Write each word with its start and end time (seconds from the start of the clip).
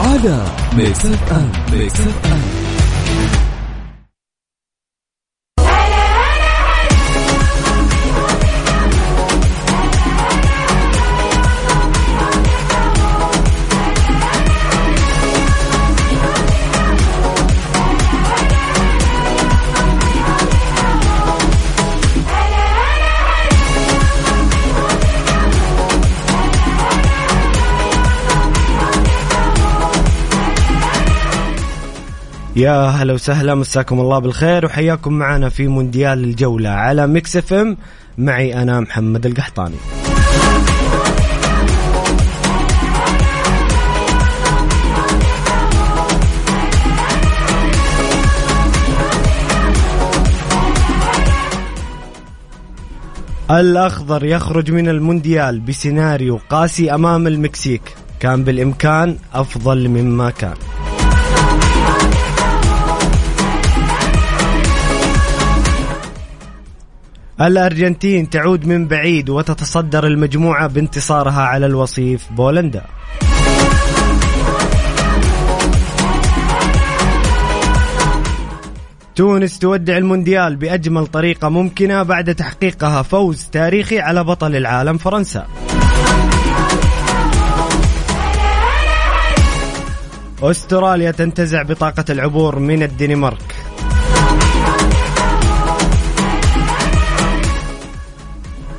على 0.00 0.44
ميكس 0.76 1.06
اف 1.06 1.32
ام. 1.32 1.52
ميكس 1.72 2.00
اف 2.00 2.26
ام. 2.32 2.49
يا 32.60 32.86
هلا 32.86 33.12
وسهلا 33.12 33.54
مساكم 33.54 34.00
الله 34.00 34.18
بالخير 34.18 34.66
وحياكم 34.66 35.12
معنا 35.12 35.48
في 35.48 35.68
مونديال 35.68 36.24
الجولة 36.24 36.70
على 36.70 37.06
Mix 37.06 37.36
FM. 37.36 37.76
معي 38.18 38.62
أنا 38.62 38.80
محمد 38.80 39.26
القحطاني. 39.26 39.76
الأخضر 53.50 54.24
يخرج 54.24 54.70
من 54.70 54.88
المونديال 54.88 55.60
بسيناريو 55.60 56.40
قاسي 56.50 56.94
أمام 56.94 57.26
المكسيك. 57.26 57.82
كان 58.20 58.44
بالإمكان 58.44 59.16
أفضل 59.34 59.88
مما 59.88 60.30
كان. 60.30 60.54
الأرجنتين 67.40 68.30
تعود 68.30 68.66
من 68.66 68.88
بعيد 68.88 69.30
وتتصدر 69.30 70.06
المجموعة 70.06 70.66
بانتصارها 70.66 71.40
على 71.40 71.66
الوصيف 71.66 72.32
بولندا. 72.32 72.82
تونس 79.16 79.58
تودع 79.58 79.96
المونديال 79.96 80.56
بأجمل 80.56 81.06
طريقة 81.06 81.48
ممكنة 81.48 82.02
بعد 82.02 82.34
تحقيقها 82.34 83.02
فوز 83.02 83.44
تاريخي 83.52 83.98
على 84.00 84.24
بطل 84.24 84.56
العالم 84.56 84.98
فرنسا. 84.98 85.46
أستراليا 90.42 91.10
تنتزع 91.10 91.62
بطاقة 91.62 92.04
العبور 92.10 92.58
من 92.58 92.82
الدنمارك. 92.82 93.69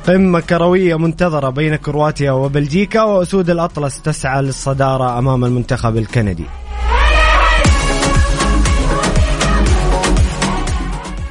قمة 0.06 0.40
كروية 0.40 0.98
منتظرة 0.98 1.50
بين 1.50 1.76
كرواتيا 1.76 2.32
وبلجيكا 2.32 3.02
وأسود 3.02 3.50
الأطلس 3.50 4.02
تسعى 4.02 4.42
للصدارة 4.42 5.18
أمام 5.18 5.44
المنتخب 5.44 5.96
الكندي. 5.96 6.44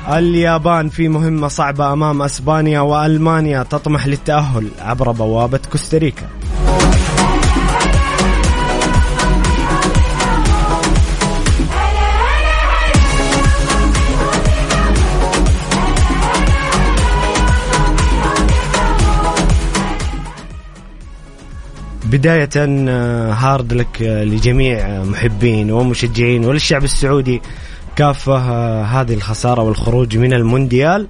اليابان 0.09 0.89
في 0.89 1.07
مهمة 1.07 1.47
صعبة 1.47 1.93
أمام 1.93 2.21
أسبانيا 2.21 2.79
وألمانيا 2.79 3.63
تطمح 3.63 4.07
للتأهل 4.07 4.67
عبر 4.79 5.11
بوابة 5.11 5.59
كوستاريكا. 5.71 6.25
بداية 22.11 22.49
آه، 22.57 23.33
هارد 23.33 23.73
لك 23.73 24.01
آه، 24.01 24.23
لجميع 24.23 24.79
آه، 24.79 25.03
محبين 25.03 25.71
ومشجعين 25.71 26.45
وللشعب 26.45 26.83
السعودي 26.83 27.41
كافة 27.95 28.37
هذه 28.83 29.13
الخسارة 29.13 29.61
والخروج 29.61 30.17
من 30.17 30.33
المونديال. 30.33 31.07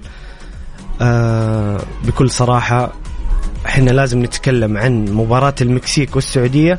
بكل 2.04 2.30
صراحة 2.30 2.92
إحنا 3.66 3.90
لازم 3.90 4.22
نتكلم 4.22 4.76
عن 4.76 5.04
مباراة 5.04 5.54
المكسيك 5.60 6.16
والسعودية 6.16 6.78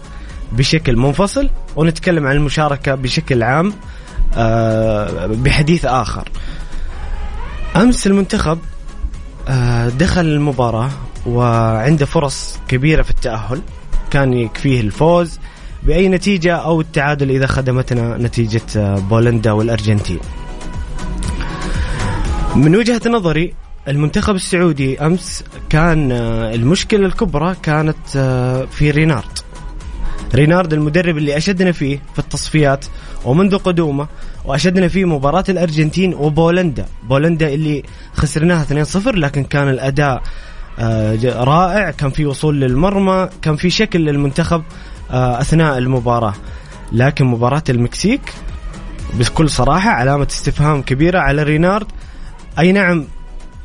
بشكل 0.51 0.97
منفصل 0.97 1.49
ونتكلم 1.75 2.27
عن 2.27 2.35
المشاركة 2.35 2.95
بشكل 2.95 3.43
عام 3.43 3.73
بحديث 5.27 5.85
آخر. 5.85 6.29
أمس 7.75 8.07
المنتخب 8.07 8.59
دخل 9.97 10.25
المباراة 10.25 10.89
وعنده 11.25 12.05
فرص 12.05 12.59
كبيرة 12.67 13.01
في 13.01 13.11
التأهل. 13.11 13.61
كان 14.13 14.33
يكفيه 14.33 14.81
الفوز 14.81 15.39
بأي 15.83 16.09
نتيجة 16.09 16.55
أو 16.55 16.81
التعادل 16.81 17.29
إذا 17.29 17.47
خدمتنا 17.47 18.17
نتيجة 18.17 18.61
آه، 18.77 18.95
بولندا 18.99 19.51
والأرجنتين. 19.51 20.19
من 22.55 22.75
وجهة 22.75 23.01
نظري 23.09 23.53
المنتخب 23.87 24.35
السعودي 24.35 24.99
أمس 25.05 25.43
كان 25.69 26.11
آه، 26.11 26.53
المشكلة 26.55 27.05
الكبرى 27.05 27.55
كانت 27.63 27.97
آه، 28.15 28.65
في 28.65 28.91
رينارد. 28.91 29.39
رينارد 30.35 30.73
المدرب 30.73 31.17
اللي 31.17 31.37
أشدنا 31.37 31.71
فيه 31.71 31.99
في 32.13 32.19
التصفيات 32.19 32.85
ومنذ 33.25 33.57
قدومه 33.57 34.07
وأشدنا 34.45 34.87
فيه 34.87 35.05
مباراة 35.05 35.43
الأرجنتين 35.49 36.13
وبولندا. 36.13 36.85
بولندا 37.09 37.53
اللي 37.53 37.83
خسرناها 38.13 38.63
2-0 38.63 39.07
لكن 39.07 39.43
كان 39.43 39.69
الأداء 39.69 40.17
ج- 40.17 40.23
رائع. 41.25 41.91
كان 41.91 42.09
في 42.09 42.25
وصول 42.25 42.61
للمرمى 42.61 43.29
كان 43.41 43.55
في 43.55 43.69
شكل 43.69 43.99
للمنتخب 43.99 44.63
آه، 45.11 45.41
أثناء 45.41 45.77
المباراة. 45.77 46.33
لكن 46.91 47.25
مباراة 47.25 47.63
المكسيك 47.69 48.33
بكل 49.13 49.49
صراحة 49.49 49.89
علامة 49.89 50.27
استفهام 50.31 50.81
كبيرة 50.81 51.19
على 51.19 51.43
رينارد. 51.43 51.87
أي 52.59 52.71
نعم 52.71 53.05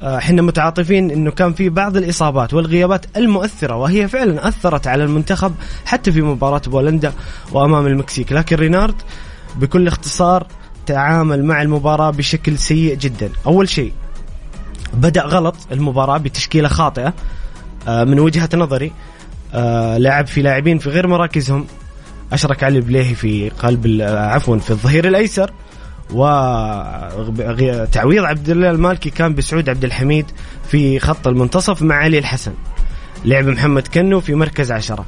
آه، 0.02 0.18
إحنا 0.18 0.42
متعاطفين 0.42 1.10
إنه 1.10 1.30
كان 1.30 1.52
في 1.52 1.68
بعض 1.68 1.96
الإصابات 1.96 2.54
والغيابات 2.54 3.06
المؤثرة 3.16 3.76
وهي 3.76 4.08
فعلا 4.08 4.48
أثرت 4.48 4.86
على 4.86 5.04
المنتخب 5.04 5.54
حتى 5.84 6.12
في 6.12 6.22
مباراة 6.22 6.62
بولندا 6.66 7.12
وأمام 7.52 7.86
المكسيك. 7.86 8.32
لكن 8.32 8.56
رينارد 8.56 8.94
بكل 9.56 9.86
اختصار 9.86 10.46
تعامل 10.86 11.44
مع 11.44 11.62
المباراة 11.62 12.10
بشكل 12.10 12.58
سيء 12.58 12.94
جدا. 12.94 13.30
أول 13.46 13.68
شيء 13.68 13.92
بدأ 14.94 15.22
غلط 15.22 15.56
المباراة 15.72 16.18
بتشكيلة 16.18 16.68
خاطئة 16.68 17.14
آه، 17.88 18.04
من 18.04 18.20
وجهة 18.20 18.48
نظري 18.54 18.92
آه، 19.54 19.98
لعب 19.98 20.26
في 20.26 20.42
لاعبين 20.42 20.78
في 20.78 20.88
غير 20.90 21.06
مراكزهم 21.06 21.66
أشرك 22.32 22.64
علي 22.64 22.78
البليهي 22.78 23.14
في 23.14 23.48
قلب 23.48 23.86
آه، 23.86 24.26
عفوا 24.26 24.58
في 24.58 24.70
الظهير 24.70 25.08
الأيسر 25.08 25.52
وتعويض 26.12 27.04
عبد 28.24 28.50
الله 28.50 28.70
المالكي 28.70 29.10
كان 29.10 29.34
بسعود 29.34 29.68
عبد 29.68 29.84
الحميد 29.84 30.26
في 30.68 30.98
خط 30.98 31.28
المنتصف 31.28 31.82
مع 31.82 31.94
علي 31.94 32.18
الحسن. 32.18 32.52
لعب 33.24 33.46
محمد 33.46 33.88
كنو 33.88 34.20
في 34.20 34.34
مركز 34.34 34.72
عشرة. 34.72 35.04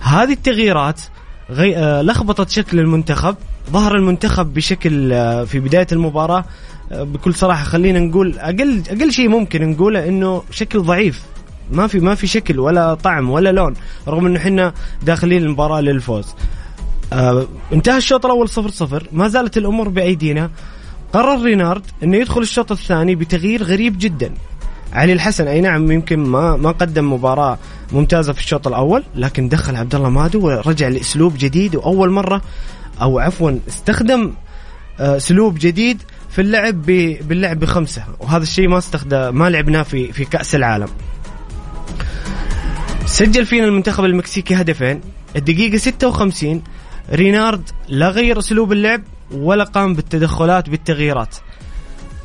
هذه 0.00 0.32
التغييرات 0.32 1.00
غي... 1.50 2.02
لخبطت 2.02 2.50
شكل 2.50 2.78
المنتخب 2.80 3.36
ظهر 3.70 3.96
المنتخب 3.96 4.54
بشكل 4.54 5.10
في 5.46 5.60
بداية 5.60 5.86
المباراة 5.92 6.44
بكل 6.92 7.34
صراحة 7.34 7.64
خلينا 7.64 7.98
نقول 7.98 8.38
أقل 8.38 8.82
أقل 8.90 9.12
شيء 9.12 9.28
ممكن 9.28 9.70
نقوله 9.70 10.08
إنه 10.08 10.42
شكل 10.50 10.82
ضعيف. 10.82 11.22
ما 11.72 11.86
في 11.86 12.00
ما 12.00 12.14
في 12.14 12.26
شكل 12.26 12.60
ولا 12.60 12.94
طعم 12.94 13.30
ولا 13.30 13.52
لون 13.52 13.74
رغم 14.08 14.26
إنه 14.26 14.38
إحنا 14.38 14.72
داخلين 15.02 15.42
المباراة 15.42 15.80
للفوز. 15.80 16.34
آه 17.12 17.46
انتهى 17.72 17.96
الشوط 17.96 18.26
الأول 18.26 18.48
صفر 18.48 18.70
صفر 18.70 19.08
ما 19.12 19.28
زالت 19.28 19.56
الأمور 19.56 19.88
بأيدينا. 19.88 20.50
قرر 21.12 21.42
رينارد 21.42 21.82
إنه 22.02 22.16
يدخل 22.16 22.40
الشوط 22.40 22.72
الثاني 22.72 23.14
بتغيير 23.14 23.62
غريب 23.62 23.96
جدا. 23.98 24.34
علي 24.92 25.12
الحسن 25.12 25.48
أي 25.48 25.60
نعم 25.60 25.92
يمكن 25.92 26.18
ما 26.18 26.56
ما 26.56 26.70
قدم 26.70 27.12
مباراة 27.12 27.58
ممتازة 27.92 28.32
في 28.32 28.38
الشوط 28.38 28.66
الأول 28.66 29.02
لكن 29.14 29.48
دخل 29.48 29.76
عبد 29.76 29.94
الله 29.94 30.10
مادو 30.10 30.46
ورجع 30.46 30.88
لأسلوب 30.88 31.34
جديد 31.38 31.76
وأول 31.76 32.10
مرة 32.10 32.42
أو 33.02 33.18
عفوا 33.18 33.58
استخدم 33.68 34.32
آه، 35.00 35.16
أسلوب 35.16 35.58
جديد 35.58 36.02
في 36.32 36.40
اللعب 36.40 36.82
ب- 36.86 37.28
باللعب 37.28 37.58
بخمسة. 37.60 38.04
وهذا 38.20 38.42
الشيء 38.42 38.68
ما 38.68 38.78
استخدم 38.78 39.38
ما 39.38 39.50
لعبناه 39.50 39.82
في 39.82 40.12
في 40.12 40.24
كأس 40.24 40.54
العالم. 40.54 40.88
سجل 43.06 43.46
فينا 43.46 43.64
المنتخب 43.64 44.04
المكسيكي 44.04 44.54
هدفين. 44.54 45.00
الدقيقة 45.36 45.76
56 45.76 46.62
رينارد 47.12 47.70
لا 47.88 48.08
غير 48.08 48.38
أسلوب 48.38 48.72
اللعب 48.72 49.02
ولا 49.32 49.64
قام 49.64 49.94
بالتدخلات 49.94 50.70
بالتغييرات. 50.70 51.36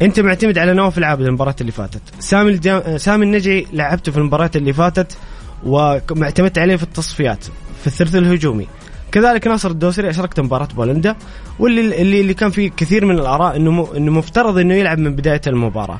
أنت 0.01 0.19
معتمد 0.19 0.57
على 0.57 0.73
نواف 0.73 0.97
العابد 0.97 1.21
المباراة 1.25 1.55
اللي 1.61 1.71
فاتت. 1.71 2.01
سامي 2.19 2.51
الجا... 2.51 2.97
سامي 2.97 3.25
النجعي 3.25 3.67
لعبته 3.73 4.11
في 4.11 4.17
المباراة 4.17 4.51
اللي 4.55 4.73
فاتت 4.73 5.17
واعتمدت 5.63 6.57
عليه 6.57 6.75
في 6.75 6.83
التصفيات 6.83 7.43
في 7.81 7.87
الثلث 7.87 8.15
الهجومي. 8.15 8.67
كذلك 9.11 9.47
ناصر 9.47 9.71
الدوسري 9.71 10.09
أشركت 10.09 10.39
مباراة 10.39 10.67
بولندا 10.75 11.15
واللي 11.59 12.01
اللي, 12.01 12.21
اللي 12.21 12.33
كان 12.33 12.51
فيه 12.51 12.69
كثير 12.77 13.05
من 13.05 13.19
الآراء 13.19 13.55
إنه. 13.55 13.87
إنه 13.97 14.11
مفترض 14.11 14.57
إنه 14.57 14.73
يلعب 14.73 14.99
من 14.99 15.15
بداية 15.15 15.41
المباراة 15.47 15.99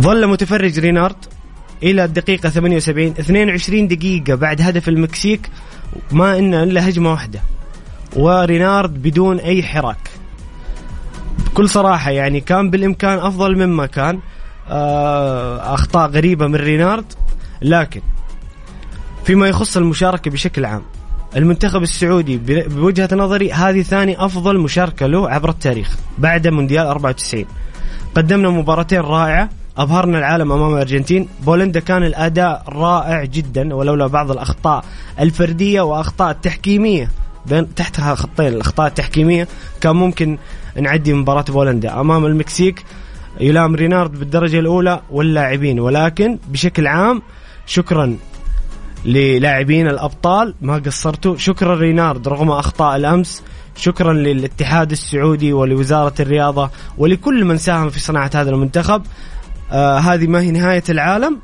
ظل 0.00 0.26
متفرج 0.26 0.78
رينارد 0.78 1.16
إلى 1.82 2.04
الدقيقة 2.04 2.48
78 2.48 3.14
22 3.18 3.88
دقيقة 3.88 4.34
بعد 4.34 4.62
هدف 4.62 4.88
المكسيك 4.88 5.50
ما 6.12 6.38
ان 6.38 6.54
إلا 6.54 6.88
هجمة 6.88 7.10
واحدة 7.10 7.40
ورينارد 8.16 9.02
بدون 9.02 9.38
أي 9.38 9.62
حراك 9.62 10.10
بكل 11.46 11.68
صراحة 11.68 12.10
يعني 12.10 12.40
كان 12.40 12.70
بالإمكان 12.70 13.18
أفضل 13.18 13.66
مما 13.66 13.86
كان 13.86 14.20
آه، 14.68 15.74
أخطاء 15.74 16.10
غريبة 16.10 16.46
من 16.46 16.54
رينارد 16.54 17.12
لكن 17.62 18.00
فيما 19.24 19.48
يخص 19.48 19.76
المشاركة 19.76 20.30
بشكل 20.30 20.64
عام. 20.64 20.82
المنتخب 21.36 21.82
السعودي 21.82 22.38
بوجهة 22.46 23.08
نظري 23.12 23.52
هذه 23.52 23.82
ثاني 23.82 24.24
أفضل 24.24 24.58
مشاركة 24.58 25.06
له 25.06 25.30
عبر 25.30 25.48
التاريخ 25.48 25.96
بعد 26.18 26.48
مونديال 26.48 26.86
94 26.86 27.44
قدمنا 28.14 28.50
مباراتين 28.50 29.00
رائعة 29.00 29.48
أبهرنا 29.76 30.18
العالم 30.18 30.52
أمام 30.52 30.74
الأرجنتين 30.74 31.28
بولندا 31.46 31.80
كان 31.80 32.02
الأداء 32.02 32.64
رائع 32.68 33.24
جدا 33.24 33.74
ولولا 33.74 34.06
بعض 34.06 34.30
الأخطاء 34.30 34.84
الفردية 35.20 35.80
وأخطاء 35.80 36.30
التحكيمية 36.30 37.10
بين 37.46 37.74
تحتها 37.74 38.14
خطين 38.14 38.46
الأخطاء 38.46 38.86
التحكيمية 38.86 39.48
كان 39.80 39.96
ممكن 39.96 40.38
نعدي 40.76 41.14
مباراة 41.14 41.44
بولندا. 41.48 42.00
أمام 42.00 42.26
المكسيك 42.26 42.84
يلام 43.40 43.74
رينارد 43.74 44.18
بالدرجة 44.18 44.58
الأولى 44.58 45.00
واللاعبين. 45.10 45.80
ولكن 45.80 46.38
بشكل 46.48 46.86
عام 46.86 47.22
شكرا 47.66 48.16
للاعبين 49.04 49.88
الأبطال. 49.88 50.54
ما 50.62 50.78
قصرتوا. 50.78 51.36
شكرا 51.36 51.74
رينارد 51.74 52.28
رغم 52.28 52.50
أخطاء 52.50 52.96
الأمس. 52.96 53.42
شكرا 53.76 54.12
للاتحاد 54.12 54.90
السعودي 54.90 55.52
ولوزارة 55.52 56.14
الرياضة 56.20 56.70
ولكل 56.98 57.44
من 57.44 57.58
ساهم 57.58 57.90
في 57.90 58.00
صناعة 58.00 58.30
هذا 58.34 58.50
المنتخب. 58.50 59.02
آه 59.72 59.98
هذه 59.98 60.26
ما 60.26 60.40
هي 60.40 60.50
نهاية 60.50 60.84
العالم. 60.88 61.38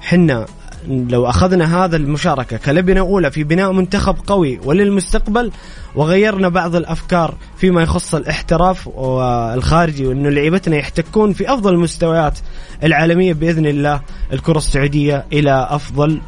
حنا 0.00 0.46
لو 0.88 1.26
أخذنا 1.26 1.84
هذا 1.84 1.96
المشاركة 1.96 2.56
كلبنة 2.56 3.00
أولى 3.00 3.30
في 3.30 3.44
بناء 3.44 3.72
منتخب 3.72 4.16
قوي 4.26 4.60
وللمستقبل 4.64 5.52
وغيرنا 5.94 6.48
بعض 6.48 6.76
الأفكار 6.76 7.34
فيما 7.56 7.82
يخص 7.82 8.14
الاحتراف 8.14 8.88
والخارجي 8.88 10.06
وانه 10.06 10.28
لعيبتنا 10.28 10.76
يحتكون 10.76 11.32
في 11.32 11.52
أفضل 11.52 11.74
المستويات 11.74 12.38
العالمية 12.82 13.32
بإذن 13.32 13.66
الله. 13.66 14.00
الكرة 14.32 14.58
السعودية 14.58 15.26
إلى 15.32 15.68
أفضل 15.70 16.20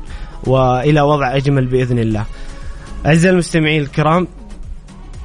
وإلى 0.46 1.00
وضع 1.00 1.36
أجمل 1.36 1.66
بإذن 1.66 1.98
الله. 1.98 2.24
أعزائي 3.06 3.32
المستمعين 3.34 3.82
الكرام 3.82 4.28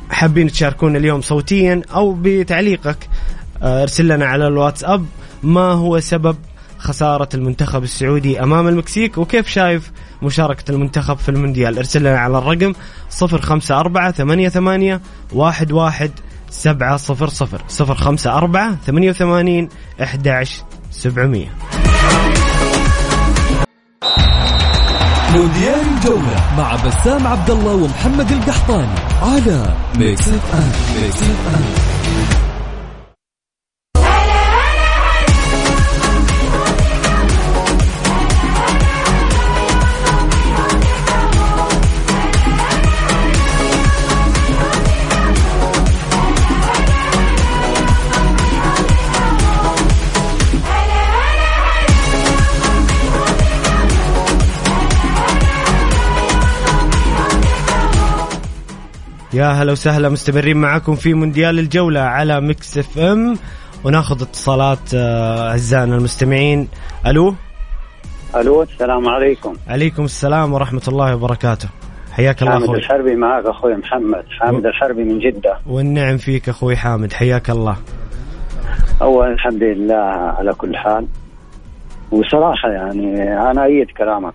حابين 0.09 0.51
تشاركونا 0.51 0.97
اليوم 0.97 1.21
صوتيا 1.21 1.81
أو 1.95 2.15
بتعليقك 2.21 2.97
آه، 3.63 3.81
أرسل 3.81 4.07
لنا 4.07 4.25
على 4.25 4.47
الواتساب 4.47 5.05
ما 5.43 5.71
هو 5.71 5.99
سبب 5.99 6.37
خسارة 6.77 7.29
المنتخب 7.33 7.83
السعودي 7.83 8.43
أمام 8.43 8.67
المكسيك 8.67 9.17
وكيف 9.17 9.47
شايف 9.47 9.91
مشاركة 10.21 10.71
المنتخب 10.71 11.17
في 11.17 11.29
المونديال 11.29 11.77
أرسل 11.77 11.99
لنا 11.99 12.19
على 12.19 12.37
الرقم 12.37 12.73
054 13.21 14.11
88 14.11 14.99
11 15.33 16.13
700 16.49 16.99
054 17.79 18.77
88 18.85 19.69
11 20.01 20.63
700 20.91 21.94
مونديال 25.35 25.81
الجولة 25.97 26.53
مع 26.57 26.75
بسام 26.75 27.27
عبد 27.27 27.49
الله 27.49 27.73
ومحمد 27.73 28.31
القحطاني 28.31 28.95
على 29.21 29.73
Mix 29.95 30.27
FM 30.27 30.71
Mix 31.01 31.21
FM 31.21 31.84
يا 59.35 59.47
هلا 59.47 59.71
وسهلا 59.71 60.09
مستمرين 60.09 60.57
معكم 60.57 60.95
في 60.95 61.13
مونديال 61.13 61.59
الجولة 61.59 61.99
على 61.99 62.41
Mix 62.41 62.77
FM. 62.77 63.37
وناخذ 63.83 64.21
اتصالات 64.21 64.93
آه، 64.95 65.49
أعزائنا 65.49 65.95
المستمعين. 65.95 66.67
ألو؟ 67.07 67.35
ألو 68.35 68.63
السلام 68.63 69.09
عليكم. 69.09 69.53
عليكم 69.67 70.03
السلام 70.03 70.53
ورحمة 70.53 70.81
الله 70.87 71.15
وبركاته. 71.15 71.69
حياك 72.11 72.41
الله 72.41 72.51
حامد 72.51 72.63
أخوي. 72.63 72.77
الحربي 72.77 73.15
معك 73.15 73.45
أخوي 73.45 73.75
محمد. 73.75 74.25
حامد 74.39 74.65
الحربي 74.65 75.03
من 75.03 75.19
جدة. 75.19 75.57
والنعم 75.67 76.17
فيك 76.17 76.49
أخوي 76.49 76.75
حامد. 76.75 77.13
حياك 77.13 77.49
الله. 77.49 77.75
اول 79.01 79.31
الحمد 79.31 79.63
لله 79.63 79.95
على 80.37 80.53
كل 80.53 80.75
حال. 80.77 81.07
وصراحة 82.11 82.69
يعني 82.69 83.33
أنا 83.51 83.63
أأيد 83.63 83.87
كلامك. 83.97 84.33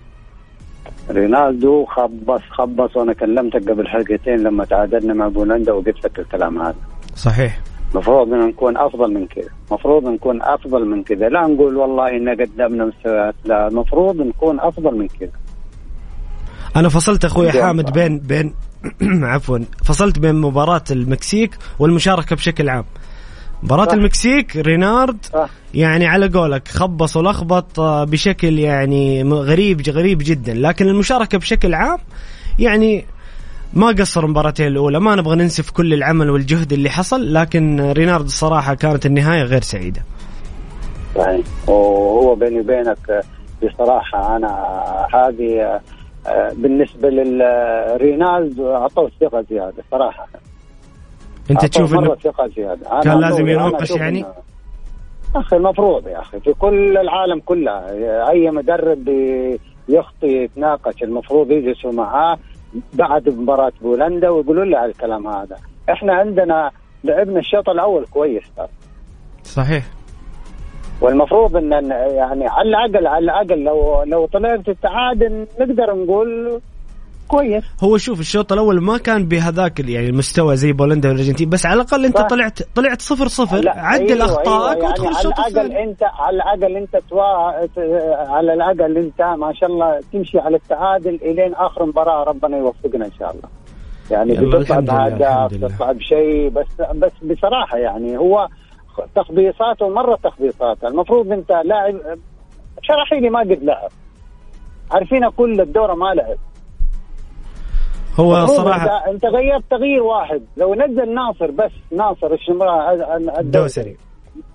رينارد 1.11 1.85
خبص 1.85 2.40
خبص 2.50 2.97
وأنا 2.97 3.12
كلمتك 3.12 3.71
قبل 3.71 3.88
حلقتين 3.88 4.37
لما 4.37 4.64
تعادلنا 4.64 5.14
مع 5.14 5.29
بولندا 5.29 5.73
وقلت 5.73 6.05
لك 6.05 6.19
الكلام 6.19 6.62
هذا. 6.62 6.75
صحيح. 7.17 7.61
المفروض 7.93 8.33
ان 8.33 8.49
نكون 8.49 8.76
أفضل 8.76 9.14
من 9.14 9.26
كذا. 9.26 9.49
المفروض 9.69 10.05
نكون 10.05 10.43
أفضل 10.43 10.85
من 10.87 11.02
كذا. 11.02 11.29
لا 11.29 11.47
نقول 11.47 11.76
والله 11.76 12.09
ان 12.09 12.29
قدمنا 12.29 12.85
مستويات. 12.85 13.35
لا 13.45 13.69
المفروض 13.69 14.17
نكون 14.17 14.61
أفضل 14.61 14.99
من 14.99 15.09
كذا. 15.09 15.31
أنا 16.76 16.88
فصلت 16.88 17.25
أخوي. 17.25 17.52
حامد 17.52 17.93
بين 17.93 18.19
بين 18.19 18.55
عفوا. 19.33 19.59
فصلت 19.85 20.19
بين 20.19 20.35
مباراة 20.35 20.85
المكسيك 20.90 21.57
والمشاركة 21.79 22.37
بشكل 22.37 22.69
عام. 22.69 22.85
مباراة. 23.62 23.95
المكسيك 23.95 24.57
رينارد 24.57 25.25
صح. 25.25 25.49
يعني 25.75 26.07
على 26.07 26.29
قولك 26.29 26.69
خبص 26.69 27.17
ولخبط 27.17 27.81
آه، 27.81 28.05
بشكل 28.05 28.59
يعني 28.59 29.23
غريب 29.23 29.88
غريب 29.88 30.19
جدا. 30.19 30.55
لكن 30.55 30.88
المشاركة 30.88 31.38
بشكل 31.38 31.75
عام 31.75 31.99
يعني 32.59 33.05
ما 33.75 33.87
قصر 33.87 34.25
المباراتين 34.25 34.67
الأولى. 34.67 35.00
ما 35.00 35.14
نبغى 35.14 35.37
ننسف 35.37 35.71
كل 35.71 35.95
العمل 35.95 36.31
والجهد 36.31 36.73
اللي 36.73 36.90
حصل 36.90 37.35
لكن 37.35 37.81
رينارد 37.81 38.25
الصراحة 38.25 38.75
كانت 38.75 39.07
النهاية 39.07 39.43
غير 39.43 39.61
سعيدة. 39.61 40.02
صحيح. 41.17 41.47
وهو 41.69 42.35
بيني 42.35 42.61
وبينك 42.61 43.25
بصراحة 43.62 44.37
أنا 44.37 44.49
هذه 45.14 45.81
آه، 46.26 46.52
بالنسبة 46.57 47.09
للرينالدو 47.09 48.75
أعطوه 48.75 49.11
ثقة 49.21 49.45
زيادة 49.50 49.83
صراحة. 49.90 50.29
أنت 51.50 51.62
أعطوه 51.62 51.69
تشوف 51.69 51.95
أنا 51.95 53.00
كان 53.02 53.21
لازم 53.21 53.49
يناقش 53.49 53.90
يعني؟ 53.90 54.25
أخي 55.37 55.57
المفروض 55.57 56.09
يا 56.09 56.21
أخي. 56.21 56.40
في 56.40 56.52
كل 56.52 56.97
العالم 56.99 57.40
كلها 57.40 57.90
أي 58.30 58.50
مدرب 58.50 59.09
يخطي 59.88 60.26
يتناقش 60.26 61.02
المفروض 61.02 61.50
يجلسوا 61.50 61.92
معاه 61.92 62.38
بعد 62.92 63.28
مباراة 63.28 63.73
بولندا 63.83 64.28
ويقولوا 64.30 64.64
له 64.64 64.78
على 64.78 64.90
الكلام 64.90 65.26
هذا. 65.26 65.57
إحنا 65.90 66.12
عندنا 66.14 66.71
لعبنا 67.04 67.38
الشوط 67.38 67.69
الأول 67.69 68.07
كويس 68.07 68.42
ترى. 68.57 68.69
صحيح. 69.45 69.85
والمفروض 71.00 71.57
ان 71.57 71.73
يعني 71.90 72.49
على 72.49 72.69
الاقل 72.69 73.07
على 73.07 73.25
الأقل 73.25 73.64
لو 73.64 74.02
لو 74.02 74.26
طلعت 74.26 74.69
التعادل 74.69 75.47
نقدر 75.61 75.95
نقول 75.95 76.61
كويس. 77.30 77.64
هو 77.84 77.96
شوف 77.96 78.20
الشوط 78.20 78.52
الأول 78.52 78.80
ما 78.80 78.99
كان 78.99 79.25
بهذاك 79.25 79.80
يعني 79.80 80.08
المستوى 80.08 80.56
زي 80.56 80.72
بولندا 80.72 81.08
والأرجنتين 81.08 81.49
بس 81.49 81.66
على 81.66 81.75
الأقل 81.75 82.04
أنت. 82.04 82.20
طلعت 82.20 82.58
طلعت 82.75 83.02
صفر 83.02 83.28
صفر 83.28 83.62
عدل 83.66 84.22
أيوة، 84.22 84.25
اخطائك 84.25 84.76
أيوة، 84.76 84.88
وادخل 84.88 85.04
يعني 85.04 85.16
الشوط 85.16 85.32
على 85.38 85.49
الأقل 85.52 85.66
الثاني. 85.66 85.84
انت 85.84 86.02
على 86.02 86.37
الأقل 86.37 86.76
أنت 86.76 86.96
توا... 87.10 87.22
على 88.30 88.52
الأقل 88.52 88.96
أنت 88.96 89.22
ما 89.22 89.52
شاء 89.54 89.70
الله 89.70 90.00
تمشي 90.12 90.38
على 90.38 90.56
التعادل 90.56 91.14
إلين 91.22 91.54
آخر 91.54 91.87
مباراة 91.87 92.25
ربنا 92.25 92.58
يوفقنا 92.58 93.06
إن 93.06 93.12
شاء 93.18 93.30
الله. 93.30 93.49
يعني 94.10 94.32
بتطلع 94.34 94.80
بهدف. 94.80 95.75
تطلع 95.75 95.92
بشيء 95.92 96.49
بس 96.49 96.66
بس 96.94 97.12
بصراحة 97.22 97.78
يعني 97.78 98.18
هو 98.18 98.49
تخبيصاته 99.16 99.88
مرة 99.88 100.18
تخبيصات 100.25 100.84
المفروض 100.84 101.32
أنت 101.32 101.50
لاعب 101.64 101.94
شرحيلي 102.82 103.30
ما 103.30 103.40
قد 103.40 103.62
لعب. 103.62 103.90
عارفين 104.90 105.28
كل 105.28 105.60
الدورة 105.60 105.94
ما 105.94 106.14
لعب. 106.14 106.37
هو 108.17 108.47
صراحة 108.47 109.11
انت, 109.11 109.25
غيرت 109.25 109.64
تغيير 109.71 110.02
واحد 110.02 110.43
لو 110.57 110.75
نزل 110.75 111.14
ناصر 111.14 111.50
بس 111.50 111.71
ناصر 111.93 112.33
الشمراء 112.33 113.17
الدوسري 113.40 113.97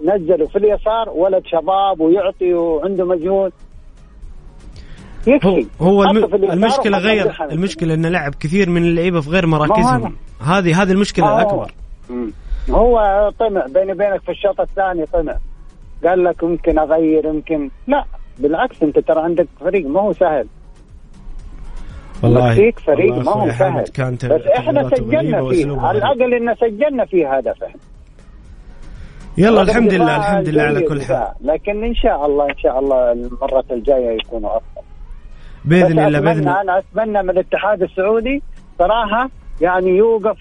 نزله 0.02 0.46
في 0.46 0.56
اليسار 0.56 1.10
ولد 1.10 1.44
شباب 1.46 2.00
ويعطي 2.00 2.54
وعنده 2.54 3.06
مجهود. 3.06 3.52
هو 5.28 5.34
يكفي 5.36 5.68
هو 5.82 6.04
الم... 6.04 6.26
المشكلة 6.52 6.98
غير. 6.98 7.38
المشكلة 7.52 7.94
انه 7.94 8.10
لعب 8.10 8.36
كثير 8.36 8.70
من 8.70 8.84
اللعيبة 8.84 9.22
في 9.22 9.30
غير 9.30 9.46
مراكزهم. 9.48 10.16
هذه 10.42 10.82
هذه 10.82 10.92
المشكلة 10.92 11.26
هو- 11.28 11.38
الاكبر. 11.38 11.72
هو 12.70 13.00
طمع 13.40 13.66
بيني 13.66 13.92
وبينك 13.92 14.22
في 14.22 14.32
الشوط 14.32 14.62
الثاني 14.62 15.06
طمع. 15.06 15.38
قال 16.06 16.24
لك 16.24 16.44
يمكن 16.44 16.80
أغير 16.80 17.26
يمكن 17.26 17.70
لا 17.88 18.04
بالعكس 18.40 18.84
أنت 18.84 19.00
ترى 19.00 19.22
عندك 19.22 19.48
فريق 19.60 19.88
ما 19.88 20.02
هو 20.02 20.14
سهل. 20.14 20.48
والله 22.26 22.46
المكسيك 22.46 22.80
فريق 22.80 23.16
ما 23.16 23.32
هو 23.32 23.50
سهل. 23.50 23.84
كانت 23.84 24.26
بس 24.26 24.42
إحنا 24.42 24.90
سجلنا 24.90 25.50
فيه 25.50 25.80
على. 25.80 25.98
الأقل 25.98 26.34
إن 26.34 26.56
سجلنا 26.56 27.06
فيه 27.06 27.38
هدف 27.38 27.64
إحنا 27.64 27.80
يلا 29.38 29.62
الحمد 29.62 29.94
لله 29.94 30.18
الحمد 30.18 30.50
لله 30.50 30.64
على 30.64 30.82
كل 30.82 31.02
حال. 31.02 31.28
لكن 31.42 31.84
إن 31.84 31.96
شاء 31.96 32.26
الله 32.26 32.46
إن 32.46 32.58
شاء 32.58 32.80
الله 32.80 33.12
المرة 33.12 33.66
الجاية 33.72 34.18
يكونوا 34.18 34.58
أفضل. 34.58 34.82
بإذن 35.66 36.00
الله 36.00 36.20
بإذن 36.20 36.40
الله. 36.40 36.62
أنا 36.62 36.80
أتمنى 36.80 37.24
من 37.24 37.30
الاتحاد 37.30 37.84
السعودي 37.84 38.42
صراحة 38.80 39.30
يعني 39.62 39.90
يوقف 39.90 40.38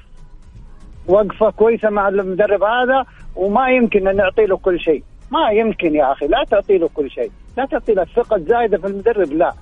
وقفة 1.09 1.51
كويسة 1.51 1.91
مع 1.91 2.09
المدرب 2.09 2.63
هذا 2.63 3.05
وما 3.37 3.69
يمكن 3.69 4.09
أن 4.09 4.17
نعطي 4.17 4.47
له 4.47 4.57
كل 4.57 4.81
شيء. 4.81 5.03
ما 5.31 5.51
يمكن 5.51 5.95
يا 5.95 6.13
أخي 6.13 6.27
لا 6.27 6.45
تعطي 6.51 6.79
له 6.79 6.89
كل 6.95 7.11
شيء. 7.11 7.31
لا 7.57 7.67
تعطي 7.67 7.93
له 7.95 8.03
الثقه 8.03 8.37
الزايده 8.37 8.79
في 8.79 8.87
المدرب 8.87 9.33
لا. 9.33 9.53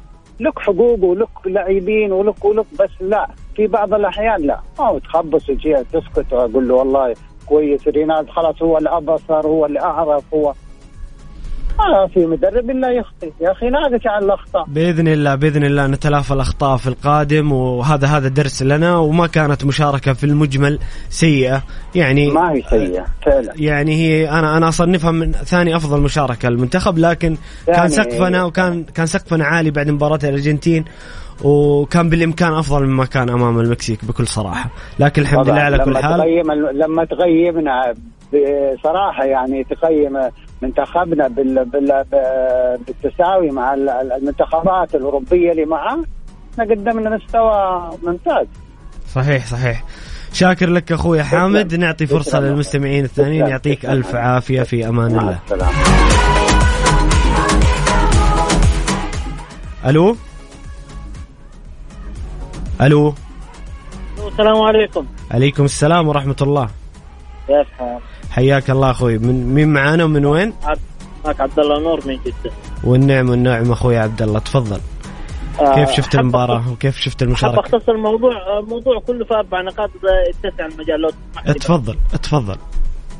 لك 0.40 0.58
حقوق 0.58 1.04
ولك 1.04 1.28
لاعبين 1.46 2.12
ولك 2.12 2.44
ولك 2.44 2.66
بس 2.80 2.90
لا 3.00 3.28
في 3.56 3.66
بعض 3.66 3.94
الأحيان 3.94 4.40
لا. 4.40 4.60
ما 4.78 4.86
هو 4.88 4.98
تخبص 4.98 5.50
تسكت 5.92 6.32
وأقول 6.32 6.68
له 6.68 6.74
والله 6.74 7.14
كويس 7.46 7.88
رينالد 7.88 8.30
خلاص 8.30 8.62
هو 8.62 8.78
اللي 8.78 8.90
ابصر 8.90 9.46
هو 9.46 9.66
اللي 9.66 9.80
اعرف 9.80 10.34
هو 10.34 10.54
ما 11.78 12.06
في 12.14 12.26
مدرب 12.26 12.70
الا 12.70 12.90
يخطئ. 12.90 13.30
يا 13.40 13.52
أخي 13.52 13.70
ناقش 13.70 14.06
عن 14.06 14.22
الأخطاء. 14.22 14.64
بإذن 14.68 15.08
الله 15.08 15.34
بإذن 15.34 15.64
الله 15.64 15.86
نتلافى 15.86 16.34
الأخطاء 16.34 16.76
في 16.76 16.86
القادم 16.86 17.52
وهذا 17.52 18.06
هذا 18.06 18.28
درس 18.28 18.62
لنا 18.62 18.96
وما 18.96 19.26
كانت 19.26 19.64
مشاركة 19.64 20.12
في 20.12 20.24
المجمل 20.24 20.78
سيئة. 21.08 21.62
يعني 21.94 22.30
ما 22.30 22.52
هي 22.52 22.62
سيئة 22.70 23.04
فعلا. 23.26 23.52
يعني 23.56 23.94
هي 23.94 24.30
أنا 24.30 24.56
أنا 24.56 24.68
أصنفها 24.68 25.10
من 25.10 25.32
ثاني 25.32 25.76
أفضل 25.76 26.00
مشاركة 26.00 26.48
للمنتخب 26.48 26.98
لكن 26.98 27.36
كان 27.66 27.74
يعني- 27.76 27.88
سقفنا 27.88 28.44
وكان 28.44 28.84
كان 28.84 29.06
سقفنا 29.06 29.44
عالي 29.44 29.70
بعد 29.70 29.90
مباراة 29.90 30.18
الأرجنتين 30.24 30.84
وكان 31.44 32.08
بالإمكان 32.10 32.52
أفضل 32.52 32.86
مما 32.86 33.04
كان 33.04 33.30
أمام 33.30 33.60
المكسيك 33.60 34.04
بكل 34.04 34.26
صراحة. 34.26 34.70
لكن 34.98 35.22
الحمد 35.22 35.48
لله 35.48 35.60
على 35.60 35.78
كل 35.78 35.98
حال. 35.98 36.18
تقيم 36.20 36.52
لما 36.52 37.04
تقيمنا 37.04 37.94
بصراحه 38.78 39.24
يعني 39.24 39.64
تقيم 39.64 40.18
منتخبنا 40.62 41.28
بال 41.28 41.64
بال 41.64 42.04
بالتساوي 42.86 43.50
مع 43.50 43.74
ال- 43.74 43.88
ال- 43.88 44.12
المنتخبات 44.12 44.94
الأوروبية 44.94 45.50
اللي 45.50 45.64
معاه 45.64 45.98
إحنا 46.52 46.64
قدمنا 46.64 47.16
مستوى 47.16 47.90
ممتاز. 48.02 48.46
صحيح 49.14 49.46
صحيح. 49.46 49.84
شاكر 50.32 50.70
لك 50.70 50.92
أخوي 50.92 51.22
حامد. 51.22 51.74
نعطي 51.74 52.06
فرصة. 52.06 52.40
للمستمعين 52.40 53.04
الثانيين. 53.04 53.46
يعطيك. 53.46 53.86
ألف 53.86 54.14
عافية 54.14 54.62
في 54.62 54.88
أمان 54.88 55.14
مع 55.14 55.20
الله 55.22 55.38
السلامة. 55.44 55.72
ألو؟ 59.86 60.16
ألو؟ 62.80 63.14
السلام 64.28 64.62
عليكم. 64.62 65.06
عليكم 65.30 65.64
السلام 65.64 66.08
ورحمة 66.08 66.36
الله. 66.42 66.68
كيف 67.46 67.66
حال؟ 67.78 67.98
حياك 68.32 68.70
الله 68.70 68.90
أخوي. 68.90 69.18
من 69.18 69.54
مين 69.54 69.68
معانا 69.72 70.04
ومن 70.04 70.26
وين؟ 70.26 70.52
عبد 70.64 70.80
معك 71.24 71.40
عبد 71.40 71.58
الله 71.58 71.80
نور 71.80 72.00
من 72.06 72.16
جدة. 72.16 72.52
والنعم 72.84 73.30
والنعم 73.30 73.72
أخوي 73.72 73.96
عبد 73.98 74.22
الله 74.22 74.38
تفضل. 74.38 74.80
آه، 75.60 75.74
كيف 75.74 75.90
شفت 75.90 76.14
المباراة؟ 76.14 76.72
وكيف 76.72 76.96
شفت 76.98 77.20
حاب 77.20 77.28
المشاركه 77.28 77.60
أختصر 77.60 77.92
الموضوع 77.92 78.58
الموضوع 78.58 79.00
كله 79.06 79.24
في 79.24 79.34
أربع 79.34 79.62
نقاط 79.62 79.90
اتسع 80.44 80.66
المجال 80.66 81.00
لو. 81.00 81.10
اتفضل 81.46 81.96
اتفضل. 82.14 82.56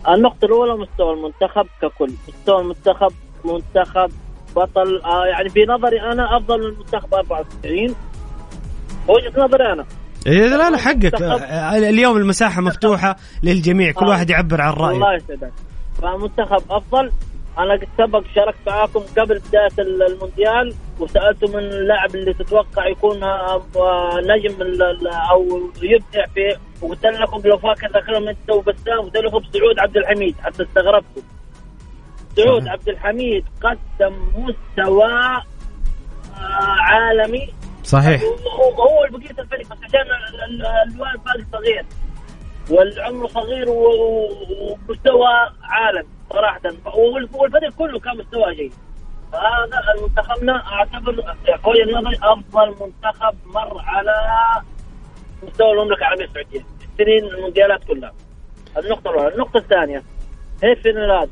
النقطة 0.09 0.45
الأولى 0.45 0.77
مستوى 0.77 1.13
المنتخب 1.13 1.67
ككل، 1.83 2.13
مستوى 2.29 2.61
المنتخب 2.61 3.13
منتخب 3.45 4.11
بطل 4.57 5.01
آه 5.05 5.25
يعني 5.27 5.49
في 5.49 5.61
نظري 5.69 6.01
أنا 6.01 6.37
أفضل 6.37 6.61
من 6.61 6.67
المنتخب 6.67 7.15
94 7.15 7.95
وجهة 9.09 9.45
نظري 9.45 9.73
أنا. 9.73 9.85
إيه 10.27 10.47
لا 10.47 10.71
لا 10.71 10.77
حقك. 10.77 11.23
اليوم 11.75 12.17
المساحة 12.17 12.61
مفتوحة 12.61 13.17
للجميع 13.43 13.93
كل. 13.93 14.07
واحد 14.07 14.31
يعبر 14.31 14.61
عن 14.61 14.73
رأيه. 14.73 14.95
الله 14.97 15.15
يسعدك. 15.15 15.53
فالمنتخب 16.03 16.63
أفضل. 16.73 17.11
أنا 17.59 17.73
قد 17.73 17.89
سبق 17.99 18.23
شاركت 18.35 18.59
معاكم 18.67 19.01
قبل 19.19 19.39
بداية 19.49 19.69
ال- 19.79 20.03
المونديال 20.03 20.75
وسالته 21.01 21.49
من 21.49 21.59
اللاعب 21.59 22.15
اللي 22.15 22.35
تتوقع 22.35 22.87
يكون 22.89 23.23
آه، 23.23 23.63
آه، 23.77 24.21
نجم 24.21 24.55
أو 25.31 25.71
يبدع 25.83 26.27
في 26.35 26.57
وقلت 26.83 27.07
لكم 27.07 27.41
لو 27.49 27.59
فاكر 27.59 27.93
ذاكرة 27.93 28.19
من 28.19 28.29
انت 28.29 28.51
وبسام 28.51 29.01
قلت 29.01 29.17
لكم 29.17 29.41
سعود 29.53 29.79
عبد 29.79 29.97
الحميد 29.97 30.35
حتى 30.43 30.63
استغربتوا 30.63 31.23
سعود. 32.37 32.69
عبد 32.69 32.89
الحميد 32.89 33.45
قدم 33.63 34.15
مستوى 34.37 35.13
آه، 35.13 35.43
عالمي. 36.81 37.49
صحيح. 37.83 38.23
هو 38.79 39.07
بقية 39.11 39.31
الفريق 39.43 39.67
بس 39.67 39.79
عشان 39.85 40.01
ال- 40.01 40.43
ال- 40.45 40.67
الوالد 40.67 41.25
باقي 41.25 41.45
صغير. 41.53 41.85
والعمر 42.71 43.29
صغير 43.29 43.67
ومستوى 43.69 45.29
عالم 45.63 46.07
صراحة. 46.31 46.61
وال- 46.85 47.29
والفريق 47.35 47.73
كله 47.73 47.99
كان 48.01 48.17
مستوى 48.19 48.55
جيد. 48.55 48.73
هذا 49.35 50.03
منتخبنا 50.03 50.73
أعتبر 50.73 51.13
في 51.45 51.69
وجهة 51.69 51.99
نظري 52.01 52.19
أفضل 52.23 52.69
منتخب 52.87 53.35
مر 53.47 53.81
على 53.85 54.15
مستوى 55.43 55.73
المملكة 55.73 55.99
العربية 55.99 56.25
السعودية. 56.25 56.65
السنين 56.93 57.25
المونديالات 57.25 57.85
كلها. 57.85 58.13
النقطة 58.79 59.11
الأولى. 59.11 59.35
النقطة 59.35 59.57
الثانية. 59.59 60.03
هي 60.63 60.77
فنلاد 60.77 61.31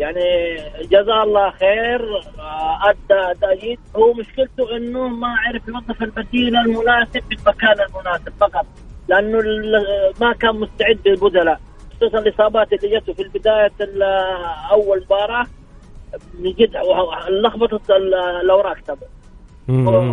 يعني 0.00 0.56
جزاه 0.82 1.22
الله 1.22 1.50
خير 1.50 2.16
آه، 2.38 2.78
أدى 2.90 3.20
اداء 3.30 3.56
جيد 3.58 3.78
هو 3.96 4.12
مشكلته 4.12 4.76
إنه 4.76 5.08
ما 5.08 5.28
عرف 5.46 5.68
يوظف 5.68 6.02
البديل 6.02 6.56
المناسب 6.56 7.20
في 7.28 7.34
المكان 7.42 7.76
المناسب 7.88 8.32
فقط 8.40 8.66
لأنه 9.08 9.38
ما 10.20 10.32
كان 10.32 10.56
مستعد 10.56 10.98
بالبدلاء 11.04 11.60
خصوصا 11.96 12.18
الإصابات 12.18 12.72
اللي 12.72 12.98
جته 13.00 13.12
في 13.12 13.24
بدايه 13.38 13.72
أول 14.72 15.00
مباراة. 15.06 15.46
من 16.38 16.52
جد 16.52 16.76
لخبطت 17.30 17.90
ال- 17.90 18.14
الأوراق 18.14 18.76
تبعه. 18.80 18.98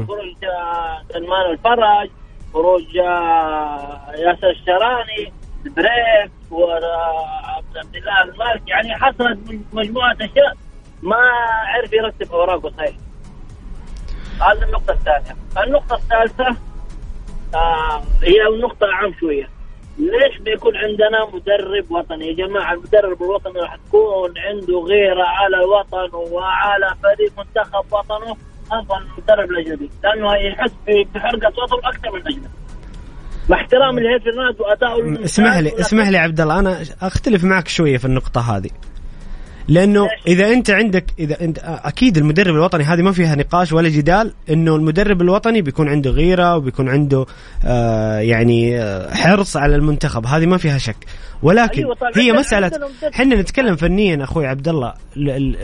خروج 0.08 0.36
آه، 0.46 1.01
سلمان 1.13 1.51
الفرج 1.51 2.10
خروج 2.53 2.98
آه، 2.98 4.12
ياسر 4.17 4.50
الشراني. 4.50 5.34
بريك 5.70 6.32
وعبد 6.52 7.96
الله 7.96 8.24
المالك 8.24 8.62
يعني 8.68 8.96
حصلت 8.96 9.40
مجموعة 9.74 10.16
أشياء 10.22 10.54
ما 11.02 11.16
عرف 11.66 11.94
يرتب 11.94 12.32
اوراقه 12.34 12.70
صحيح 12.78 12.96
هذه 14.42 14.64
النقطة 14.64 14.92
الثانية. 14.94 15.36
النقطة 15.64 15.96
الثالثة 15.96 16.56
آه 17.56 18.02
هي 18.24 18.48
النقطه 18.48 18.92
اعم 18.92 19.14
شوية. 19.20 19.50
ليش 19.98 20.38
بيكون 20.38 20.76
عندنا 20.78 21.26
مدرب 21.34 21.92
وطني؟ 21.92 22.28
يا 22.28 22.34
جماعة 22.34 22.74
المدرب 22.74 23.24
الوطني 23.24 23.60
راح 23.60 23.76
تكون 23.76 24.38
عنده 24.38 24.80
غيرة 24.80 25.24
على 25.24 25.58
وطنه 25.60 26.16
وعلى 26.18 26.96
فريق 27.04 27.32
منتخب 27.38 27.86
وطنه 27.94 28.38
أفضل 28.72 29.00
من 29.04 29.08
المدرب 29.18 29.52
الاجنبي 29.52 29.90
لأنه 30.04 30.36
يحس 30.36 30.72
بحرقة 30.88 31.64
وطنه 31.64 31.90
أكثر 31.90 32.12
من 32.12 32.22
الاجنبي 32.22 32.48
مع 33.50 33.58
احترامي 33.62 34.01
لهيث 34.01 34.22
فرناندو 34.24 34.63
واداؤه 34.63 35.25
اسمح 35.25 35.58
لي 35.58 35.80
اسمح 35.80 36.10
لي 36.10 36.18
عبد 36.18 36.42
الله 36.42 36.60
أنا 36.60 36.77
أختلف 37.01 37.44
معك 37.44 37.68
شوية 37.68 37.98
في 37.98 38.06
النقطة 38.06 38.58
هذه. 38.58 38.70
لأنه؟ 39.68 40.08
إذا 40.28 40.50
أنت 40.50 40.70
عندك 40.70 41.06
إذا 41.20 41.42
انت 41.42 41.60
أكيد 41.64 42.18
المدرب 42.18 42.56
الوطني 42.56 42.84
هذه 42.84 43.02
ما 43.02 43.12
فيها 43.12 43.36
نقاش 43.36 43.74
ولا 43.74 43.90
جدال 43.90 44.34
إنه 44.50 44.76
المدرب 44.76 45.22
الوطني 45.22 45.62
بيكون 45.62 45.90
عنده 45.90 46.10
غيرة 46.12 46.56
وبيكون 46.56 46.90
عنده 46.90 47.26
آه 47.66 48.20
يعني 48.20 48.80
آه 48.82 49.14
حرص 49.14 49.58
على 49.58 49.76
المنتخب. 49.76 50.26
هذه 50.26 50.46
ما 50.46 50.58
فيها 50.58 50.78
شك. 50.78 50.96
ولكن 51.44 51.82
أيوة. 51.84 51.98
هي 52.16 52.32
مساله. 52.34 52.72
إحنا 53.14 53.36
نتكلم 53.36 53.76
فنيا 53.76 54.24
أخوي 54.24 54.48
عبد 54.48 54.68
الله 54.68 54.94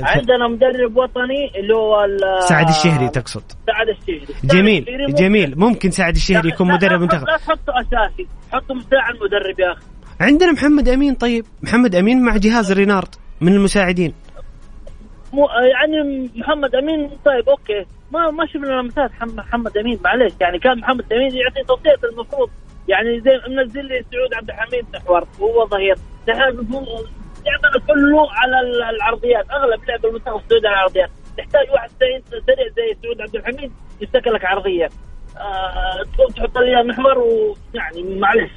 عندنا 0.02 0.48
مدرب 0.48 0.98
وطني 0.98 1.52
اللي 1.60 1.76
هو 1.76 2.06
سعد 2.50 2.70
الشهري 2.70 3.10
تقصد. 3.10 3.44
سعد 3.68 3.88
الشهري. 3.90 4.28
جميل 4.44 4.86
ممكن- 5.08 5.14
جميل. 5.24 5.60
ممكن 5.60 5.92
سعد 5.92 6.16
الشهري 6.16 6.50
يكون 6.50 6.68
مدرب 6.72 7.02
منتخب. 7.02 7.28
لا 7.28 7.38
تحطه 7.38 7.74
أساسي. 7.82 8.28
حطه 8.52 8.74
مساعد 8.74 9.14
مدرب 9.16 9.60
يا 9.60 9.72
أخي. 9.74 9.82
عندنا 10.20 10.52
محمد 10.52 10.90
أمين 10.90 11.16
طيب. 11.16 11.46
محمد 11.64 11.96
أمين 11.96 12.22
مع 12.22 12.38
جهاز 12.38 12.72
رينارد. 12.72 13.08
من 13.44 13.54
المساعدين؟ 13.54 14.14
مو 15.34 15.48
يعني 15.48 16.30
محمد 16.36 16.76
أمين 16.76 17.10
طيب 17.26 17.50
أوكي. 17.50 17.86
ما 18.12 18.30
ما 18.32 18.46
شفنا 18.46 18.68
لمسات 18.82 19.12
حم- 19.12 19.36
محمد 19.36 19.78
أمين 19.78 20.00
معلش 20.04 20.34
يعني 20.42 20.60
كان 20.60 20.80
محمد 20.80 21.14
أمين 21.14 21.32
يعطي 21.36 21.64
توصية 21.68 22.08
المفروض. 22.12 22.50
يعني 22.88 23.20
زي 23.22 23.32
منزل 23.56 23.86
لي 23.86 24.04
سعود 24.12 24.34
عبد 24.34 24.50
الحميد 24.50 24.86
محور 24.94 25.28
وهو 25.40 25.68
ظهير. 25.68 25.96
يعمل 26.28 27.82
كله 27.88 28.32
على 28.32 28.60
ال- 28.60 28.84
العرضيات 28.96 29.46
أغلب 29.52 29.84
لعب 29.90 30.06
المنتخب 30.06 30.36
السعودي 30.36 30.68
على 30.68 30.76
العرضيات. 30.76 31.10
تحتاج 31.38 31.70
واحد 31.74 31.90
سريع 32.00 32.20
زي 32.76 32.98
سعود 33.04 33.22
عبد 33.22 33.36
الحميد 33.36 33.72
يمسك 34.02 34.28
لك 34.28 34.46
عرضية. 34.46 34.90
تقوم 36.14 36.28
تحط 36.36 36.58
لي 36.58 36.84
محور 36.84 37.18
ويعني 37.18 38.20
معلش؟ 38.20 38.52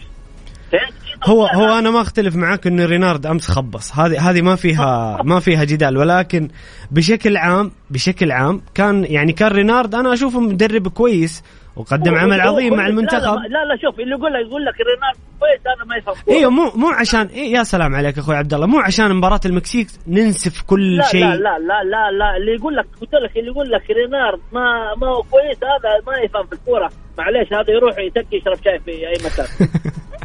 هو 1.25 1.47
هو 1.47 1.79
أنا 1.79 1.91
ما 1.91 2.01
أختلف 2.01 2.37
معاك 2.37 2.67
انه 2.67 2.87
رينارد 2.87 3.27
أمس 3.27 3.51
خبص. 3.51 3.99
هذه 3.99 4.31
هذه 4.31 4.43
ما 4.43 4.57
فيها 4.57 5.23
ما 5.25 5.41
فيها 5.41 5.65
جدال 5.65 5.97
ولكن 5.97 6.49
بشكل 6.91 7.37
عام 7.37 7.73
بشكل 7.91 8.33
عام 8.33 8.63
كان 8.75 9.05
يعني 9.05 9.33
كان 9.33 9.49
رينارد 9.49 9.95
أنا 9.95 10.13
اشوفه 10.13 10.41
مدرب 10.41 10.89
كويس 10.89 11.43
وقدم 11.77 12.15
عمل 12.15 12.41
عظيم 12.41 12.77
مع 12.77 12.87
المنتخب. 12.87 13.23
لا, 13.23 13.49
لا 13.49 13.65
لا 13.65 13.77
شوف 13.83 14.01
اللي 14.01 14.11
يقول 14.11 14.33
لك 14.33 14.47
يقول 14.47 14.65
لك 14.65 14.75
رينارد 14.81 15.17
كويس 15.41 15.61
هذا 15.61 15.85
ما 15.85 15.97
يفهم. 15.97 16.15
إيوه 16.29 16.51
مو 16.51 16.71
مو 16.75 16.89
عشان 16.89 17.27
إيه 17.27 17.53
يا 17.53 17.63
سلام 17.63 17.95
عليك 17.95 18.19
أخوي 18.19 18.37
عبد 18.37 18.55
الله 18.55 18.67
مو 18.67 18.79
عشان 18.79 19.15
مباراة 19.15 19.41
المكسيك 19.47 19.89
ننسف 20.07 20.63
كل 20.63 21.05
شيء 21.11 21.25
لا 21.25 21.37
لا 21.37 21.59
لا 21.59 21.85
لا 21.85 22.11
لا 22.11 22.37
اللي 22.37 22.53
يقول 22.55 22.77
لك 22.77 22.87
قلت 23.01 23.15
لك 23.15 23.37
اللي 23.37 23.51
يقول 23.51 23.71
لك 23.71 23.91
رينارد 23.91 24.41
ما 24.53 24.95
ما 25.01 25.07
هو 25.07 25.23
كويس 25.23 25.57
هذا 25.57 25.91
ما 26.07 26.19
يفهم 26.25 26.47
في 26.47 26.53
الكورة. 26.53 26.91
معليش 27.19 27.53
هذا 27.53 27.71
يروح 27.71 27.99
يتكي 27.99 28.37
يشرب 28.37 28.65
شاي 28.65 28.79
في 28.79 28.91
أي 28.91 29.15
مكان. 29.25 29.47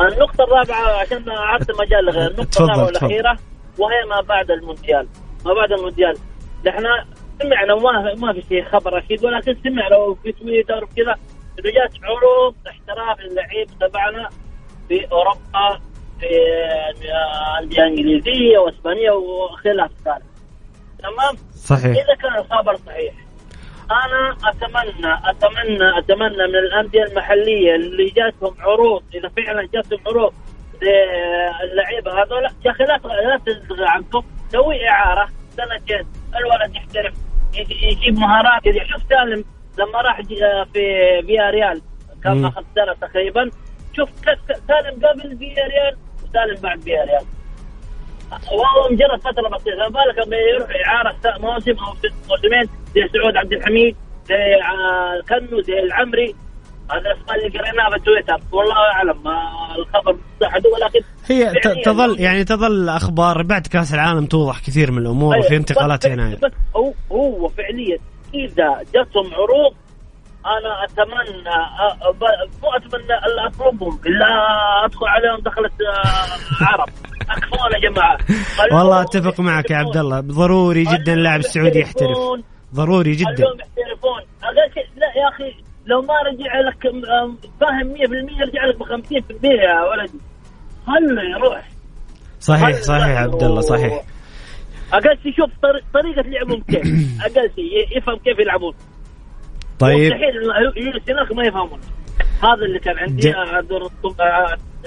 النقطة 0.00 0.44
الرابعة 0.44 1.00
عشان 1.00 1.28
أعطي 1.28 1.72
مجال 1.80 2.04
لغير. 2.04 2.30
النقطة 2.30 2.64
الرابعة. 2.64 2.84
والأخيرة 2.84 3.38
وهي 3.78 4.04
ما 4.08 4.20
بعد 4.20 4.50
المونديال. 4.50 5.08
ما 5.44 5.54
بعد 5.54 5.72
المونديال. 5.72 6.16
نحن 6.66 6.84
سمعنا 7.42 7.74
وما 7.74 8.14
ما 8.14 8.32
في 8.32 8.42
شيء 8.48 8.64
خبر 8.64 8.98
أكيد 8.98 9.24
ولكن 9.24 9.56
سمعنا 9.64 10.14
في 10.22 10.32
تويتر 10.32 10.84
وكذا 10.84 11.14
إنه 11.58 11.70
جات 11.70 11.92
عروض 12.02 12.54
احتراف 12.68 13.20
اللعيب 13.20 13.66
تبعنا 13.80 14.28
في 14.88 15.06
أوروبا 15.12 15.80
في 16.20 16.28
أندية 17.62 17.82
إنجليزية 17.82 18.58
وإسبانية 18.58 19.10
وخلاف 19.10 19.90
ذلك 19.90 20.22
تمام؟ 20.98 21.36
صحيح. 21.54 21.84
إذا 21.84 22.14
كان 22.22 22.38
الخبر 22.38 22.76
صحيح. 22.76 23.14
أنا 23.92 24.36
اتمنى 24.44 25.14
اتمنى 25.30 25.98
أتمنى 25.98 26.46
من 26.48 26.54
الأندية 26.58 27.02
المحلية 27.04 27.74
اللي 27.74 28.04
جاتهم 28.10 28.54
عروض 28.60 29.02
إذا 29.14 29.28
فعلا 29.28 29.68
جاتهم 29.74 29.98
عروض 30.06 30.32
للعيبة 30.82 32.22
هذول 32.22 32.44
يا 32.64 32.70
أخي 32.70 32.84
لا 32.84 33.00
لا 33.76 33.90
عنكم 33.90 34.22
سوي 34.52 34.88
إعارة 34.88 35.28
سنتين 35.56 36.06
الولد 36.36 36.74
يحترف 36.76 37.14
يجي- 37.54 37.86
يجيب 37.86 38.18
مهارات 38.18 38.62
شوف 38.64 39.02
سالم 39.08 39.44
لما 39.78 40.00
راح 40.00 40.20
في 40.20 40.36
فيا 41.26 41.50
ريال 41.50 41.82
كان. 42.24 42.44
أخذ 42.44 42.62
سنة 42.74 42.92
تقريبا 43.08 43.50
شوف 43.96 44.08
سالم 44.68 45.06
قبل 45.06 45.36
فيا 45.38 45.66
ريال 45.66 45.96
وسالم 46.24 46.60
بعد 46.62 46.80
فيا 46.80 47.04
ريال 47.04 47.24
وهو 48.52 48.88
مجرد 48.90 49.20
فترة 49.20 49.48
بسيطة 49.48 49.76
ما 49.78 49.88
بالك 49.88 50.26
لما 50.26 50.36
يروح 50.36 50.68
إعارة 50.86 51.16
موسم 51.38 51.70
أو 51.78 51.94
موسمين 52.30 52.68
زي 52.94 53.00
سعود 53.12 53.36
عبد 53.36 53.52
الحميد 53.52 53.96
زي 54.28 54.34
آه، 54.34 55.20
كنو 55.28 55.60
زي 55.60 55.78
العمري. 55.78 56.34
هذا 56.90 57.00
الاسماء 57.00 57.36
اللي 57.36 57.58
قريناها 57.58 57.90
في 57.90 58.04
تويتر. 58.04 58.44
والله 58.52 58.74
أعلم 58.94 59.18
الخبر 59.78 60.16
صح 60.40 60.54
ولكن 60.54 61.00
هي 61.30 61.52
فعلياً 61.64 61.82
تظل 61.84 62.20
يعني 62.20 62.44
تظل 62.44 62.88
أخبار 62.88 63.42
بعد 63.42 63.66
كأس 63.66 63.94
العالم 63.94 64.26
توضح 64.26 64.60
كثير 64.60 64.92
من 64.92 64.98
الأمور 64.98 65.34
أيوة، 65.34 65.46
وفي 65.46 65.56
انتقالات 65.56 66.06
بس- 66.06 66.12
يناير 66.12 66.36
بس 66.42 66.52
هو 66.76 66.92
هو 67.12 67.48
فعليا 67.48 67.98
إذا 68.34 68.68
جاتهم 68.94 69.34
عروض 69.34 69.74
أنا 70.46 70.84
أتمنى 70.84 71.54
مو 72.62 72.68
أتمنى 72.76 73.04
الا 73.26 73.46
أطلبهم 73.46 73.98
الا 74.06 74.26
أدخل 74.84 75.06
عليهم 75.06 75.40
دخلت 75.40 75.72
آه، 75.82 76.64
عرب. 76.64 76.88
أكفون 77.30 77.72
يا 77.82 77.90
جماعة. 77.90 78.18
والله 78.78 79.02
أتفق 79.02 79.40
معك 79.40 79.70
يا 79.70 79.76
عبد 79.76 79.96
الله. 79.96 80.20
ضروري 80.20 80.84
جدا 80.84 81.12
اللاعب 81.12 81.40
السعودي 81.40 81.80
يحترف. 81.80 82.18
ضروري 82.74 83.12
جدا. 83.12 83.34
شيء 84.74 84.86
لا 84.96 85.06
يا 85.22 85.28
أخي 85.28 85.54
لو 85.86 86.02
ما 86.02 86.14
رجع 86.22 86.60
لك 86.60 86.82
فاهم 87.60 87.94
100% 87.94 88.40
يرجع 88.40 88.64
لك 88.64 88.78
ب 88.78 88.82
50% 88.82 89.44
يا 89.44 89.82
ولدي. 89.90 90.18
خله 90.86 91.22
يروح. 91.36 91.68
صحيح 92.40 92.76
صحيح 92.82 93.18
عبد 93.22 93.42
الله 93.42 93.60
صحيح. 93.60 94.04
أقل 94.92 95.18
شيء 95.22 95.32
شوف 95.36 95.50
طريق- 95.62 95.84
طريقة 95.94 96.22
لعبهم 96.22 96.62
كيف. 96.62 96.82
أقل 97.26 97.50
شيء 97.56 97.98
يفهم 97.98 98.16
كيف 98.16 98.38
يلعبون. 98.38 98.74
طيب. 99.78 100.12
مستحيل 100.12 100.86
يجلس 100.86 101.10
هناك 101.10 101.32
ما 101.32 101.42
يفهمون. 101.44 101.80
هذا 102.42 102.64
اللي 102.66 102.78
كان 102.78 102.98
عندي 102.98 103.22
ج- 103.30 103.34
اعذر 103.34 103.88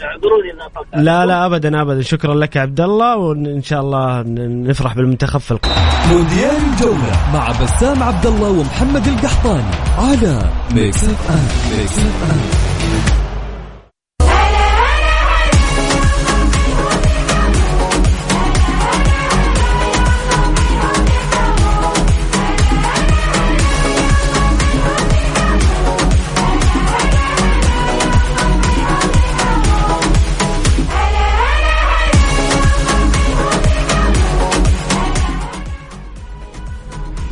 اعذروني 0.03 0.51
لا. 0.95 1.25
لا 1.25 1.45
ابدا 1.45 1.81
ابدا. 1.81 2.01
شكرا 2.01 2.35
لك 2.35 2.55
يا 2.55 2.61
عبد 2.61 2.81
الله 2.81 3.17
وإن 3.17 3.61
شاء 3.63 3.81
الله 3.81 4.21
ن- 4.21 4.63
نفرح 4.67 4.95
بالمنتخب 4.95 5.39
في 5.39 5.51
القادم 5.51 5.75
مونديال 6.11 6.51
الجولة 6.73 7.31
مع 7.33 7.47
بسام 7.63 8.03
عبد 8.03 8.25
الله 8.25 8.49
ومحمد 8.59 9.07
القحطاني 9.07 9.63
على 9.97 10.49
Mix 10.75 11.03
FM 11.03 11.77
Mix 11.79 11.99
FM 11.99 12.64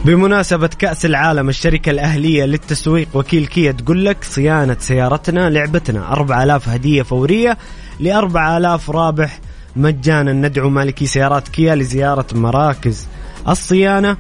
بمناسبة 0.05 0.67
كأس 0.67 1.05
العالم 1.05 1.49
الشركة 1.49 1.89
الأهلية 1.89 2.45
للتسويق 2.45 3.07
وكيل 3.13 3.47
كيا 3.47 3.71
تقول 3.71 4.05
لك 4.05 4.23
صيانة 4.23 4.77
سيارتنا 4.79 5.49
لعبتنا. 5.49 6.13
4000 6.13 6.69
هدية 6.69 7.01
فورية 7.01 7.57
ل 7.99 8.09
4000 8.11 8.89
رابح 8.89 9.39
مجانا. 9.75 10.33
ندعو 10.33 10.69
مالكي 10.69 11.05
سيارات 11.05 11.47
كيا 11.47 11.75
لزيارة 11.75 12.25
مراكز 12.33 13.07
الصيانة. 13.47 14.17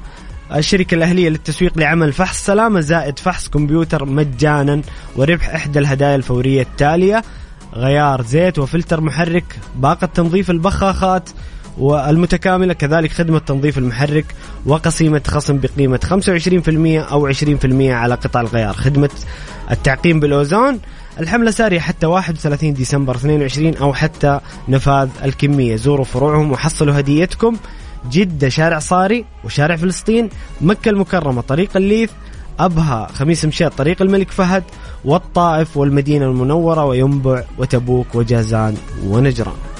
الشركة 0.55 0.95
الأهلية 0.95 1.29
للتسويق 1.29 1.77
لعمل 1.77 2.13
فحص 2.13 2.45
سلامة 2.45 2.79
زائد 2.79 3.19
فحص 3.19 3.47
كمبيوتر 3.47 4.05
مجانا 4.05 4.81
وربح 5.15 5.49
إحدى 5.49 5.79
الهدايا 5.79 6.15
الفورية 6.15 6.61
التالية. 6.61 7.23
غيار 7.73 8.21
زيت 8.21 8.59
وفلتر 8.59 9.01
محرك 9.01 9.59
باقة 9.75 10.07
تنظيف 10.07 10.49
البخاخات 10.49 11.29
والمتكاملة 11.77 12.73
كذلك 12.73 13.11
خدمة 13.11 13.39
تنظيف 13.39 13.77
المحرك 13.77 14.25
وقسيمة 14.65 15.21
خصم 15.27 15.59
بقيمة 15.59 15.99
25% 16.03 17.11
أو 17.11 17.33
20% 17.33 17.93
على 17.93 18.15
قطع 18.15 18.41
الغيار. 18.41 18.73
خدمة 18.73 19.09
التعقيم 19.71 20.19
بالأوزون 20.19 20.79
الحملة 21.19 21.51
سارية 21.51 21.79
حتى 21.79 22.05
31 22.05 22.73
ديسمبر 22.73 23.15
22 23.15 23.75
أو 23.75 23.93
حتى 23.93 24.39
نفاذ 24.69 25.09
الكمية. 25.23 25.75
زوروا 25.75 26.05
فروعهم 26.05 26.51
وحصلوا 26.51 26.99
هديتكم. 26.99 27.57
جدة 28.11 28.49
شارع 28.49 28.79
صاري 28.79 29.25
وشارع 29.43 29.75
فلسطين 29.75 30.29
مكة 30.61 30.89
المكرمة 30.89 31.41
طريق 31.41 31.77
الليث 31.77 32.09
أبها 32.59 33.07
خميس 33.13 33.45
مشيط 33.45 33.73
طريق 33.73 34.01
الملك 34.01 34.31
فهد 34.31 34.63
والطائف 35.05 35.77
والمدينة 35.77 36.25
المنورة 36.25 36.85
وينبع 36.85 37.43
وتبوك 37.57 38.15
وجازان 38.15 38.77
ونجران. 39.05 39.72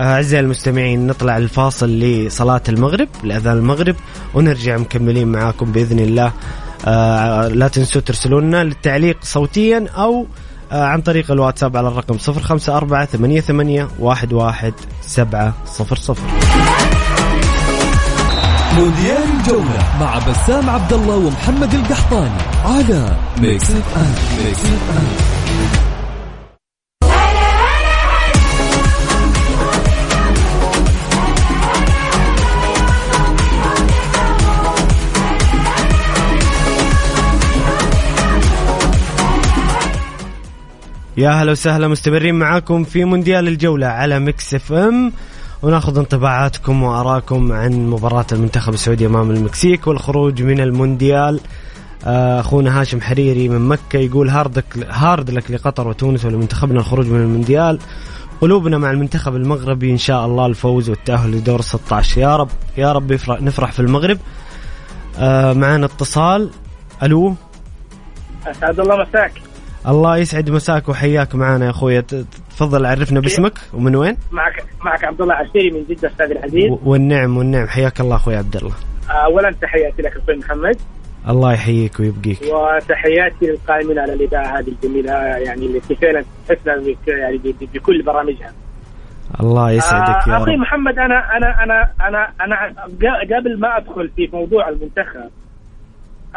أعزائي 0.00 0.44
المستمعين 0.44 1.06
نطلع 1.06 1.36
الفاصل 1.36 1.88
لصلاة 1.88 2.60
المغرب 2.68 3.08
لأذان 3.24 3.58
المغرب 3.58 3.96
ونرجع 4.34 4.76
مكملين 4.76 5.28
معاكم 5.28 5.72
بإذن 5.72 5.98
الله. 5.98 6.32
آه 6.86 7.48
لا 7.48 7.68
تنسوا 7.68 8.00
ترسلوا 8.00 8.40
لنا 8.40 8.64
للتعليق 8.64 9.18
صوتيا 9.22 9.86
أو 9.96 10.26
آه 10.72 10.84
عن 10.84 11.00
طريق 11.00 11.30
الواتساب 11.30 11.76
على 11.76 11.88
الرقم 11.88 12.16
054 12.28 13.06
88 13.06 13.88
11700 14.00 16.22
مونديال 18.76 19.22
الجولة 19.40 19.78
مع 20.00 20.18
بسام 20.18 20.70
عبد 20.70 20.92
الله 20.92 21.16
ومحمد 21.16 21.74
القحطاني 21.74 22.30
على 22.64 23.16
Mix 23.40 23.70
FM 23.70 24.14
Mix 24.44 24.60
يا 41.16 41.30
هلا 41.30 41.52
وسهلا 41.52 41.88
مستمرين 41.88 42.34
معاكم 42.34 42.84
في 42.84 43.04
مونديال 43.04 43.48
الجولة 43.48 43.86
على 43.86 44.18
Mix 44.18 44.54
FM. 44.54 45.12
وناخذ 45.62 45.98
انطباعاتكم 45.98 46.82
وآرائكم 46.82 47.52
عن 47.52 47.90
مباراة 47.90 48.26
المنتخب 48.32 48.74
السعودي 48.74 49.06
أمام 49.06 49.30
المكسيك 49.30 49.86
والخروج 49.86 50.42
من 50.42 50.60
المونديال. 50.60 51.40
آه، 52.06 52.40
أخونا 52.40 52.80
هاشم 52.80 53.00
حريري 53.00 53.48
من 53.48 53.68
مكة 53.68 53.98
يقول 53.98 54.28
hard 54.28 54.46
luck 54.46 54.64
hard 54.90 55.30
luck 55.30 55.50
لقطر 55.50 55.88
وتونس 55.88 56.24
ولمنتخبنا 56.24 56.80
الخروج 56.80 57.06
من 57.06 57.20
المونديال. 57.20 57.78
قلوبنا 58.40 58.78
مع 58.78 58.90
المنتخب 58.90 59.36
المغربي 59.36 59.90
إن 59.90 59.98
شاء 59.98 60.26
الله 60.26 60.46
الفوز 60.46 60.90
والتأهل 60.90 61.30
لدور 61.30 61.60
16 61.60 62.20
يا 62.20 62.36
رب 62.36 62.50
يا 62.76 62.92
رب 62.92 63.12
نفرح 63.28 63.72
في 63.72 63.80
المغرب. 63.80 64.18
آه، 65.18 65.52
معنا 65.52 65.86
اتصال. 65.86 66.50
ألو؟ 67.02 67.34
أسعد 68.46 68.80
الله 68.80 68.96
مساك. 68.96 69.32
الله 69.88 70.16
يسعد 70.16 70.50
مساك 70.50 70.88
وحياك 70.88 71.34
معنا 71.34 71.64
يا 71.64 71.70
أخويا. 71.70 72.00
ت- 72.00 72.14
تفضل 72.50 72.86
عرفنا 72.86 73.20
باسمك 73.20 73.52
ومن 73.74 73.96
وين؟ 73.96 74.16
معك 74.32 74.64
معك 74.84 75.04
عبد 75.04 75.20
الله 75.20 75.34
عسيري 75.34 75.70
من 75.70 75.84
جدة 75.90 76.08
أستاذ 76.08 76.30
العزيز. 76.30 76.70
والنعم 76.84 77.36
والنعم. 77.36 77.66
حياك 77.66 78.00
الله 78.00 78.16
أخوي 78.16 78.36
عبد 78.36 78.56
الله. 78.56 78.72
اولا 79.10 79.50
تحياتي 79.62 80.02
لك 80.02 80.16
أخوي 80.16 80.36
محمد. 80.36 80.76
الله 81.28 81.52
يحييك 81.52 82.00
ويبقيك. 82.00 82.38
وتحياتي 82.42 83.46
للقائمين 83.46 83.98
على 83.98 84.12
الإذاعة 84.12 84.58
هذه 84.58 84.68
الجميلة 84.68 85.12
يعني 85.12 85.66
اللي 85.66 85.80
فعلا 85.80 86.24
تحسنا 86.48 86.82
يعني 87.06 87.40
بكل 87.74 88.02
برامجها. 88.02 88.52
الله 89.40 89.70
يسعدك 89.70 90.08
آه، 90.28 90.30
يا 90.32 90.36
أخوي 90.36 90.54
رب. 90.54 90.60
محمد 90.60 90.98
أنا 90.98 91.36
أنا 91.36 91.64
أنا 91.64 91.90
أنا 92.08 92.32
أنا 92.40 92.74
قبل 93.36 93.60
ما 93.60 93.76
أدخل 93.76 94.10
في 94.16 94.28
موضوع 94.32 94.68
المنتخب 94.68 95.30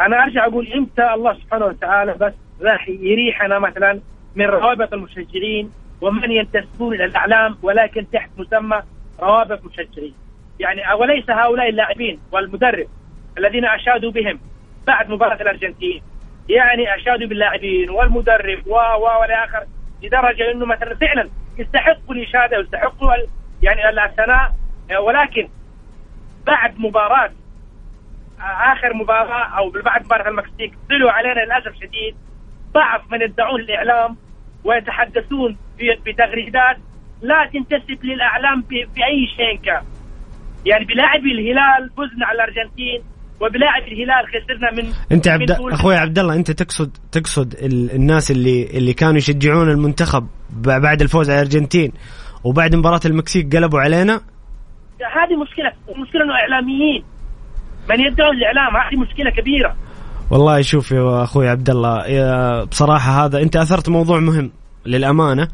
أنا 0.00 0.16
أرجع 0.24 0.46
أقول 0.46 0.72
إمتى 0.72 1.14
الله 1.14 1.34
سبحانه 1.34 1.64
وتعالى 1.66 2.12
بس 2.20 2.32
راح 2.62 2.88
يريحنا 2.88 3.58
مثلا 3.58 4.00
من 4.34 4.44
روابط 4.46 4.92
المشجعين 4.92 5.70
ومن 6.00 6.30
ينتسبون 6.30 6.94
إلى 6.94 7.04
الأعلام 7.04 7.56
ولكن 7.62 8.10
تحت 8.12 8.30
مسمى 8.38 8.82
روابط 9.20 9.64
مشجعين. 9.64 10.14
يعني 10.60 10.94
وليس 10.94 11.30
هؤلاء 11.30 11.68
اللاعبين 11.68 12.20
والمدرب 12.32 12.86
الذين 13.38 13.64
أشادوا 13.64 14.10
بهم 14.10 14.40
بعد 14.86 15.10
مباراة 15.10 15.42
الأرجنتين؟ 15.42 16.02
يعني 16.48 16.94
أشادوا 16.94 17.26
باللاعبين 17.26 17.90
والمدرب 17.90 18.66
و 18.66 18.74
و 18.74 19.20
والى 19.20 19.44
اخر 19.44 19.64
لدرجة 20.02 20.52
إنه 20.52 20.66
مثلا 20.66 20.94
فعلا 20.94 21.28
يستحقوا 21.58 22.14
الإشادة 22.14 22.58
ويستحقوا 22.58 23.12
يعني 23.62 24.04
الثناء 24.04 24.54
ولكن 25.00 25.48
بعد 26.46 26.78
مباراة 26.78 27.30
آخر 28.40 28.94
مباراة 28.94 29.58
أو 29.58 29.70
بعد 29.70 30.04
مباراة 30.04 30.28
المكسيك 30.28 30.74
طلعوا 30.90 31.10
علينا 31.10 31.40
للأسف 31.40 31.74
شديد 31.74 32.16
بعض 32.74 33.00
من 33.12 33.20
يدعون 33.22 33.60
الإعلام 33.60 34.16
ويتحدثون 34.64 35.56
بتغريدات 36.06 36.76
لا 37.22 37.50
تنتسب 37.52 38.04
للإعلام 38.04 38.60
بأي 38.70 39.26
شيء. 39.36 39.60
كان 39.64 39.82
يعني 40.66 40.84
بلاعبي 40.84 41.32
الهلال 41.32 41.90
فزنا 41.96 42.26
على 42.26 42.36
الأرجنتين 42.36 43.02
وبلاعب 43.40 43.82
الهلال 43.82 44.26
خسرنا 44.28 44.70
من 44.72 44.92
أنت 45.12 45.28
من 45.28 45.34
عبد 45.34 45.50
أخوي 45.50 45.96
عبد 45.96 46.18
الله 46.18 46.34
أنت 46.34 46.50
تقصد 46.50 46.96
تقصد 47.12 47.54
ال... 47.54 47.90
الناس 47.90 48.30
اللي 48.30 48.66
اللي 48.66 48.92
كانوا 48.92 49.16
يشجعون 49.16 49.70
المنتخب 49.70 50.26
بعد 50.50 51.02
الفوز 51.02 51.30
على 51.30 51.40
الأرجنتين 51.40 51.92
وبعد 52.44 52.74
مباراة 52.74 53.00
المكسيك 53.06 53.56
قلبوا 53.56 53.80
علينا؟ 53.80 54.20
هذه 55.16 55.36
مشكلة 55.42 55.72
المشكلة 55.96 56.22
إنه 56.24 56.34
إعلاميين. 56.34 57.04
من 57.90 58.00
يدعون 58.00 58.36
الإعلام 58.36 58.76
هذه 58.76 59.00
مشكلة 59.00 59.30
كبيرة. 59.30 59.76
والله 60.30 60.62
شوف 60.62 60.90
يا 60.90 61.22
أخوي 61.24 61.48
عبد 61.48 61.70
الله 61.70 62.06
يا 62.06 62.64
بصراحة 62.64 63.24
هذا 63.24 63.42
أنت 63.42 63.56
أثرت 63.56 63.88
موضوع 63.88 64.20
مهم 64.20 64.50
للأمانة 64.86 65.48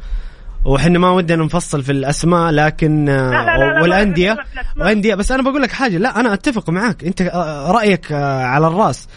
وحنا 0.65 0.99
ما 0.99 1.11
ودنا 1.11 1.43
نفصل 1.43 1.83
في 1.83 1.91
الأسماء 1.91 2.51
لكن 2.51 3.05
لا، 3.05 3.31
لا، 3.31 3.57
لا، 3.57 3.73
لا، 3.73 3.81
والأندية. 3.81 4.37
وانديه 4.77 5.15
بس 5.15 5.31
أنا 5.31 5.43
بقول 5.43 5.61
لك 5.61 5.71
حاجة 5.71 5.97
لا 5.97 6.19
أنا 6.19 6.33
أتفق 6.33 6.69
معك 6.69 7.03
أنت 7.03 7.21
آه، 7.21 7.71
رأيك 7.71 8.11
آه، 8.11 8.43
على 8.43 8.67
الرأس 8.67 9.07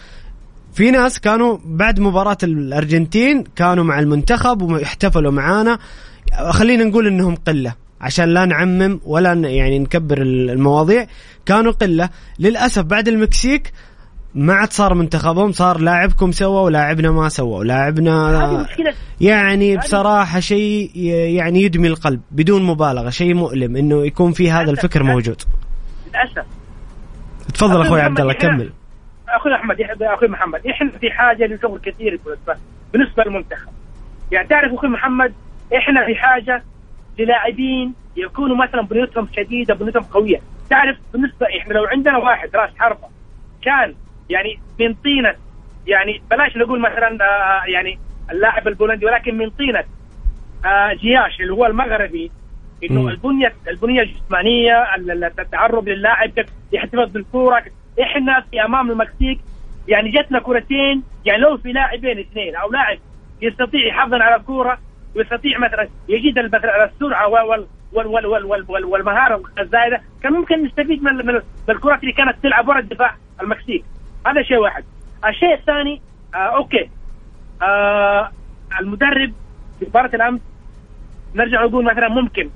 في 0.75 0.91
ناس 0.91 1.21
كانوا 1.21 1.59
بعد 1.65 2.01
مباراة 2.01 2.39
الأرجنتين 2.43 3.45
كانوا 3.57 3.85
مع 3.85 3.99
المنتخب 3.99 4.63
واحتفلوا 4.63 5.33
معانا 5.33 5.79
خلينا 6.51 6.85
نقول 6.85 7.07
إنهم 7.07 7.35
قلة 7.35 7.75
عشان 8.01 8.25
لا 8.29 8.45
نعمم 8.45 9.01
ولا 9.05 9.33
يعني 9.33 9.79
نكبر 9.79 10.23
المواضيع 10.23 11.07
كانوا 11.47 11.73
قلة 11.73 12.09
للأسف 12.39 12.83
بعد 12.83 13.09
المكسيك 13.09 13.73
ما 14.35 14.55
عاد 14.55 14.73
صار 14.73 14.95
منتخبهم 14.95 15.53
صار 15.53 15.81
لاعبكم 15.81 16.33
سوى 16.33 16.63
ولاعبنا 16.63 17.11
ما 17.11 17.29
سوى 17.29 17.59
ولاعبنا 17.59 18.67
يعني 19.21 19.77
بصراحة 19.77 20.41
شيء 20.41 20.91
يعني 21.37 21.63
يدمي 21.63 21.89
القلب 21.89 22.21
بدون 22.31 22.63
مبالغة 22.63 23.11
شيء 23.11 23.35
مؤلم 23.35 23.77
إنه 23.77 24.07
يكون 24.07 24.33
في 24.33 24.51
هذا 24.51 24.71
الفكر 24.71 25.03
موجود. 25.03 25.43
للأسف. 26.09 26.47
تفضل 27.55 27.73
أخوي 27.73 27.87
أخوي 27.87 28.01
عبد 28.01 28.21
الله 28.21 28.33
كمل. 28.33 28.73
أخوي 29.29 29.55
أحمد 29.55 29.77
أخوي 30.03 30.29
محمد 30.29 30.67
إحنا 30.67 30.91
في 30.99 31.11
حاجة 31.11 31.47
لشغل 31.47 31.79
كثير 31.79 32.21
بالنسبة 32.93 33.25
للمنتخب 33.27 33.69
يعني 34.33 34.49
تعرف 34.49 34.73
أخوي 34.75 34.91
محمد 34.91 35.33
إحنا 35.77 36.07
في 36.07 36.15
حاجة 36.15 36.63
للاعبين 37.19 37.95
يكونوا 38.17 38.57
مثلا 38.57 38.83
بنيتهم 38.83 39.29
شديدة 39.37 39.75
بنيتهم 39.75 40.03
قوية. 40.03 40.41
تعرف 40.71 40.97
بالنسبة 41.13 41.47
إحنا 41.61 41.73
لو 41.75 41.85
عندنا 41.85 42.19
واحد 42.19 42.49
راس 42.55 42.71
حربة 42.79 43.09
كان 43.63 43.95
يعني 44.31 44.59
من 44.81 44.95
طينة. 44.95 45.35
يعني 45.87 46.23
بلاش 46.31 46.57
نقول 46.57 46.81
مثلا 46.81 47.19
آه، 47.25 47.63
يعني 47.67 47.99
اللاعب 48.31 48.69
البولندي 48.69 49.07
ولكن 49.07 49.39
من 49.39 49.51
طينة. 49.51 49.85
آه، 50.65 50.93
جياش 50.93 51.41
اللي 51.41 51.53
هو 51.53 51.67
المغربي 51.67 52.31
إنه. 52.91 53.01
البنية 53.11 53.53
البنية 53.69 54.01
الجسمانية 54.03 54.95
ال- 54.95 55.11
ال- 55.11 55.25
التعرض 55.41 55.89
للاعب 55.89 56.31
كيف 56.31 56.47
يحتفظ 56.73 57.11
بالكورة. 57.13 57.63
إحنا 58.03 58.45
في 58.51 58.65
أمام 58.65 58.91
المكسيك 58.91 59.41
يعني 59.89 60.11
جتنا 60.11 60.39
كرتين 60.41 61.03
يعني 61.25 61.43
لو 61.43 61.57
في 61.57 61.73
لاعبين 61.73 62.19
اثنين 62.19 62.57
أو 62.57 62.71
لاعب 62.73 62.99
يستطيع 63.43 63.87
يحافظ 63.87 64.15
على 64.15 64.37
الكورة 64.37 64.79
ويستطيع 65.17 65.59
مثلا 65.59 65.89
يجد 66.09 66.39
مثلا 66.57 66.85
السرعة 66.85 67.29
وال 67.29 67.67
وال 67.93 68.07
وال 68.07 68.27
وال 68.27 68.45
وال 68.45 68.65
وال 68.69 68.85
والمهارة 68.85 69.43
الزايدة 69.61 70.01
كان 70.23 70.33
ممكن 70.33 70.65
نستفيد 70.65 71.03
من 71.03 71.41
الكرات 71.71 72.01
اللي 72.01 72.13
كانت 72.13 72.37
تلعب 72.43 72.69
ورا 72.69 72.79
الدفاع 72.79 73.15
المكسيك. 73.43 73.85
هذا 74.27 74.43
شيء 74.43 74.57
واحد. 74.59 74.85
الشيء 75.29 75.55
الثاني 75.55 76.01
آه 76.35 76.39
okay. 76.57 76.91
آه 77.63 78.31
المدرب 78.81 79.33
في 79.79 79.87
مباراة 79.89 80.11
الأمس 80.15 80.41
نرجع 81.35 81.65
نقول 81.65 81.85
مثلا 81.85 82.09
ممكن 82.09 82.51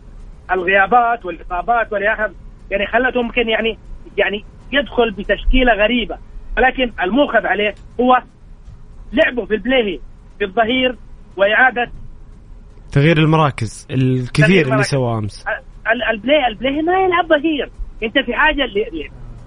الغيابات 0.50 1.24
والإصابات 1.24 1.92
والاخر 1.92 2.30
يعني 2.70 2.86
خلته 2.86 3.22
ممكن 3.22 3.48
يعني 3.48 3.78
يعني 4.16 4.44
يدخل 4.72 5.10
بتشكيلة 5.10 5.72
غريبة. 5.74 6.18
ولكن 6.56 6.92
المؤخذ 7.02 7.46
عليه 7.46 7.74
هو 8.00 8.22
لعبه 9.12 9.44
في 9.46 9.54
البليهي 9.54 10.00
في 10.38 10.44
الظهير 10.44 10.96
وإعادة 11.36 11.90
تغيير 12.92 13.18
المراكز 13.18 13.86
الكثير 13.90 14.72
اللي. 14.72 14.82
سواه 14.82 15.18
أمس. 15.18 15.44
ال- 15.92 16.02
البليهي 16.10 16.46
البليهي 16.46 16.82
ما 16.82 16.92
يلعب 17.04 17.26
ظهير. 17.28 17.70
أنت 18.02 18.18
في 18.18 18.34
حاجة 18.34 18.62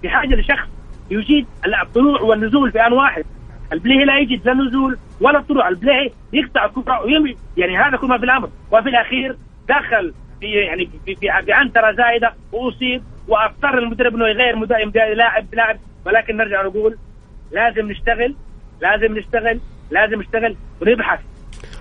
في 0.02 0.08
حاجة 0.08 0.34
لشخص 0.34 0.68
يجيد 1.10 1.46
ال- 1.66 1.74
الطلوع 1.74 2.20
والنزول 2.20 2.72
في 2.72 2.86
آن 2.86 2.92
واحد. 2.92 3.24
البليهي 3.72 4.04
لا 4.04 4.18
يجيد 4.18 4.46
لا 4.48 4.54
نزول 4.54 4.98
ولا 5.20 5.40
طلوع. 5.40 5.68
البليهي 5.68 6.12
يقطع 6.32 6.64
الكره 6.64 7.02
ويمشي. 7.02 7.36
يعني 7.56 7.78
هذا 7.78 7.96
كل 7.96 8.06
ما 8.06 8.18
في 8.18 8.24
الأمر. 8.24 8.48
وفي 8.72 8.88
الأخير 8.88 9.36
دخل 9.68 10.14
في 10.40 10.46
يعني 10.46 10.88
في 11.04 11.14
في, 11.14 11.28
في 11.44 11.52
عنتره 11.52 11.92
زايدة 11.92 12.34
وأصيب. 12.52 13.02
وأضطر 13.28 13.78
المدرب 13.78 14.14
إنه 14.14 14.28
يغير 14.28 14.56
مدرب 14.56 14.96
لاعب 14.96 15.46
لاعب. 15.54 15.76
ولكن 16.06 16.36
نرجع 16.36 16.62
نقول 16.62 16.98
لازم 17.52 17.90
نشتغل. 17.90 18.34
لازم 18.80 19.18
نشتغل. 19.18 19.60
لازم 19.90 20.20
نشتغل 20.20 20.56
ونبحث. 20.82 21.20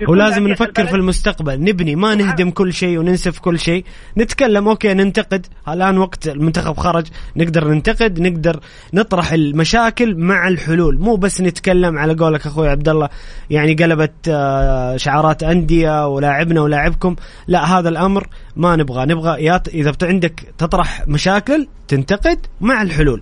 ولازم 0.08 0.48
نفكر. 0.48 0.86
في 0.86 0.96
المستقبل. 0.96 1.62
نبني 1.62 1.96
ما 1.96 2.16
نهدم 2.16 2.50
كل 2.50 2.74
شيء 2.74 3.00
وننسف 3.00 3.40
كل 3.40 3.60
شيء. 3.60 3.86
نتكلم 4.18 4.68
أوكي 4.68 4.94
ننتقد. 4.94 5.46
الآن 5.68 5.98
وقت 5.98 6.28
المنتخب 6.28 6.78
خرج. 6.78 7.08
نقدر 7.36 7.68
ننتقد 7.68 8.20
نقدر 8.20 8.60
نطرح 8.94 9.32
المشاكل 9.32 10.16
مع 10.16 10.48
الحلول. 10.48 10.98
مو 11.00 11.16
بس 11.16 11.42
نتكلم 11.42 11.98
على 11.98 12.14
قولك 12.14 12.46
أخوي 12.46 12.70
عبد 12.70 12.90
الله 12.90 13.10
يعني 13.50 13.74
قلبت 13.74 14.14
آه، 14.30 14.98
شعارات 14.98 15.44
أندية 15.44 16.08
ولاعبنا 16.08 16.62
ولاعبكم. 16.62 17.16
لا 17.48 17.80
هذا 17.80 17.90
الأمر 17.90 18.28
ما 18.56 18.76
نبغى. 18.76 19.06
نبغى 19.06 19.44
يا 19.44 19.62
إذا 19.74 19.92
بت- 19.92 20.04
عندك 20.04 20.54
تطرح 20.58 21.08
مشاكل 21.08 21.68
تنتقد 21.88 22.46
مع 22.62 22.82
الحلول. 22.82 23.22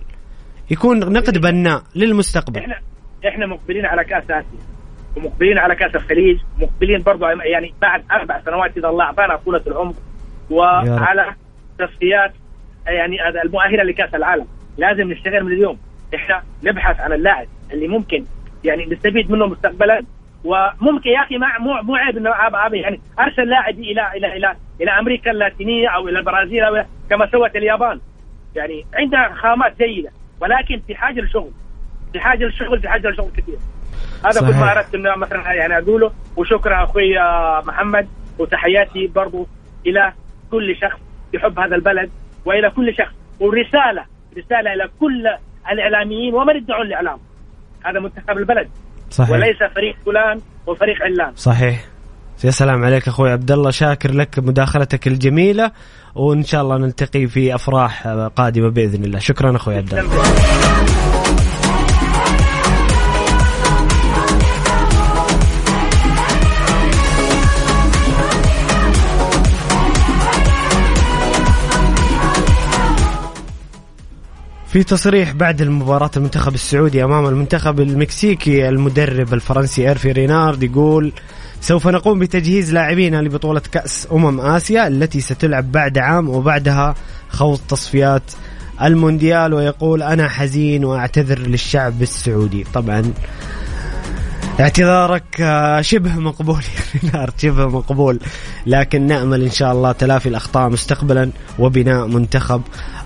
يكون 0.70 0.98
نقد 0.98 1.38
بناء 1.38 1.82
للمستقبل. 1.94 2.60
إحنا 2.60 2.74
إحنا 3.28 3.46
مقبلين 3.46 3.86
على 3.86 4.04
كأس 4.04 4.24
آسيا. 4.24 4.75
ومقبلين 5.16 5.58
على 5.58 5.74
كأس 5.74 5.94
الخليج 5.94 6.40
مقبلين 6.58 7.02
برضو 7.02 7.26
يعني 7.26 7.74
بعد 7.82 8.04
أربع 8.10 8.40
سنوات 8.40 8.76
إذا 8.76 8.88
الله 8.88 9.04
أعطانا 9.04 9.36
طولة 9.36 9.62
العمر 9.66 9.94
وعلى 10.50 11.34
تصفيات 11.78 12.32
يعني 12.86 13.28
المؤهلة 13.28 13.82
لكأس 13.82 14.14
العالم. 14.14 14.46
لازم 14.78 15.12
نشتغل 15.12 15.44
من 15.44 15.52
اليوم. 15.52 15.78
إحنا 16.14 16.42
نبحث 16.62 17.00
عن 17.00 17.12
اللاعب 17.12 17.46
اللي 17.72 17.88
ممكن 17.88 18.24
يعني 18.64 18.86
نستفيد 18.86 19.30
منه 19.30 19.46
مستقبلا. 19.46 20.02
وممكن 20.44 21.10
يا 21.10 21.20
أخي 21.20 21.38
ما 21.38 21.58
مو 21.58 21.82
مو 21.82 21.94
عيب 21.94 22.16
إنه 22.16 22.30
يعني 22.72 23.00
أرسل 23.18 23.48
لاعب 23.48 23.74
إلى 23.74 24.12
إلى 24.16 24.36
إلى 24.36 24.56
إلى 24.80 24.90
أمريكا 24.90 25.30
اللاتينية 25.30 25.88
أو 25.88 26.08
إلى 26.08 26.18
البرازيل 26.18 26.62
أو 26.62 26.84
كما 27.10 27.30
سوت 27.30 27.56
اليابان. 27.56 28.00
يعني 28.56 28.86
عندها 28.94 29.34
خامات 29.34 29.82
جيدة 29.82 30.10
ولكن 30.40 30.80
في 30.86 30.94
حاجة 30.94 31.20
لشغل. 31.20 31.50
في 32.12 32.20
حاجة 32.20 32.44
للشغل 32.44 32.80
في 32.80 32.88
حاجة 32.88 33.08
للشغل 33.08 33.30
كثير. 33.36 33.58
هذا 34.26 34.40
كل. 34.40 34.56
ما 34.56 34.72
أردت 34.72 34.94
إنه 34.94 35.16
مثلا 35.16 35.52
يعني 35.52 35.78
أقوله 35.78 36.10
وشكرا 36.36 36.84
أخوي 36.84 37.18
آه، 37.18 37.62
محمد 37.66 38.08
وتحياتي 38.38 39.06
برضو 39.14 39.46
إلى 39.86 40.12
كل 40.50 40.76
شخص 40.76 41.00
يحب 41.34 41.58
هذا 41.58 41.76
البلد 41.76 42.10
وإلى 42.44 42.70
كل 42.70 42.94
شخص 42.98 43.14
ورسالة 43.40 44.04
رسالة 44.38 44.72
إلى 44.74 44.90
كل 45.00 45.26
الإعلاميين 45.72 46.34
ومن 46.34 46.56
يدعون 46.56 46.86
الاعلام 46.86 47.18
هذا 47.84 48.00
منتخب 48.00 48.38
البلد. 48.38 48.68
صحيح. 49.10 49.30
وليس 49.30 49.56
فريق 49.74 49.96
فلان 50.06 50.40
وفريق 50.66 51.02
علان. 51.02 51.32
صحيح. 51.36 51.84
يا 52.44 52.50
سلام 52.50 52.84
عليك 52.84 53.08
أخوي 53.08 53.30
عبد 53.30 53.50
الله 53.50 53.70
شاكر 53.70 54.12
لك 54.12 54.38
مداخلتك 54.38 55.06
الجميلة 55.06 55.70
وإن 56.14 56.42
شاء 56.42 56.62
الله 56.62 56.78
نلتقي 56.78 57.26
في 57.26 57.54
أفراح 57.54 58.06
قادمة 58.36 58.70
بإذن 58.70 59.04
الله. 59.04 59.18
شكرا 59.18 59.56
أخوي 59.56 59.76
عبد 59.76 59.94
الله 59.94 61.05
في 74.76 74.84
تصريح 74.84 75.32
بعد 75.32 75.62
المباراة 75.62 76.10
المنتخب 76.16 76.54
السعودي 76.54 77.04
أمام 77.04 77.26
المنتخب 77.26 77.80
المكسيكي 77.80 78.68
المدرب 78.68 79.34
الفرنسي 79.34 79.88
إيرفي 79.88 80.12
رينارد 80.12 80.62
يقول 80.62 81.12
سوف 81.60 81.88
نقوم 81.88 82.18
بتجهيز 82.18 82.72
لاعبينا 82.72 83.22
لبطولة 83.22 83.62
كأس 83.72 84.08
أمم 84.12 84.40
آسيا 84.40 84.86
التي 84.86 85.20
ستلعب 85.20 85.72
بعد 85.72 85.98
عام 85.98 86.28
وبعدها 86.28 86.94
خوض 87.28 87.58
تصفيات 87.68 88.22
المونديال 88.82 89.54
ويقول 89.54 90.02
أنا 90.02 90.28
حزين 90.28 90.84
وأعتذر 90.84 91.38
للشعب 91.38 92.02
السعودي. 92.02 92.64
طبعا 92.74 93.12
اعتذارك 94.60 95.40
آه، 95.40 95.80
شبه 95.80 96.14
مقبول 96.14 96.62
يا 96.62 96.82
رينارد 97.02 97.32
شبه 97.38 97.66
مقبول 97.66 98.20
لكن 98.66 99.06
نأمل 99.06 99.42
إن 99.42 99.50
شاء 99.50 99.72
الله 99.72 99.92
تلافي 99.92 100.28
الأخطاء 100.28 100.68
مستقبلا 100.68 101.30
وبناء 101.58 102.06
منتخب 102.06 102.62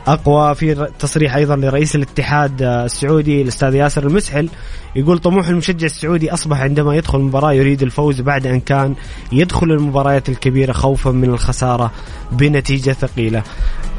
أقوى 0.07 0.55
في 0.55 0.89
تصريح 0.99 1.37
أيضا 1.37 1.57
لرئيس 1.57 1.97
الاتحاد 1.97 2.63
آه، 2.63 2.85
السعودي 2.85 3.43
الأستاذ 3.43 3.75
ياسر 3.75 4.07
المسحل 4.07 4.49
يقول 4.97 5.19
طموح 5.19 5.49
المشجع 5.49 5.87
السعودي 5.87 6.33
أصبح 6.33 6.61
عندما 6.61 6.97
يدخل 6.97 7.19
المباراة 7.19 7.53
يريد 7.53 7.83
الفوز 7.83 8.21
بعد 8.21 8.47
أن 8.47 8.61
كان 8.61 8.95
يدخل 9.33 9.67
المباريات 9.67 10.29
الكبيرة 10.29 10.73
خوفا 10.73 11.11
من 11.11 11.31
الخسارة 11.31 11.93
بنتيجة 12.33 12.91
ثقيلة. 12.91 13.43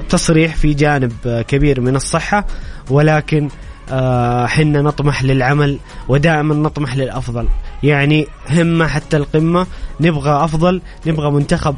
تصريح 0.09 0.55
في 0.55 0.73
جانب 0.73 1.13
آه، 1.25 1.41
كبير 1.41 1.81
من 1.81 1.95
الصحة 1.95 2.45
ولكن 2.89 3.49
آه، 3.91 4.45
حنا 4.45 4.81
نطمح 4.81 5.23
للعمل 5.23 5.79
ودائما 6.07 6.55
نطمح 6.55 6.95
للأفضل. 6.95 7.47
يعني 7.83 8.27
همة 8.49 8.87
حتى 8.87 9.17
القمة 9.17 9.67
نبغى 9.99 10.43
أفضل 10.43 10.81
نبغى 11.07 11.31
منتخب 11.31 11.75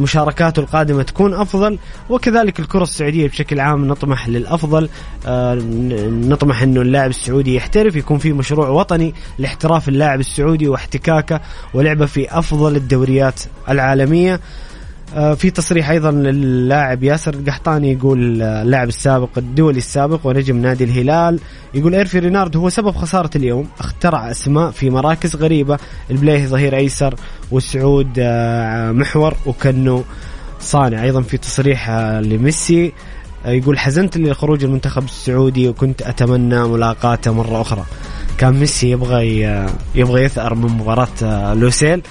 مشاركاته 0.00 0.60
القادمة 0.60 1.02
تكون 1.02 1.34
أفضل 1.34 1.78
وكذلك 2.10 2.60
الكرة 2.60 2.82
السعودية 2.82 3.28
بشكل 3.28 3.60
عام 3.60 3.88
نطمح 3.88 4.28
للأفضل 4.28 4.88
آه، 5.26 5.54
نطمح 6.08 6.62
إنه 6.62 6.80
اللاعب 6.80 7.10
السعودي 7.10 7.54
يحترف 7.54 7.96
يكون 7.96 8.18
في 8.18 8.32
مشروع 8.32 8.68
وطني 8.68 9.14
لاحتراف 9.38 9.88
اللاعب 9.88 10.20
السعودي 10.20 10.68
واحتكاكه 10.68 11.40
ولعبه 11.74 12.06
في 12.06 12.38
أفضل 12.38 12.76
الدوريات 12.76 13.40
العالمية. 13.68 14.34
آه، 14.34 14.40
في 15.12 15.50
تصريح 15.50 15.90
أيضا 15.90 16.10
للاعب 16.10 17.02
ياسر 17.02 17.34
القحطاني 17.34 17.92
يقول 17.92 18.42
آه، 18.42 18.62
اللاعب 18.62 18.88
السابق 18.88 19.28
الدولي 19.36 19.78
السابق 19.78 20.26
ونجم 20.26 20.56
نادي 20.56 20.84
الهلال. 20.84 21.40
يقول 21.74 21.94
إيرفي 21.94 22.18
رينارد 22.18 22.56
هو 22.56 22.68
سبب 22.68 22.90
خسارة 22.90 23.30
اليوم. 23.36 23.68
اخترع 23.78 24.30
أسماء 24.30 24.70
في 24.70 24.90
مراكز 24.90 25.36
غريبة. 25.36 25.78
البليهي 26.10 26.46
ظهير 26.46 26.76
أيسر 26.76 27.14
وسعود 27.50 28.08
آه، 28.18 28.92
محور 28.92 29.36
وكنو 29.46 30.04
صانع. 30.60 31.02
أيضا 31.02 31.22
في 31.22 31.36
تصريح 31.36 31.90
آه، 31.90 32.20
لميسي 32.20 32.92
آه، 33.46 33.50
يقول 33.50 33.78
حزنت 33.78 34.16
لخروج 34.16 34.64
المنتخب 34.64 35.04
السعودي 35.04 35.68
وكنت 35.68 36.02
أتمنى 36.02 36.64
ملاقاته 36.64 37.32
مرة 37.32 37.60
أخرى. 37.60 37.84
كان 38.38 38.54
ميسي 38.54 38.90
يبغى 38.90 39.42
يبغى 39.94 40.22
يثأر 40.24 40.54
من 40.54 40.70
مباراة 40.70 41.08
آه، 41.22 41.54
لوسيل. 41.54 42.02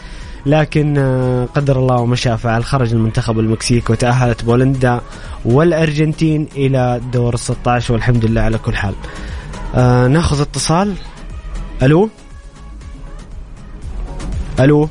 لكن 0.45 0.97
آه، 0.97 1.45
قدر 1.45 1.79
الله 1.79 1.95
وما 1.95 2.15
شاء 2.15 2.35
فعل 2.35 2.63
خرج 2.63 2.93
المنتخب 2.93 3.39
المكسيك 3.39 3.89
وتأهلت 3.89 4.43
بولندا 4.43 5.01
والأرجنتين 5.45 6.47
إلى 6.55 7.01
دور 7.13 7.35
16 7.35 7.93
والحمد 7.93 8.25
لله 8.25 8.41
على 8.41 8.57
كل 8.57 8.75
حال. 8.75 8.93
آه 9.75 10.07
ناخذ 10.07 10.41
اتصال. 10.41 10.93
ألو؟ 11.83 12.09
ألو؟ 14.59 14.89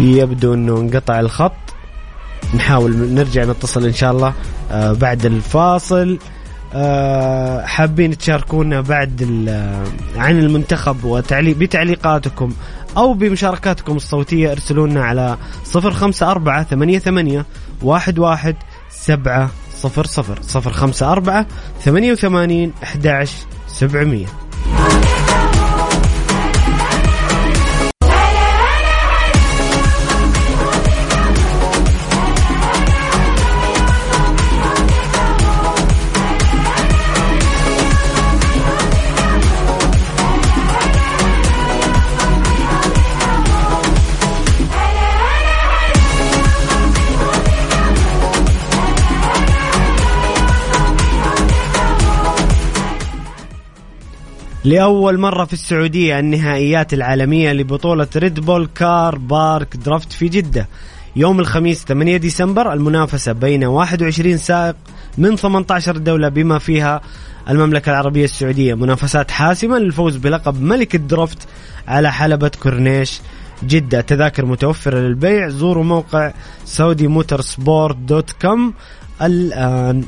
يبدو 0.00 0.54
أنه 0.54 0.76
انقطع 0.76 1.20
الخط. 1.20 1.52
نحاول 2.54 2.96
نرجع 2.96 3.44
نتصل 3.44 3.84
إن 3.84 3.92
شاء 3.92 4.12
الله. 4.12 4.32
آه 4.70 4.92
بعد 4.92 5.26
الفاصل. 5.26 6.18
حابين 7.66 8.18
تشاركونا 8.18 8.80
بعد 8.80 9.22
ال- 9.22 9.84
عن 10.16 10.38
المنتخب 10.38 11.04
وتعليق 11.04 11.56
بتعليقاتكم 11.56 12.52
أو 12.96 13.14
بمشاركاتكم 13.14 13.96
الصوتية 13.96 14.52
ارسلوا 14.52 14.86
لنا 14.86 15.04
على 15.04 15.36
054 15.76 16.64
88 16.64 17.44
11 17.82 18.54
700 18.90 19.50
054 19.84 21.46
88 21.84 22.72
11 22.82 23.32
700 23.68 24.26
لأول 54.64 55.18
مرة 55.18 55.44
في 55.44 55.52
السعودية 55.52 56.18
النهائيات 56.18 56.94
العالمية 56.94 57.52
لبطولة 57.52 58.06
Red 58.16 58.40
Bull 58.40 58.68
Car 58.74 59.18
Park 59.18 59.76
Drift 59.76 60.12
في 60.12 60.28
جدة. 60.28 60.68
يوم 61.16 61.40
الخميس 61.40 61.84
8 61.84 62.16
ديسمبر 62.16 62.72
المنافسة 62.72 63.32
بين 63.32 63.64
21 63.64 64.38
سائق 64.38 64.76
من 65.18 65.36
18 65.36 65.96
دولة 65.96 66.28
بما 66.28 66.58
فيها 66.58 67.00
المملكة 67.50 67.90
العربية 67.90 68.24
السعودية. 68.24 68.74
منافسات 68.74 69.30
حاسمة 69.30 69.78
للفوز 69.78 70.16
بلقب 70.16 70.62
ملك 70.62 70.94
ال 70.94 71.01
drift 71.01 71.38
على 71.88 72.12
حلبة 72.12 72.50
كورنيش 72.62 73.20
جدة. 73.64 74.00
تذاكر 74.00 74.44
متوفرة 74.46 74.98
للبيع. 74.98 75.48
زوروا 75.48 75.84
موقع 75.84 76.32
Saudi 76.64 77.08
Motorsport 77.08 77.96
dot 77.96 78.30
com 78.30 78.74
الآن. 79.22 80.04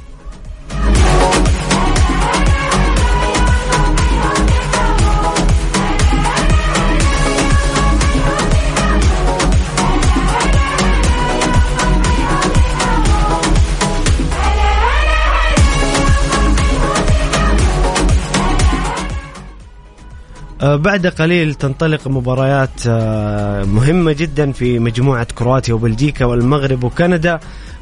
بعد 20.63 21.07
قليل 21.07 21.55
تنطلق 21.55 22.09
مباريات 22.09 22.71
آه، 22.89 23.65
مهمة 23.65 24.13
جدا 24.13 24.53
في 24.53 24.79
مجموعة 24.79 25.27
كرواتيا 25.35 25.75
وبلجيكا 25.75 26.25
والمغرب 26.25 26.85
وكندا. 26.85 27.41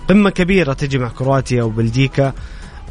قمة 0.09 0.31
كبيرة 0.31 0.73
تجمع 0.73 1.09
كرواتيا 1.09 1.63
وبلجيكا 1.63 2.33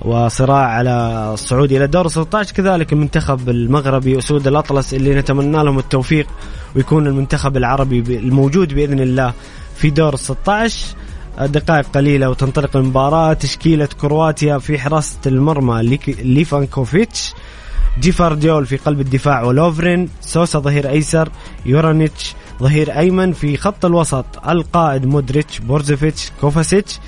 وصراع 0.01 0.65
على 0.65 1.29
الصعود 1.33 1.71
إلى 1.71 1.87
دور 1.87 2.07
16 2.07 2.53
كذلك 2.55 2.93
المنتخب 2.93 3.49
المغربي 3.49 4.17
اسود 4.17 4.47
الأطلس 4.47 4.93
اللي 4.93 5.15
نتمنى 5.15 5.63
لهم 5.63 5.79
التوفيق 5.79 6.27
ويكون 6.75 7.07
المنتخب 7.07 7.57
العربي 7.57 7.99
الموجود 8.17 8.73
بإذن 8.73 8.99
الله 8.99 9.33
في 9.75 9.89
دور 9.89 10.15
16 10.15 10.85
دقائق 11.41 11.85
قليلة 11.87 12.29
وتنطلق 12.29 12.77
المباراة. 12.77 13.33
تشكيلة 13.33 13.89
كرواتيا 14.01 14.57
في 14.57 14.79
حراسة 14.79 15.17
المرمى 15.25 15.83
ليك- 15.83 16.19
ليفاكوفيتش 17.97 17.99
جفارديول 17.99 18.65
في 18.65 18.77
قلب 18.77 18.99
الدفاع 18.99 19.43
ولوفرين 19.43 20.09
سوسا 20.21 20.59
ظهير 20.59 20.89
أيسر 20.89 21.29
يورانوفيتش 21.65 22.35
ظهير 22.59 22.97
أيمن 22.97 23.33
في 23.33 23.57
خط 23.57 23.85
الوسط 23.85 24.25
القائد 24.47 25.05
مودريتش 25.05 25.59
بروزوفيتش 25.59 26.31
كوفاسيتش 26.41 26.99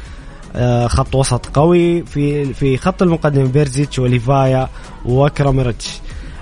آه، 0.56 0.88
خط 0.88 1.16
وسط 1.16 1.46
قوي 1.46 2.06
في 2.06 2.54
في 2.54 2.78
خط 2.78 3.02
المقدم 3.02 3.48
بيريزيتش 3.48 4.00
وليفايا 4.00 4.70
وكراميرتش 5.06 6.00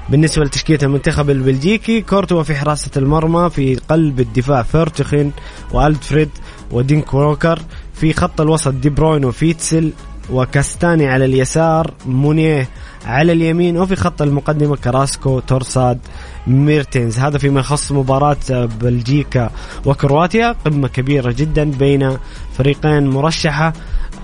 بالنسبة 0.10 0.44
لتشكيلة 0.44 0.80
المنتخب 0.84 1.30
البلجيكي 1.30 2.02
كورتوا 2.02 2.44
في 2.44 2.56
حراسة 2.56 2.92
المرمى 2.98 3.50
في 3.50 3.76
قلب 3.76 4.20
الدفاع 4.20 4.64
فيرتونخين 4.64 5.32
وألدرفيرلد 5.72 6.30
وديندونكر 6.72 7.60
في 7.94 8.14
خط 8.14 8.42
الوسط 8.42 8.74
دي 8.74 8.90
بروين 8.90 9.26
وفيتسل 9.26 9.92
وكاستاني 10.30 11.08
على 11.08 11.26
اليسار 11.26 11.94
مونيه. 12.06 12.70
على 13.06 13.32
اليمين 13.32 13.78
وفي 13.78 13.96
خط 13.96 14.22
المقدمة 14.22 14.76
كراسكو 14.76 15.40
تروسارد 15.40 16.00
ميرتينز. 16.48 17.20
هذا 17.20 17.38
فيما 17.38 17.60
يخص 17.60 17.92
مباراة 17.92 18.38
بلجيكا 18.82 19.50
وكرواتيا. 19.86 20.56
قمة 20.66 20.88
كبيرة 20.88 21.32
جدا 21.32 21.72
بين 21.72 22.18
فريقين 22.58 23.08
مرشحة 23.08 23.74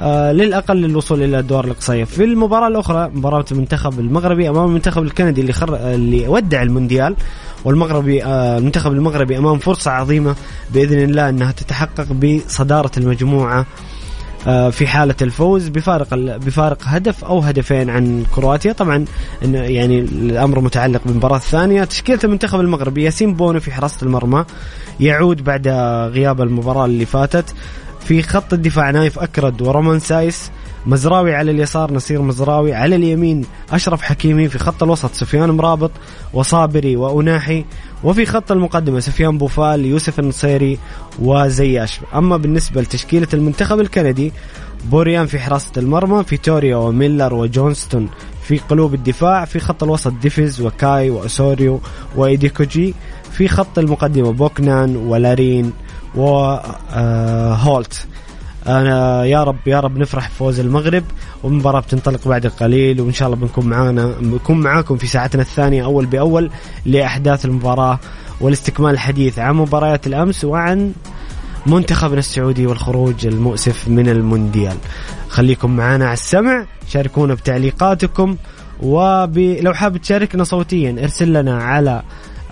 آه 0.02 0.32
للأقل 0.32 0.78
للوصول 0.78 1.18
إلى 1.18 1.26
الأدوار 1.26 1.66
الإقصائية. 1.66 2.04
في 2.04 2.24
المباراة 2.24 2.68
الأخرى 2.68 3.10
مباراة 3.14 3.46
المنتخب 3.52 4.00
المغربي 4.00 4.50
أمام 4.50 4.66
المنتخب 4.66 5.04
الكندي 5.04 5.42
اللي 5.42 5.54
خر... 5.54 5.76
اللي 5.76 6.28
ودع 6.28 6.62
المونديال 6.62 7.16
والمغربي 7.66 8.24
آه 8.24 8.58
المنتخب 8.58 8.92
المغربي 8.92 9.38
أمام 9.38 9.58
فرصة 9.58 9.92
عظيمة 9.92 10.36
بإذن 10.74 11.00
الله 11.00 11.30
أنها 11.30 11.52
تتحقق 11.52 12.12
بصدارة 12.12 12.92
المجموعة 12.98 13.60
آه، 13.60 13.66
في 14.46 14.88
حالة 14.88 15.16
الفوز 15.22 15.68
بفارق 15.68 16.14
بفارق 16.16 16.78
هدف 16.84 17.26
أو 17.26 17.40
هدفين 17.40 17.90
عن 17.90 18.26
كرواتيا. 18.36 18.74
طبعا 18.74 19.06
يعني 19.42 20.00
الأمر 20.00 20.60
متعلق 20.60 21.02
بالمباراة 21.06 21.38
الثانية. 21.38 21.84
تشكيلة 21.84 22.20
المنتخب 22.24 22.60
المغربي 22.60 23.04
ياسين 23.04 23.34
بونو 23.34 23.60
في 23.60 23.72
حراسة 23.72 23.98
المرمى 24.04 24.46
يعود 25.00 25.44
بعد 25.44 25.68
غياب 26.14 26.42
المباراة 26.42 26.86
اللي 26.86 27.06
فاتت. 27.06 27.54
في 28.00 28.22
خط 28.24 28.54
الدفاع 28.54 28.92
نايف 28.92 29.20
أكرد 29.20 29.62
ورومان 29.62 30.00
سايس 30.00 30.52
مزراوي 30.86 31.36
على 31.36 31.52
اليسار 31.52 31.94
نصير 31.94 32.22
مزراوي 32.22 32.74
على 32.74 32.96
اليمين 32.96 33.46
أشرف 33.72 34.02
حكيمي 34.02 34.50
في 34.50 34.60
خط 34.60 34.84
الوسط 34.84 35.14
سفيان 35.14 35.50
أمرابط 35.52 35.92
وصابيري 36.34 36.96
وأوناحي 36.96 37.66
وفي 38.04 38.26
خط 38.26 38.52
المقدمة 38.52 39.00
سفيان 39.00 39.38
بوفال 39.38 39.86
يوسف 39.86 40.20
النصيري 40.20 40.80
وزياش 41.22 42.00
أما 42.16 42.38
بالنسبة 42.38 42.82
لتشكيلة 42.82 43.28
المنتخب 43.34 43.80
الكندي 43.80 44.34
بوريان 44.86 45.26
في 45.26 45.40
حراسة 45.40 45.72
المرمى 45.78 46.24
فيتوريا 46.24 46.76
وميلر 46.76 47.34
وجونستون 47.34 48.10
في 48.44 48.58
قلوب 48.58 48.94
الدفاع 48.94 49.46
في 49.46 49.60
خط 49.60 49.84
الوسط 49.84 50.14
ديفيز 50.14 50.62
وكاي 50.62 51.10
وأسوريو 51.10 51.80
وإيديكوجي 52.16 52.94
في 53.32 53.48
خط 53.48 53.80
المقدمة 53.80 54.32
بوكنان 54.32 54.96
ولارين 54.96 55.74
وهولت 56.16 58.08
أنا 58.70 59.26
يا 59.26 59.44
رب 59.44 59.68
يا 59.68 59.80
رب 59.80 59.98
نفرح 59.98 60.28
بفوز 60.28 60.60
المغرب 60.60 61.04
والمباراه 61.44 61.80
بتنطلق 61.80 62.28
بعد 62.28 62.48
قليل 62.48 63.02
وإن 63.02 63.14
شاء 63.14 63.28
الله 63.28 63.40
بنكون 63.40 63.66
معانا 63.66 64.06
بنكون 64.22 64.60
معاكم 64.60 64.98
في 64.98 65.08
ساعتنا 65.08 65.42
الثانية 65.42 65.84
أول 65.84 66.06
بأول 66.06 66.52
لأحداث 66.86 67.46
المباراة 67.46 68.00
والاستكمال 68.42 68.92
الحديث 68.92 69.40
عن 69.40 69.56
مباريات 69.56 70.08
الأمس 70.08 70.46
وعن 70.46 70.94
منتخبنا 71.66 72.20
السعودي 72.20 72.68
والخروج 72.68 73.28
المؤسف 73.28 73.88
من 73.88 74.10
المونديال. 74.10 74.78
خليكم 75.30 75.76
معنا 75.76 76.06
على 76.06 76.14
السمع 76.14 76.66
شاركونا 76.90 77.34
بتعليقاتكم 77.34 78.36
ولو 78.82 79.74
حاب 79.74 79.98
تشاركنا 79.98 80.44
صوتيا 80.44 80.96
ارسل 81.04 81.34
لنا 81.34 81.64
على 81.64 82.02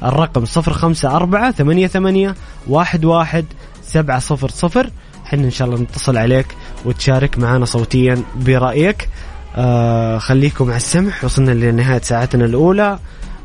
الرقم 0.03 0.43
054 0.57 1.51
88 1.51 2.33
11 2.73 3.43
700 3.81 4.91
حنا 5.29 5.43
إن 5.43 5.51
شاء 5.51 5.67
الله 5.67 5.79
نتصل 5.79 6.17
عليك 6.17 6.45
وتشارك 6.85 7.39
معنا 7.39 7.65
صوتيا 7.65 8.23
برأيك. 8.35 9.09
آه 9.55 10.17
خليكم 10.17 10.65
على 10.67 10.77
السمع 10.77 11.13
وصلنا 11.23 11.51
لنهاية 11.51 12.01
ساعتنا 12.01 12.45
الأولى 12.45 12.99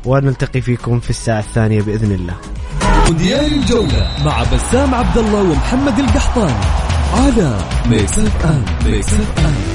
ونلتقي 0.05 0.61
فيكم 0.61 0.99
في 0.99 1.09
الساعة 1.09 1.39
الثانية 1.39 1.81
بإذن 1.81 2.11
الله. 2.11 2.33
مونديال 3.05 3.53
الجولة 3.53 4.07
مع 4.25 4.43
بسام 4.43 4.95
عبد 4.95 5.17
الله 5.17 5.41
ومحمد 5.41 5.99
القحطاني 5.99 6.53
على 7.13 7.57
Mix 7.89 8.19
FM 8.19 8.65
Mix 8.85 9.13
FM. 9.13 9.72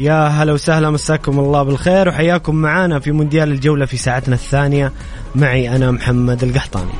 يا 0.00 0.28
هلا 0.28 0.52
وسهلا 0.52 0.90
مساكم 0.90 1.38
الله 1.38 1.62
بالخير 1.62 2.08
وحياكم 2.08 2.54
معنا 2.54 2.98
في 2.98 3.12
مونديال 3.12 3.52
الجولة 3.52 3.86
في 3.86 3.96
ساعتنا 3.96 4.34
الثانية. 4.34 4.92
معي 5.34 5.76
أنا 5.76 5.90
محمد 5.90 6.44
القحطاني. 6.44 6.90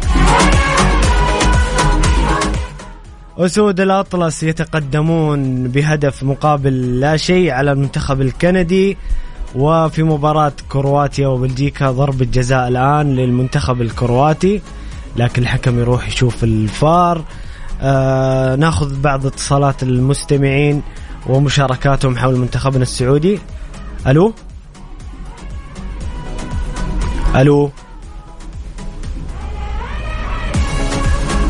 أسود 3.38 3.80
الأطلس 3.80 4.42
يتقدمون 4.42 5.68
بهدف 5.68 6.22
مقابل 6.22 7.00
لا 7.00 7.16
شيء 7.16 7.50
على 7.50 7.72
المنتخب 7.72 8.20
الكندي 8.20 8.96
وفي 9.54 10.02
مباراة 10.02 10.52
كرواتيا 10.68 11.28
وبلجيكا 11.28 11.90
ضربة 11.90 12.24
جزاء 12.24 12.68
الآن 12.68 13.14
للمنتخب 13.16 13.80
الكرواتي 13.82 14.62
لكن 15.16 15.42
الحكم 15.42 15.78
يروح 15.78 16.08
يشوف 16.08 16.44
الفار. 16.44 17.24
آه 17.82 18.56
ناخذ 18.56 19.00
بعض 19.00 19.26
اتصالات 19.26 19.82
المستمعين. 19.82 20.82
ومشاركاتهم 21.26 22.16
حول 22.18 22.37
منتخبنا 22.37 22.83
السعودي. 22.83 23.38
ألو؟ 24.06 24.35
ألو؟ 27.36 27.70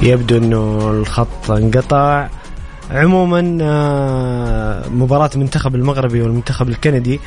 يبدو 0.02 0.36
إنه 0.36 0.90
الخط 0.90 1.50
انقطع. 1.50 2.28
عموما 2.90 3.58
آه، 3.62 4.88
مباراة 4.88 5.30
المنتخب 5.34 5.74
المغربي 5.74 6.22
والمنتخب 6.22 6.68
الكندي 6.68 7.20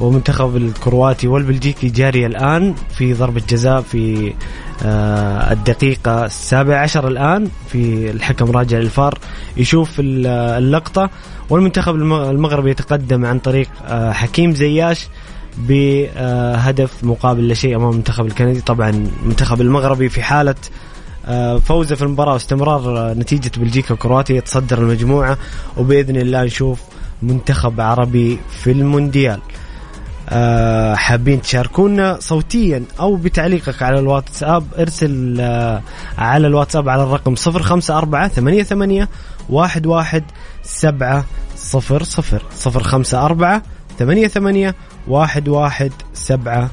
ومنتخب 0.00 0.56
الكرواتي 0.56 1.28
والبلجيكي 1.28 1.88
جارية 1.88 2.26
الآن 2.26 2.74
في 2.94 3.14
ضربة 3.14 3.42
جزاء 3.48 3.80
في 3.80 4.34
آه، 4.84 5.52
الدقيقة 5.52 6.24
السابعة 6.24 6.82
عشر 6.82 7.08
الآن 7.08 7.48
في 7.68 8.10
الحكم 8.10 8.50
راجع 8.50 8.78
للفار. 8.78 9.18
يشوف 9.56 10.00
ال- 10.00 10.26
اللقطة. 10.26 11.10
والمنتخب 11.50 11.94
الم- 11.94 12.12
المغربي 12.12 12.70
يتقدم 12.70 13.24
عن 13.24 13.38
طريق 13.38 13.68
آه، 13.86 14.12
حكيم 14.12 14.54
زياش 14.54 15.08
بهدف 15.58 17.04
مقابل 17.04 17.48
لا 17.48 17.54
شيء 17.54 17.76
أمام 17.76 17.90
المنتخب 17.90 18.26
الكندي. 18.26 18.60
طبعا 18.60 18.90
المنتخب 19.22 19.60
المغربي 19.60 20.08
في 20.08 20.22
حالة 20.22 20.54
آه، 21.26 21.58
فوزه 21.58 21.94
في 21.94 22.02
المباراة 22.02 22.32
واستمرار 22.32 22.98
آه، 22.98 23.14
نتيجة 23.14 23.50
بلجيكا 23.56 23.94
وكرواتيا 23.94 24.36
يتصدر 24.36 24.78
المجموعة 24.78 25.38
وبإذن 25.76 26.16
الله 26.16 26.44
نشوف 26.44 26.80
منتخب 27.22 27.80
عربي 27.80 28.38
في 28.62 28.72
المونديال. 28.72 29.40
آه، 30.28 30.94
حابين 30.94 31.42
تشاركونا 31.42 32.16
صوتيا 32.20 32.84
أو 33.00 33.16
بتعليقك 33.16 33.82
على 33.82 33.98
الواتساب. 33.98 34.64
ارسل 34.78 35.36
آه، 35.40 35.82
على 36.18 36.46
الواتساب 36.46 36.88
على 36.88 37.02
الرقم 37.02 37.34
054 37.46 38.28
88 38.28 39.06
11700 39.50 41.24
054 42.66 43.62
88 43.98 44.72
11700 45.08 46.70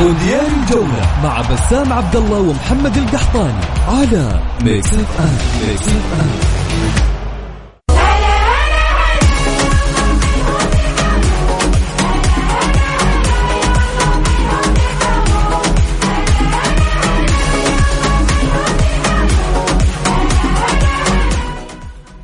مونديال 0.00 0.47
الجولة 0.68 1.22
مع 1.24 1.40
بسام 1.40 1.92
عبد 1.92 2.16
الله 2.16 2.40
ومحمد 2.40 2.96
القحطاني 2.96 3.64
على 3.88 4.40
Mix 4.64 4.94
FM 4.94 5.68
Mix 5.68 5.88
FM 5.88 6.28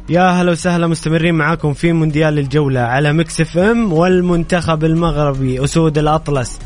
يا 0.09 0.31
هلا 0.31 0.51
وسهلا 0.53 0.87
مستمرين 0.87 1.35
معاكم 1.35 1.75
في 1.75 1.93
مونديال 1.93 2.39
الجولة 2.39 2.81
على 2.81 3.13
Mix 3.13 3.41
FM 3.41 3.93
والمنتخب 3.93 4.85
المغربي 4.85 5.65
أسود 5.65 5.99
الأطلس. 5.99 6.59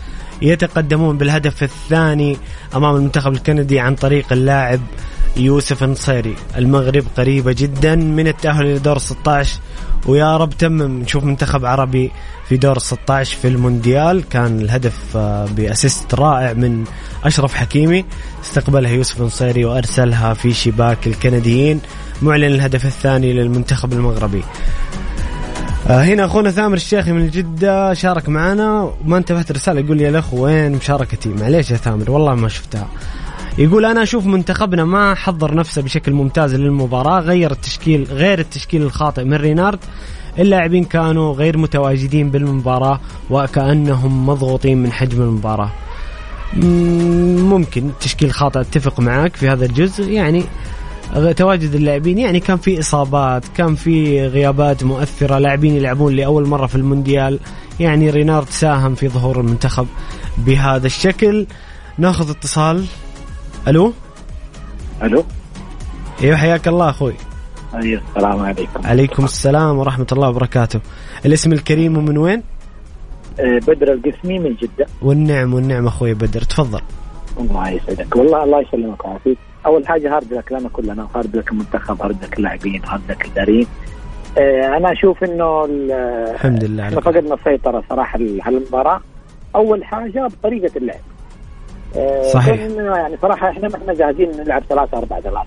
يتقدمون 0.43 1.19
بالهدف 1.19 1.63
الثاني 1.63 2.37
أمام 2.75 2.97
المنتخب 2.97 3.33
الكندي 3.33 3.81
عن 3.81 3.95
طريق 3.95 4.33
اللاعب 4.33 4.81
يوسف 5.37 5.85
النصيري. 5.85 6.35
المغرب 6.57 7.05
قريبة 7.17 7.53
جدا 7.53 7.95
من 7.97 8.29
التأهل 8.29 8.67
إلى 8.67 8.79
دور 8.79 8.99
16 8.99 9.61
ويا 10.07 10.37
رب 10.37 10.51
تمم 10.51 11.01
نشوف 11.01 11.25
منتخب 11.25 11.65
عربي 11.65 12.11
في 12.49 12.57
دور 12.57 12.79
16 12.79 13.37
في 13.37 13.49
المونديال. 13.49 14.29
كان 14.29 14.61
الهدف 14.61 15.17
آه، 15.17 15.47
ب 15.57 15.65
assist 15.65 16.15
رائع 16.15 16.53
من 16.53 16.85
أشرف 17.25 17.55
حكيمي. 17.55 18.05
استقبلها 18.45 18.91
يوسف 18.91 19.21
النصيري 19.21 19.65
وأرسلها 19.65 20.35
في 20.35 20.53
شباك 20.53 21.07
الكنديين. 21.07 21.81
معلن 22.23 22.45
الهدف 22.45 22.87
الثاني 22.87 23.33
للمنتخب 23.33 23.93
المغربي. 23.93 24.43
هنا 25.89 26.25
أخونا 26.25 26.51
ثامر 26.51 26.77
الشيخي 26.77 27.13
من 27.13 27.31
جدة 27.31 27.95
شارك 27.95 28.29
معنا. 28.29 28.93
وما 29.05 29.17
انتبهت 29.17 29.53
رسالة 29.53 29.81
يقول 29.81 30.01
يا 30.01 30.09
الأخ 30.09 30.35
وين 30.35 30.73
مشاركتي 30.73 31.29
معليش 31.29 31.71
يا 31.71 31.77
ثامر 31.77 32.11
والله 32.11 32.35
ما 32.35 32.49
شفتها. 32.49 32.89
يقول 33.59 33.85
أنا 33.85 34.03
أشوف 34.03 34.27
منتخبنا 34.27 34.85
ما 34.85 35.15
حضر 35.15 35.55
نفسه 35.55 35.83
بشكل 35.83 36.13
ممتاز 36.13 36.55
للمباراة 36.55 37.21
غير 37.21 37.51
التشكيل 37.51 38.07
غير 38.11 38.39
التشكيل 38.39 38.83
الخاطئ 38.83 39.25
من 39.25 39.35
رينارد. 39.35 39.79
اللاعبين 40.39 40.85
كانوا 40.85 41.35
غير 41.35 41.59
متواجدين 41.59 42.31
بالمباراة 42.31 43.01
وكأنهم 43.31 44.27
مضغوطين 44.27 44.83
من 44.83 44.93
حجم 44.93 45.23
المباراة. 45.23 45.71
مم، 46.57 47.49
ممكن 47.49 47.91
تشكيل 48.01 48.33
خاطئ 48.33 48.61
أتفق 48.61 49.01
معك 49.01 49.37
في 49.37 49.49
هذا 49.49 49.65
الجزء. 49.65 50.11
يعني 50.11 50.45
تواجد 51.37 51.75
اللاعبين 51.75 52.19
يعني 52.19 52.41
كان 52.41 52.57
في 52.57 52.79
إصابات 52.79 53.49
كان 53.57 53.75
في 53.75 54.27
غيابات 54.27 54.85
مؤثرة 54.85 55.39
لاعبين 55.39 55.77
يلعبون 55.77 56.17
لأول 56.17 56.47
مرة 56.47 56.67
في 56.67 56.77
المونديال 56.77 57.41
يعني 57.81 58.11
رينارد 58.11 58.49
ساهم 58.49 58.95
في 58.95 59.09
ظهور 59.09 59.41
المنتخب 59.41 59.87
بهذا 60.39 60.87
الشكل. 60.87 61.47
ناخذ 61.99 62.31
اتصال. 62.31 62.85
ألو؟ 63.69 63.93
ألو؟ 65.03 65.25
أيوه 66.23 66.37
حياك 66.37 66.69
الله 66.69 66.91
أخوي. 66.91 67.15
أيوه 67.75 68.03
السلام 68.09 68.41
عليكم. 68.41 68.87
عليكم 68.87 69.25
السلام 69.25 69.79
ورحمة 69.79 70.07
الله 70.13 70.29
وبركاته. 70.29 70.81
الاسم 71.27 71.53
الكريم 71.53 71.97
ومن 71.97 72.19
وين؟ 72.19 72.43
آه، 73.41 73.59
بدر 73.69 73.93
القسمي 73.93 74.39
من 74.39 74.55
جدة. 74.55 74.87
والنعم 75.03 75.55
والنعم 75.55 75.87
أخوي 75.87 76.15
بدر 76.15 76.41
تفضل. 76.41 76.81
الله 77.41 77.71
يسعدك. 77.71 78.17
والله 78.17 78.45
الله 78.45 78.61
يسلمك 78.61 79.05
ويعافيك. 79.05 79.39
أول 79.67 79.87
حاجة 79.89 80.17
hard 80.17 80.33
luck 80.35 80.53
لنا 80.53 80.69
كلنا 80.69 81.09
hard 81.15 81.37
luck 81.37 81.53
المنتخب 81.53 82.03
hard 82.03 82.25
luck 82.25 82.39
اللاعبين 82.39 82.83
hard 82.85 83.03
luck 83.11 83.25
الاداريين 83.25 83.67
آه، 84.39 84.77
أنا 84.77 84.93
أشوف 84.93 85.25
إنه 85.25 85.65
ال- 85.65 85.93
الحمد 86.35 86.65
لله 86.65 86.85
إحنا 86.85 87.01
فقدنا 87.01 87.35
السيطرة 87.35 87.85
صراحة 87.91 88.19
على 88.41 88.57
المباراة. 88.57 89.01
أول 89.57 89.85
حاجة 89.85 90.27
بطريقة 90.27 90.77
اللعب. 90.77 91.01
آه، 91.97 92.23
صحيح. 92.23 92.61
يعني 92.77 93.17
صراحة 93.23 93.49
إحنا 93.51 93.69
ما 93.69 93.77
إحنا 93.77 93.95
جاهزين 93.95 94.31
نلعب 94.31 94.63
ثلاثة 94.69 94.99
أربعة 94.99 95.21
ثلاثة 95.21 95.47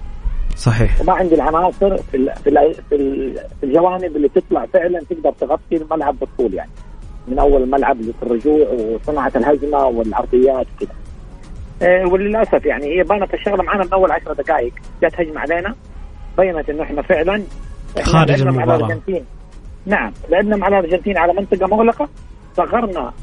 صحيح. 0.56 1.02
وما 1.02 1.14
عندي 1.14 1.36
العناصر 1.36 1.98
في 1.98 2.34
في 2.44 2.50
ال- 2.50 2.74
في 2.90 2.96
ال- 2.96 3.36
في 3.60 3.66
الجوانب 3.66 4.16
اللي 4.16 4.30
تطلع 4.30 4.66
فعلا 4.74 5.00
تقدر 5.10 5.32
تغطي 5.32 5.76
الملعب 5.76 6.20
بالطول 6.20 6.54
يعني. 6.54 6.72
من 7.28 7.40
أول 7.40 7.64
الملعب 7.64 7.98
في 8.02 8.24
الرجوع 8.24 8.68
وصناعة 8.70 9.32
الهجمة 9.36 9.86
والعرضيات 9.86 10.66
وكذا. 10.76 10.96
آه، 11.82 12.08
وللأسف 12.08 12.66
يعني 12.66 12.86
هي 12.86 13.04
بانت 13.04 13.34
الشغلة 13.34 13.64
معنا 13.64 13.84
من 13.84 13.94
أول 13.94 14.12
10 14.12 14.34
دقائق. 14.34 14.74
جت 15.04 15.20
هجمه 15.20 15.40
علينا. 15.40 15.76
بينت 16.38 16.70
إنه 16.70 16.84
إحنا 16.84 17.02
فعلا 17.02 17.44
إحنا 17.98 18.12
خارج. 18.12 18.42
الأرجنتين. 18.42 19.26
نعم 19.86 20.12
لعبنا 20.30 20.56
مع 20.58 20.68
الأرجنتين 20.68 21.18
على 21.18 21.34
منطقة 21.34 21.68
مغلقة. 21.68 22.10
صغرنا 22.58 23.14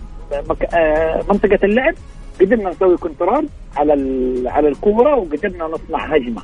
مك... 0.51 0.75
آه، 0.75 1.23
منطقة 1.29 1.59
اللعب. 1.65 1.95
قدرنا 2.41 2.71
نسوي 2.71 2.97
كنترول 2.97 3.49
على 3.77 3.95
ال... 3.95 4.49
على 4.49 4.69
الكورة 4.69 5.17
وقدرنا 5.17 5.65
نصنع 5.65 6.15
هجمة. 6.15 6.43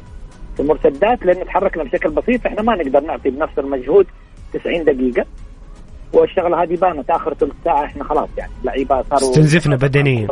في 0.57 0.61
المرتدات 0.61 1.27
لأن 1.27 1.45
تحركنا 1.45 1.85
بشكل 1.85 2.11
بسيط 2.11 2.47
إحنا 2.47 2.63
ما 2.63 2.75
نقدر 2.75 3.01
نعطي 3.01 3.31
بنفس 3.31 3.59
المجهود 3.59 4.07
90 4.53 4.85
دقيقة. 4.85 5.27
والشغلة 6.13 6.63
هذه 6.63 6.77
بانت 6.77 7.11
آخر 7.11 7.35
ثلث 7.35 7.53
ساعة 7.65 7.85
إحنا 7.85 8.05
خلاص 8.05 8.29
يعني 8.39 8.53
لعيبه 8.65 9.03
صاروا 9.03 9.31
استنزفنا 9.31 9.77
بدنيا. 9.77 10.29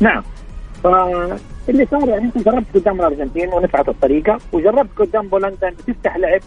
نعم. 0.00 0.22
فاللي 0.82 1.86
صار 1.90 2.08
يعني 2.08 2.30
جربت 2.36 2.66
قدام 2.74 3.00
الأرجنتين 3.00 3.48
ونفعت 3.48 3.88
الطريقة 3.88 4.38
وجربت 4.52 4.90
قدام 4.98 5.28
بولندا 5.28 5.68
انك 5.68 5.80
تفتح 5.80 6.16
لعب 6.16 6.40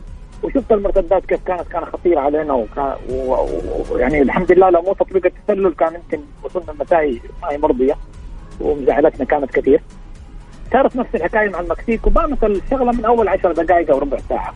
وشفت 0.44 0.72
المرتدات 0.72 1.26
كيف 1.26 1.40
كانت 1.46 1.68
كانت 1.68 1.86
خطيره 1.86 2.20
علينا 2.20 2.66
ويعني 3.92 4.22
الحمد 4.22 4.52
لله 4.52 4.70
لو 4.70 4.82
مو 4.82 4.94
تطبيق 4.94 5.26
التسلل 5.26 5.74
كان 5.74 5.94
يمكن 5.94 6.20
وصلنا 6.44 6.72
النتائج 6.72 7.20
ما 7.42 7.52
هي 7.52 7.58
مرضية 7.58 7.96
ومزعلتنا 8.62 9.26
كانت 9.26 9.52
كثير. 9.52 9.82
صارت 10.74 10.96
نفس 10.96 11.16
الحكاية 11.16 11.50
مع 11.50 11.60
المكسيك 11.60 12.08
وبانت 12.08 12.44
الشغلة 12.44 12.92
من 12.92 13.06
أول 13.06 13.28
عشر 13.28 13.52
دقائق 13.52 13.92
أو 13.92 14.00
ربع 14.00 14.18
ساعة. 14.30 14.54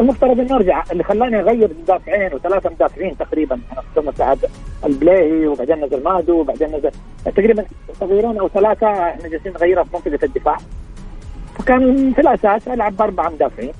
المفترض 0.00 0.40
إنه 0.40 0.56
ارجع 0.56 0.84
اللي 0.92 1.04
خلاني 1.04 1.40
أغير 1.40 1.70
مدافعين 1.82 2.34
وثلاثة 2.34 2.70
مدافعين 2.70 3.16
تقريبا 3.18 3.54
أنا 3.72 3.82
خسرنا 3.92 4.12
ساعات 4.12 4.38
البلاهي 4.84 5.46
وبعدين 5.46 5.84
نزل 5.84 6.02
مادو 6.02 6.40
وبعدين 6.40 6.68
نزل 6.68 6.90
تقريبا 7.24 7.64
تغييرين 8.00 8.38
أو 8.38 8.48
ثلاثة 8.48 8.86
إحنا 8.86 9.28
جالسين 9.28 9.52
نغيرها 9.52 9.84
في 9.84 9.90
منطقة 9.94 10.24
الدفاع. 10.24 10.56
فكان 11.58 12.12
في 12.12 12.20
الأساس 12.20 12.68
ألعب 12.68 12.96
بأربعة 12.96 13.28
مدافعين 13.28 13.72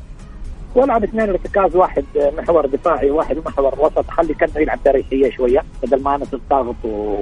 وألعب 0.74 1.04
اثنين 1.04 1.28
ارتكاز 1.30 1.76
واحد 1.76 2.04
محور 2.16 2.66
دفاعي 2.66 3.10
وواحد 3.10 3.36
محور 3.46 3.74
وسط 3.78 4.10
خلي 4.10 4.34
كانه 4.34 4.58
يلعب 4.58 4.78
تاريخية 4.84 5.30
شوية 5.30 5.62
بدل 5.82 6.02
ما 6.02 6.14
أنا 6.14 6.24
ضاغط 6.50 6.76
و... 6.84 7.16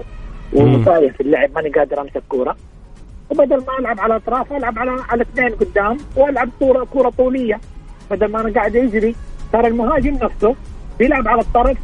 ومساية 0.53 1.11
في 1.11 1.21
اللعب 1.21 1.51
ماني 1.55 1.69
قادر 1.69 2.01
أمسك 2.01 2.23
كورة. 2.29 2.57
وبدل 3.31 3.57
ما 3.57 3.79
ألعب 3.79 4.01
على 4.01 4.17
أطراف 4.17 4.53
ألعب 4.53 4.79
على 4.79 4.91
على 5.09 5.23
اثنين 5.23 5.51
قدام 5.55 5.99
وألعب 6.17 6.49
كوره 6.59 6.85
كورة 6.85 7.09
طولية. 7.19 7.61
بدل 8.13 8.33
ما 8.33 8.41
أنا 8.41 8.55
قاعد 8.55 8.75
يجري 8.75 9.15
صار 9.53 9.67
المهاجم 9.67 10.15
نفسه 10.15 10.55
بيلعب 10.99 11.29
على 11.29 11.41
الطرف 11.41 11.79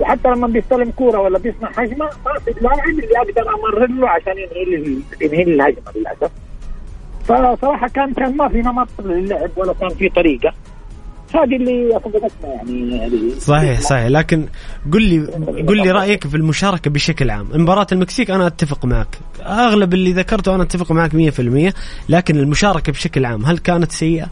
وحتى 0.00 0.28
لما 0.28 0.46
بيستلم 0.46 0.90
كورة 0.90 1.18
ولا 1.18 1.38
بيصنع 1.38 1.70
هجمة 1.76 2.04
ما 2.26 2.38
في 2.44 2.50
اللاعب 2.50 2.88
اللي 2.88 3.16
أقدر 3.16 3.54
امرر 3.54 3.86
له 3.86 4.08
عشان 4.08 4.32
ينهي 4.38 5.02
ينهي 5.20 5.42
الهجمة 5.42 5.92
للأسف. 5.96 6.30
فصراحة 7.24 7.88
كان 7.88 8.12
كان 8.14 8.36
ما 8.36 8.48
في 8.48 8.58
نمط 8.58 8.88
للعب 9.04 9.50
ولا 9.56 9.72
كان 9.72 9.88
في 9.88 10.08
طريقة. 10.08 10.52
هذه 11.34 11.56
اللي 11.56 12.00
فقدتنا 12.04 12.54
يعني. 12.54 13.30
صحيح 13.30 13.80
صحيح. 13.80 14.06
لكن 14.06 14.46
قل 14.92 15.02
لي 15.02 15.18
قل 15.68 15.76
لي 15.76 15.90
رأيك 15.90 16.26
في 16.26 16.36
المشاركة 16.36 16.90
بشكل 16.90 17.30
عام. 17.30 17.48
مباراة 17.54 17.86
المكسيك 17.92 18.30
أنا 18.30 18.46
أتفق 18.46 18.84
معك. 18.84 19.18
أغلب 19.42 19.94
اللي 19.94 20.12
ذكرته 20.12 20.54
أنا 20.54 20.62
أتفق 20.62 20.92
معك 20.92 21.12
100% 21.14 21.74
لكن 22.08 22.36
المشاركة 22.36 22.92
بشكل 22.92 23.24
عام 23.24 23.44
هل 23.44 23.58
كانت 23.58 23.92
سيئة؟ 23.92 24.26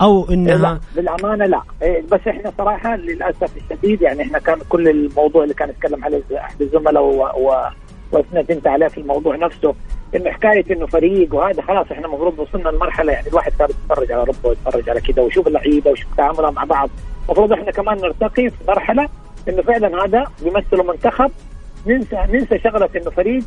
أو 0.00 0.26
لا 0.28 0.34
إنها 0.34 0.80
بالامانه 0.96 1.46
لا. 1.46 1.62
إيه، 1.82 2.02
بس 2.12 2.20
إحنا 2.28 2.52
صراحة 2.58 2.96
للأسف 2.96 3.50
الشديد 3.56 4.02
يعني 4.02 4.22
إحنا 4.22 4.38
كان 4.38 4.58
كل 4.68 4.88
الموضوع 4.88 5.42
اللي 5.42 5.54
كان 5.54 5.68
يتكلم 5.68 6.04
عليه 6.04 6.22
أحد 6.36 6.62
الزملاء 6.62 7.02
و... 7.02 7.22
و... 7.22 7.68
واثنت 8.12 8.50
انت 8.50 8.66
عليه 8.66 8.88
في 8.88 8.98
الموضوع 8.98 9.36
نفسه 9.36 9.74
انه 10.16 10.30
حكاية 10.30 10.64
إنه 10.70 10.86
فريق 10.86 11.34
وهذا 11.34 11.62
خلاص 11.62 11.86
إحنا 11.92 12.06
المفروض 12.06 12.38
وصلنا 12.38 12.68
لمرحلة 12.68 13.12
يعني 13.12 13.28
الواحد 13.28 13.52
صار 13.58 13.70
يتفرج 13.70 14.12
على 14.12 14.20
أوروبا 14.20 14.48
ويتفرج 14.48 14.90
على 14.90 15.00
كذا 15.00 15.22
ويشوف 15.22 15.46
اللعيبة 15.46 15.90
ويشوف 15.90 16.16
تعاملها 16.16 16.50
مع 16.50 16.64
بعض. 16.64 16.90
المفروض 17.24 17.52
إحنا 17.52 17.70
كمان 17.70 17.98
نرتقي 17.98 18.50
في 18.50 18.56
مرحلة 18.68 19.08
إنه 19.48 19.62
فعلا 19.62 20.04
هذا 20.04 20.24
بيمثل 20.42 20.86
منتخب. 20.86 21.30
ننسى 21.86 22.16
ننسى 22.28 22.58
شغلة 22.58 22.88
إنه 22.96 23.10
فريق. 23.10 23.44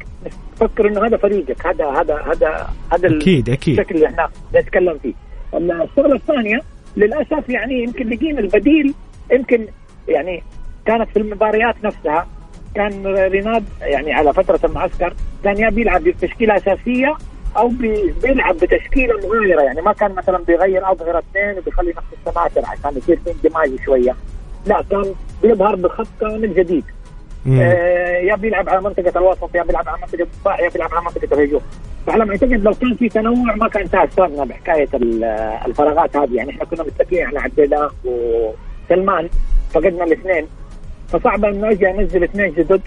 نفكر 0.53 0.87
إنه 0.87 1.05
هذا 1.05 1.17
فريقك. 1.17 1.67
هذا 1.67 1.85
هذا 1.85 2.15
هذا 2.15 2.69
هذا 2.93 3.17
أكيد 3.17 3.49
أكيد. 3.49 3.79
الشكل 3.79 3.95
اللي 3.95 4.07
إحنا 4.07 4.29
نتكلم 4.55 4.97
فيه. 4.97 5.13
الشغله 5.57 6.15
الثانية 6.15 6.59
للأسف 6.97 7.49
يعني 7.49 7.83
يمكن 7.83 8.09
لقينا 8.09 8.39
البديل 8.39 8.93
يمكن 9.31 9.67
يعني 10.07 10.43
كانت 10.85 11.09
في 11.09 11.19
المباريات 11.19 11.75
نفسها 11.83 12.27
كان 12.75 13.07
ريناد 13.07 13.63
يعني 13.81 14.13
على 14.13 14.33
فترة 14.33 14.59
المعسكر 14.63 15.13
كان 15.43 15.57
يا 15.57 15.69
بيلعب 15.69 16.03
بتشكيلة 16.03 16.55
أساسية 16.57 17.13
أو 17.57 17.67
بي- 17.67 18.13
بيلعب 18.23 18.55
بتشكيلة 18.55 19.13
مغايره 19.27 19.61
يعني 19.61 19.81
ما 19.81 19.93
كان 19.93 20.11
مثلا 20.15 20.37
بيغير 20.37 20.91
أظهرة 20.91 21.19
اثنين 21.31 21.57
وبيخلي 21.57 21.89
نفس 21.89 22.07
السماتر 22.27 22.61
عشان 22.65 22.97
يصير 22.97 23.19
في 23.25 23.31
اندماج 23.31 23.69
شوية 23.85 24.15
لا 24.65 24.83
كان 24.91 25.05
بيظهر 25.43 25.75
بخط 25.75 26.07
كامل 26.21 26.53
جديد. 26.55 26.83
آه، 27.61 28.17
يا 28.17 28.35
بيلعب 28.35 28.69
على 28.69 28.81
منطقة 28.81 29.19
الوسط 29.19 29.55
يا 29.55 29.63
بيلعب 29.63 29.89
على 29.89 29.97
منطقة 30.01 30.23
الدفاع 30.23 30.59
يا 30.61 30.69
بيلعب 30.69 30.93
على 30.93 31.01
منطقة 31.05 31.33
الهجوم. 31.33 31.61
فعلى 32.07 32.25
ما 32.25 32.31
اعتقد 32.31 32.51
لو 32.51 32.71
كان 32.73 32.93
في 32.95 33.09
تنوع 33.09 33.55
ما 33.55 33.67
كان 33.67 33.89
تاثرنا 33.89 34.43
بحكايه 34.45 34.87
ال- 34.93 35.23
الفراغات 35.67 36.15
هذه. 36.17 36.35
يعني 36.35 36.49
إحنا 36.51 36.65
كنا 36.65 36.83
متفقين 36.83 37.25
على 37.25 37.39
عبد 37.39 37.59
الله 37.59 37.91
وسلمان 38.05 39.29
فقدنا 39.71 40.03
الاثنين. 40.03 40.47
فصعب 41.07 41.45
إنه 41.45 41.71
أجي 41.71 41.89
انزل 41.89 42.23
اثنين 42.23 42.53
جدد 42.53 42.81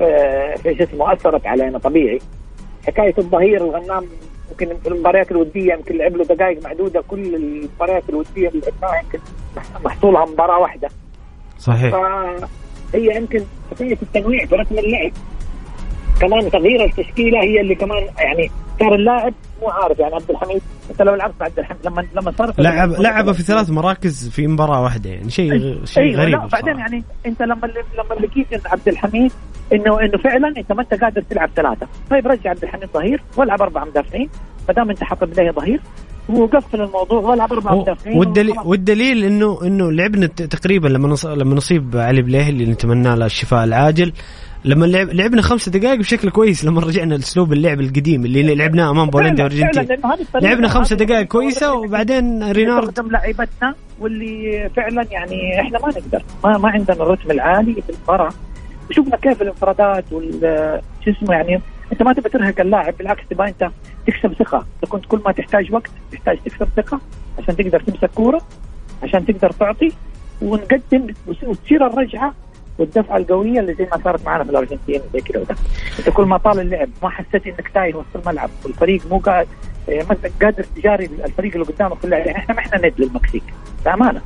آه، 0.00 0.54
في 0.54 0.74
شو 0.78 0.84
اسمه 0.84 1.12
أثرت 1.12 1.46
علينا 1.46 1.78
طبيعي. 1.78 2.18
حكاية 2.86 3.14
الظهير 3.18 3.56
الغنام 3.64 4.04
يمكن 4.50 4.76
في 4.82 4.88
المباريات 4.88 5.30
الودية 5.30 5.72
يمكن 5.72 5.96
لعب 5.96 6.16
له 6.16 6.24
دقائق 6.24 6.64
معدودة 6.64 7.02
كل 7.08 7.34
المباريات 7.34 8.02
الودية 8.08 8.48
اللي 8.48 8.60
لعبناها 8.60 9.02
يمكن 9.02 9.18
محصولها 9.84 10.24
مباراة 10.24 10.58
واحدة. 10.58 10.88
صحيح. 11.58 11.94
فهي 12.92 13.16
يمكن 13.16 13.40
حكايه 13.70 13.98
التنويع 14.02 14.46
في 14.46 14.54
رتم 14.54 14.78
اللعب 14.78 15.12
كمان 16.20 16.50
تغيير 16.50 16.84
التشكيلة 16.84 17.42
هي 17.42 17.60
اللي 17.60 17.74
كمان 17.74 18.02
يعني 18.18 18.50
صار 18.80 18.94
اللاعب 18.94 19.34
مو 19.62 19.68
عارف 19.68 19.98
يعني 19.98 20.14
عبد 20.14 20.30
الحميد 20.30 20.62
أنت 20.90 21.02
لو 21.02 21.14
لعبت 21.14 21.42
عبد 21.42 21.58
الحميد 21.58 21.86
لما 21.86 22.06
لما 22.14 22.30
صار 22.38 22.52
لعب 22.58 22.90
لعب 22.90 23.32
في 23.32 23.42
ثلاث 23.42 23.70
مراكز 23.70 24.28
في 24.28 24.46
مباراة 24.46 24.82
واحدة 24.82 25.10
يعني 25.10 25.30
شيء 25.30 25.84
شيء 25.84 26.02
أيوة 26.02 26.22
غريب 26.22 26.34
لا 26.34 26.46
بعدين. 26.46 26.78
يعني 26.78 27.04
أنت 27.26 27.42
لما 27.42 27.66
لما 27.98 28.26
لقيت 28.26 28.66
عبد 28.66 28.88
الحميد 28.88 29.32
انه 29.72 30.00
إنه 30.00 30.18
فعلا 30.24 30.48
أنت 30.56 30.72
ما 30.72 30.82
أنت 30.82 30.94
قادر 30.94 31.22
تلعب 31.30 31.50
ثلاثة 31.56 31.86
طيب 32.10 32.26
رجع 32.26 32.50
عبد 32.50 32.62
الحميد 32.62 32.88
ظهير 32.94 33.22
والعب 33.36 33.62
أربع 33.62 33.84
مدافعين 33.84 34.28
ما 34.68 34.74
دام 34.74 34.90
أنت 34.90 35.04
حاط 35.04 35.24
بداية 35.24 35.50
ظهير 35.50 35.80
وقفل 36.28 36.80
الموضوع 36.80 37.20
والعب 37.20 37.52
أربع 37.52 37.74
مدافعين 37.74 38.18
والدليل. 38.18 38.54
والدليل 38.64 39.24
انه 39.24 39.58
إنه 39.62 39.92
لعبنا 39.92 40.26
تقريبا 40.26 40.88
لما. 40.88 41.16
لما 41.24 41.54
نصيب 41.54 41.96
علي 41.96 42.22
بليه 42.22 42.48
اللي 42.48 42.66
نتمنى 42.66 43.16
له 43.16 43.26
الشفاء 43.26 43.64
العاجل 43.64 44.12
لما 44.64 44.86
لعب 44.86 45.08
لعبنا 45.08 45.42
خمس 45.42 45.68
دقائق 45.68 45.98
بشكل 45.98 46.30
كويس 46.30 46.64
لما 46.64 46.80
رجعنا 46.80 47.14
لأسلوب 47.14 47.52
اللعب 47.52 47.80
القديم 47.80 48.24
اللي 48.24 48.54
لعبناه 48.54 48.90
أمام 48.90 49.10
بولندا 49.10 49.42
وأرجنتين. 49.42 49.98
لعبنا 50.34 50.68
خمس 50.68 50.92
دقائق 50.92 51.26
كويسة 51.26 51.74
وبعدين 51.74 52.50
رينارد 52.50 53.00
لعيبتنا 53.00 53.74
واللي 54.00 54.70
فعلا 54.76 55.06
يعني 55.10 55.60
إحنا 55.60 55.78
ما 55.78 55.88
نقدر 55.88 56.22
ما, 56.44 56.58
ما 56.58 56.68
عندنا 56.68 57.02
الرتم 57.02 57.30
العالي 57.30 57.74
في 57.74 57.90
المباراة. 57.90 58.32
وشفنا 58.90 59.16
كيف 59.16 59.42
الانفرادات 59.42 60.12
وال 60.12 60.80
شو 61.04 61.10
اسمه 61.10 61.34
يعني 61.34 61.60
أنت 61.92 62.02
ما 62.02 62.12
تبي 62.12 62.28
ترهق 62.28 62.60
اللاعب 62.60 62.94
بالعكس 62.98 63.22
تبغى 63.30 63.48
أنت 63.48 63.70
تكسب 64.06 64.34
ثقة. 64.38 64.66
كنت 64.88 65.06
كل 65.06 65.20
ما 65.26 65.32
تحتاج 65.32 65.72
وقت 65.72 65.90
تحتاج 66.12 66.38
تكسب 66.44 66.68
ثقة 66.76 67.00
عشان 67.38 67.56
تقدر 67.56 67.80
تمسك 67.80 68.10
كورة 68.14 68.40
عشان 69.02 69.26
تقدر 69.26 69.50
تعطي 69.50 69.92
ونقدم 70.42 71.06
وتصير 71.26 71.86
الرجعة 71.86 72.34
والدفعة 72.80 73.16
القوية 73.16 73.60
اللي 73.60 73.74
زي 73.74 73.88
ما 73.92 73.98
صارت 74.04 74.26
معنا 74.26 74.44
في 74.44 74.50
الأرجنتين 74.50 75.00
زي 75.12 75.20
كذا 75.20 75.40
وده. 75.40 75.56
أنت 75.98 76.08
كل 76.08 76.24
ما 76.24 76.36
طال 76.36 76.60
اللعب 76.60 76.88
ما 77.02 77.08
حسيت 77.10 77.46
إنك 77.46 77.68
تايه 77.74 77.94
وسط 77.94 78.06
الملعب 78.16 78.50
والفريق 78.64 79.02
مو 79.10 79.18
قاعد 79.18 79.46
إيه، 79.88 80.02
قادر 80.42 80.64
تجاري 80.76 81.04
الفريق 81.04 81.52
اللي 81.52 81.64
قدامك 81.66 81.98
في 81.98 82.04
اللعب 82.04 82.26
يعني 82.26 82.38
إحنا 82.38 82.54
ما 82.54 82.60
إحنا 82.60 82.78
ند 82.78 82.92
للمكسيك 82.98 83.42
بأمانة. 83.84 84.20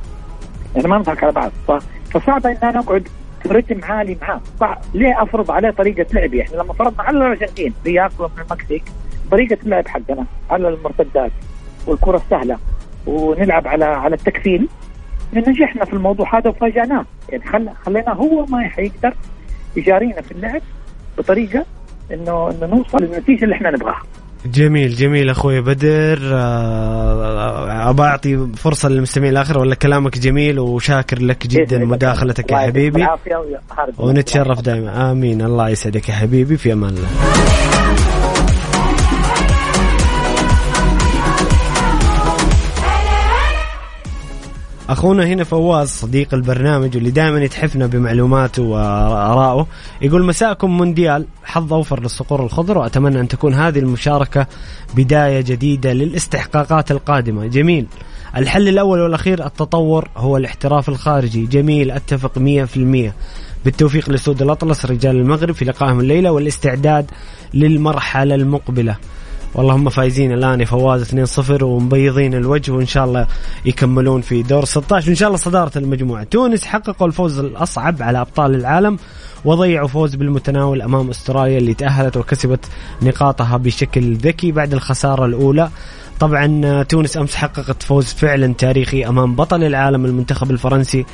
يعني 0.75 0.87
ما 0.87 0.97
نضحك 0.97 1.23
على 1.23 1.31
بعض. 1.31 1.51
فصعب 2.13 2.47
إن 2.47 2.57
أنا 2.63 2.79
أقعد 2.79 3.07
رتم 3.47 3.83
عالي 3.83 4.17
معاه. 4.21 4.41
صعب 4.59 4.81
ليه 4.93 5.23
أفرض 5.23 5.51
عليه 5.51 5.69
طريقة 5.69 6.05
لعبي 6.13 6.41
إحنا 6.41 6.55
لما 6.57 6.73
فرضنا 6.73 7.03
على 7.03 7.17
الأرجنتين 7.17 7.73
بياكلوا 7.83 8.29
من 8.37 8.43
المكسيك 8.43 8.83
طريقة 9.31 9.57
اللعب 9.63 9.87
حقنا 9.87 10.25
على 10.49 10.69
المرتدات 10.69 11.31
والكرة 11.87 12.17
السهله 12.17 12.57
ونلعب 13.07 13.67
على 13.67 13.85
على 13.85 14.15
التكفيل. 14.15 14.67
نجحنا 15.33 15.85
في 15.85 15.93
الموضوع 15.93 16.37
هذا 16.39 16.49
وفاجأناه. 16.49 17.05
يعني 17.29 17.45
خل... 17.45 17.69
خلينا 17.85 18.13
هو 18.13 18.45
ما 18.45 18.69
حيقدر 18.69 19.13
يجارينا 19.75 20.21
في 20.21 20.31
اللعب 20.31 20.61
بطريقة 21.17 21.65
انه 22.11 22.49
إنه 22.51 22.65
نوصل 22.67 22.97
للنتيجة 23.03 23.43
اللي 23.43 23.55
إحنا 23.55 23.71
نبغاها. 23.71 24.03
جميل 24.45 24.95
جميل 24.95 25.29
أخوي 25.29 25.61
بدر. 25.61 26.19
آه، 26.33 27.89
ابى 27.89 28.03
أعطي 28.03 28.47
فرصة 28.57 28.89
للمستمعين 28.89 29.31
الآخر 29.31 29.59
ولا 29.59 29.75
كلامك 29.75 30.17
جميل 30.17 30.59
وشاكر 30.59 31.21
لك 31.21 31.47
جدا. 31.47 31.85
مداخلتك 31.85 32.51
يا 32.51 32.57
حبيبي. 32.57 33.07
ونتشرف 33.97 34.61
دائما. 34.61 35.11
آمين. 35.11 35.41
الله 35.41 35.69
يسعدك 35.69 36.09
يا 36.09 36.13
حبيبي. 36.13 36.57
في 36.57 36.73
أمان 36.73 36.93
الله. 36.93 38.14
أخونا 44.89 45.25
هنا 45.25 45.43
فواز 45.43 45.89
صديق 45.89 46.33
البرنامج 46.33 46.95
واللي 46.95 47.11
دائما 47.11 47.43
يتحفنا 47.43 47.85
بمعلوماته 47.85 48.63
وارائه 48.63 49.67
يقول 50.01 50.25
مساءكم 50.25 50.77
مونديال 50.77 51.25
حظ 51.43 51.73
أوفر 51.73 51.99
للصقور 51.99 52.43
الخضر 52.43 52.77
واتمنى 52.77 53.19
أن 53.19 53.27
تكون 53.27 53.53
هذه 53.53 53.79
المشاركة 53.79 54.47
بداية 54.95 55.41
جديدة 55.41 55.93
للاستحقاقات 55.93 56.91
القادمة. 56.91 57.45
جميل. 57.45 57.85
الحل 58.37 58.67
الأول 58.67 58.99
والأخير 58.99 59.45
التطور 59.45 60.09
هو 60.17 60.37
الاحتراف 60.37 60.89
الخارجي. 60.89 61.45
جميل 61.45 61.91
أتفق 61.91 62.39
100% 62.39 63.13
بالتوفيق 63.65 64.09
لسود 64.09 64.41
الأطلس 64.41 64.85
رجال 64.85 65.15
المغرب 65.15 65.55
في 65.55 65.65
لقائهم 65.65 65.99
الليلة 65.99 66.31
والاستعداد 66.31 67.11
للمرحلة 67.53 68.35
المقبلة. 68.35 68.95
والله 69.55 69.75
هم 69.75 69.89
فايزين 69.89 70.31
الآن. 70.31 70.65
فواز 70.65 71.01
2-0 71.01 71.63
ومبيضين 71.63 72.33
الوجه 72.33 72.71
وإن 72.71 72.85
شاء 72.85 73.05
الله 73.05 73.27
يكملون 73.65 74.21
في 74.21 74.43
دور 74.43 74.65
16 74.65 75.07
وإن 75.07 75.15
شاء 75.15 75.27
الله 75.27 75.37
صدارة 75.37 75.77
المجموعة. 75.77 76.23
تونس 76.23 76.65
حققوا 76.65 77.07
الفوز 77.07 77.39
الأصعب 77.39 78.03
على 78.03 78.21
أبطال 78.21 78.55
العالم 78.55 78.97
وضيعوا 79.45 79.87
فوز 79.87 80.15
بالمتناول 80.15 80.81
أمام 80.81 81.09
أستراليا 81.09 81.57
اللي 81.57 81.73
تأهلت 81.73 82.17
وكسبت 82.17 82.65
نقاطها 83.01 83.57
بشكل 83.57 84.15
ذكي 84.15 84.51
بعد 84.51 84.73
الخسارة 84.73 85.25
الأولى. 85.25 85.69
طبعا 86.19 86.83
تونس 86.83 87.17
أمس 87.17 87.35
حققت 87.35 87.83
فوز 87.83 88.05
فعلا 88.05 88.53
تاريخي 88.53 89.05
أمام 89.05 89.35
بطل 89.35 89.63
العالم 89.63 90.05
المنتخب 90.05 90.51
الفرنسي 90.51 91.05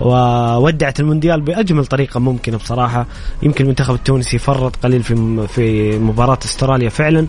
وودعت 0.00 1.00
المونديال 1.00 1.40
بأجمل 1.40 1.86
طريقة 1.86 2.20
ممكنة 2.20 2.56
بصراحة. 2.56 3.06
يمكن 3.42 3.64
المنتخب 3.64 3.94
التونسي 3.94 4.38
فرط 4.38 4.76
قليل 4.76 5.02
في 5.02 5.46
في 5.48 5.98
مباراة 5.98 6.38
استراليا 6.44 6.88
فعلا 6.88 7.26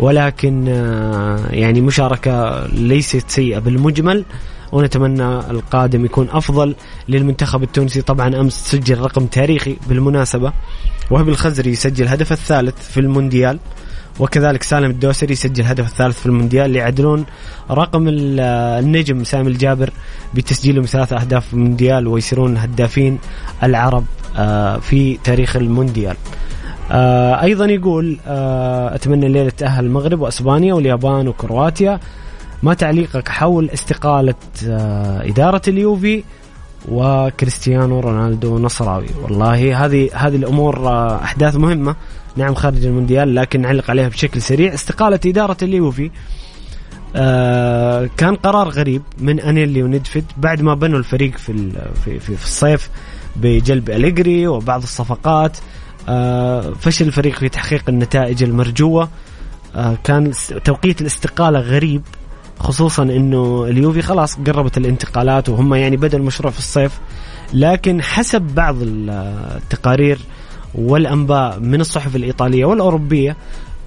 ولكن 0.00 0.64
آه، 0.68 1.46
يعني 1.50 1.80
مشاركة 1.80 2.66
ليست 2.66 3.30
سيئة 3.30 3.58
بالمجمل. 3.58 4.24
ونتمنى 4.72 5.38
القادم 5.38 6.04
يكون 6.04 6.28
أفضل 6.30 6.74
للمنتخب 7.08 7.62
التونسي. 7.62 8.02
طبعا 8.02 8.40
أمس 8.40 8.52
سجل 8.52 8.98
رقم 8.98 9.26
تاريخي 9.26 9.76
بالمناسبة 9.88 10.52
وهب 11.10 11.28
الخزري 11.28 11.70
يسجل 11.70 12.04
الهدف 12.04 12.32
الثالث 12.32 12.90
في 12.90 13.00
المونديال. 13.00 13.58
وكذلك 14.20 14.62
سالم 14.62 14.90
الدوسري 14.90 15.32
يسجل 15.32 15.60
الهدف 15.64 15.86
الثالث 15.86 16.20
في 16.20 16.26
المونديال 16.26 16.66
اللي 16.66 16.78
يعدلون 16.78 17.24
رقم 17.70 18.08
ال- 18.08 18.40
النجم 18.84 19.24
سامي 19.24 19.48
الجابر 19.48 19.90
بتسجيلهم 20.34 20.84
ثلاث 20.84 21.12
أهداف 21.12 21.46
في 21.46 21.54
المونديال 21.54 22.06
ويصيرون 22.06 22.56
هدافين 22.56 23.18
العرب 23.62 24.04
آه، 24.36 24.76
في 24.78 25.18
تاريخ 25.24 25.56
المونديال. 25.56 26.16
آه، 26.90 27.42
أيضا 27.42 27.64
يقول 27.66 28.18
آه، 28.26 28.94
أتمنى 28.94 29.26
الليلة 29.26 29.50
تأهل 29.50 29.84
المغرب 29.84 30.20
وأسبانيا 30.20 30.74
واليابان 30.74 31.28
وكرواتيا. 31.28 32.00
ما 32.62 32.74
تعليقك 32.74 33.28
حول 33.28 33.70
استقالة 33.70 34.34
آه، 34.68 35.28
إدارة 35.28 35.62
اليوفي 35.68 36.24
وكريستيانو 36.88 38.00
رونالدو 38.00 38.58
نصراوي؟ 38.58 39.06
والله 39.22 39.84
هذه 39.84 40.10
هذه 40.14 40.36
الأمور 40.36 40.88
آه، 40.88 41.16
أحداث 41.24 41.56
مهمة. 41.56 41.96
نعم 42.36 42.54
خارج 42.54 42.84
المونديال 42.86 43.34
لكن 43.34 43.60
نعلق 43.60 43.90
عليها 43.90 44.08
بشكل 44.08 44.42
سريع. 44.42 44.74
استقالة 44.74 45.20
إدارة 45.26 45.56
اليوفي 45.62 46.10
آه 47.16 48.08
كان 48.16 48.34
قرار 48.36 48.68
غريب 48.68 49.02
من 49.18 49.40
أنيلي 49.40 49.82
وندفد 49.82 50.24
بعد 50.36 50.62
ما 50.62 50.74
بنوا 50.74 50.98
الفريق 50.98 51.36
في 51.36 51.70
في 52.04 52.18
في, 52.20 52.36
في 52.36 52.44
الصيف 52.44 52.90
بجلب 53.36 53.90
أليجري 53.90 54.46
وبعض 54.46 54.82
الصفقات 54.82 55.58
آه 56.08 56.72
فشل 56.80 57.06
الفريق 57.06 57.38
في 57.38 57.48
تحقيق 57.48 57.82
النتائج 57.88 58.42
المرجوة. 58.42 59.08
آه 59.76 59.96
كان 60.04 60.32
توقيت 60.64 61.00
الاستقالة 61.00 61.58
غريب 61.60 62.02
خصوصا 62.58 63.02
إنه 63.02 63.64
اليوفي 63.64 64.02
خلاص 64.02 64.36
قربت 64.46 64.78
الانتقالات 64.78 65.48
وهم 65.48 65.74
يعني 65.74 65.96
بدأ 65.96 66.18
المشروع 66.18 66.52
في 66.52 66.58
الصيف 66.58 66.98
لكن 67.54 68.02
حسب 68.02 68.42
بعض 68.42 68.82
ال- 68.82 69.10
التقارير 69.56 70.18
والأنباء 70.74 71.60
من 71.60 71.80
الصحف 71.80 72.16
الإيطالية 72.16 72.64
والأوروبية 72.64 73.36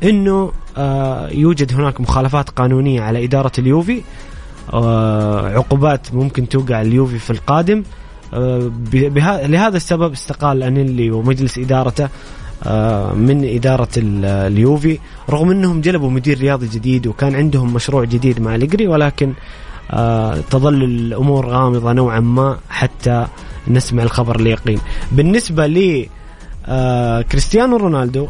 إنه 0.03 0.51
آه، 0.77 1.29
يوجد 1.29 1.73
هناك 1.73 2.01
مخالفات 2.01 2.49
قانونية 2.49 3.01
على 3.01 3.23
إدارة 3.25 3.51
اليوفي. 3.59 4.01
آه، 4.73 5.47
عقوبات 5.49 6.13
ممكن 6.13 6.49
توقع 6.49 6.81
اليوفي 6.81 7.19
في 7.19 7.29
القادم. 7.29 7.83
آه، 8.33 8.71
لهذا 9.47 9.77
السبب 9.77 10.11
استقال 10.11 10.63
أنيلي 10.63 11.11
ومجلس 11.11 11.57
إدارته 11.57 12.09
آه، 12.63 13.13
من 13.13 13.43
ال- 13.97 14.25
اليوفي. 14.25 14.99
رغم 15.29 15.51
إنهم 15.51 15.81
جلبوا 15.81 16.09
مدير 16.09 16.37
رياضي 16.39 16.67
جديد 16.67 17.07
وكان 17.07 17.35
عندهم 17.35 17.73
مشروع 17.73 18.03
جديد 18.03 18.41
مع 18.41 18.55
الجري 18.55 18.87
ولكن 18.87 19.33
تظل 20.51 20.83
الأمور 20.83 21.45
غامضة 21.47 21.93
نوعا 21.93 22.19
ما 22.19 22.57
حتى 22.69 23.27
نسمع 23.67 24.03
الخبر 24.03 24.35
اليقين 24.39 24.79
بالنسبة 25.11 25.67
لي 25.67 26.09
آه 26.65 27.21
كريستيانو 27.21 27.77
رونالدو. 27.77 28.27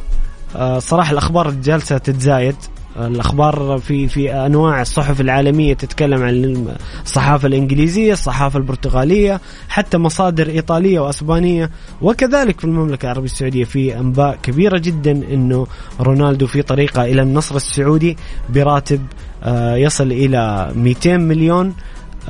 آه 0.55 0.79
صراحة 0.79 1.11
الأخبار 1.11 1.51
جالسة 1.51 1.97
تتزايد. 1.97 2.55
الأخبار 2.99 3.77
في 3.77 4.07
في 4.07 4.33
أنواع 4.33 4.81
الصحف 4.81 5.21
العالمية 5.21 5.73
تتكلم 5.73 6.23
عن 6.23 6.67
الصحافة 7.03 7.47
الإنجليزية، 7.47 8.13
الصحافة 8.13 8.57
البرتغالية، 8.59 9.41
حتى 9.69 9.97
مصادر 9.97 10.47
إيطالية 10.47 10.99
وأسبانية. 10.99 11.69
وكذلك 12.01 12.59
في 12.59 12.65
المملكة 12.65 13.05
العربية 13.05 13.25
السعودية 13.25 13.63
في 13.63 13.99
أنباء 13.99 14.37
كبيرة 14.43 14.77
جدا 14.77 15.11
إنه 15.11 15.67
رونالدو 15.99 16.47
في 16.47 16.61
طريقة 16.61 17.05
إلى 17.05 17.21
النصر 17.21 17.55
السعودي 17.55 18.17
براتب 18.49 19.01
آه، 19.43 19.75
يصل 19.75 20.11
إلى 20.11 20.71
200 20.75 21.17
مليون. 21.17 21.73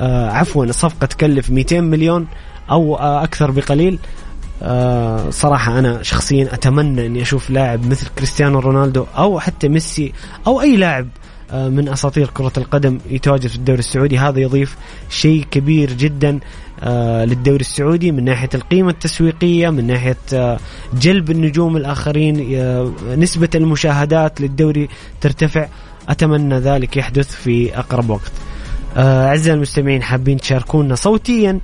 آه، 0.00 0.30
عفوا 0.30 0.64
الصفقة 0.64 1.06
تكلف 1.06 1.50
200 1.50 1.80
مليون 1.80 2.26
أو 2.70 2.96
آه، 2.96 3.24
أكثر 3.24 3.50
بقليل. 3.50 3.98
آه 4.62 5.30
صراحة 5.30 5.78
أنا 5.78 6.02
شخصيا 6.02 6.54
أتمنى 6.54 7.06
أني 7.06 7.22
أشوف 7.22 7.50
لاعب 7.50 7.86
مثل 7.86 8.06
كريستيانو 8.16 8.58
رونالدو 8.58 9.06
أو 9.16 9.40
حتى 9.40 9.68
ميسي 9.68 10.12
أو 10.46 10.60
أي 10.60 10.76
لاعب 10.76 11.08
آه 11.50 11.68
من 11.68 11.88
أساطير 11.88 12.30
كرة 12.34 12.52
القدم 12.56 12.98
يتواجد 13.10 13.46
في 13.46 13.56
الدوري 13.56 13.78
السعودي. 13.78 14.18
هذا 14.18 14.40
يضيف 14.40 14.76
شيء 15.10 15.44
كبير 15.50 15.92
جدا 15.92 16.40
آه 16.82 17.24
للدوري 17.24 17.60
السعودي 17.60 18.12
من 18.12 18.24
ناحية 18.24 18.48
القيمة 18.54 18.90
التسويقية 18.90 19.70
من 19.70 19.86
ناحية 19.86 20.58
جلب 20.94 21.30
النجوم 21.30 21.76
الآخرين 21.76 22.36
نسبة 23.18 23.50
المشاهدات 23.54 24.40
للدوري 24.40 24.88
ترتفع. 25.20 25.68
أتمنى 26.08 26.58
ذلك 26.58 26.96
يحدث 26.96 27.30
في 27.34 27.78
أقرب 27.78 28.10
وقت. 28.10 28.32
أعزائي 28.96 29.56
المستمعين 29.56 30.02
حابين 30.02 30.40
تشاركونا 30.40 30.94
صوتيا؟ 30.94 31.60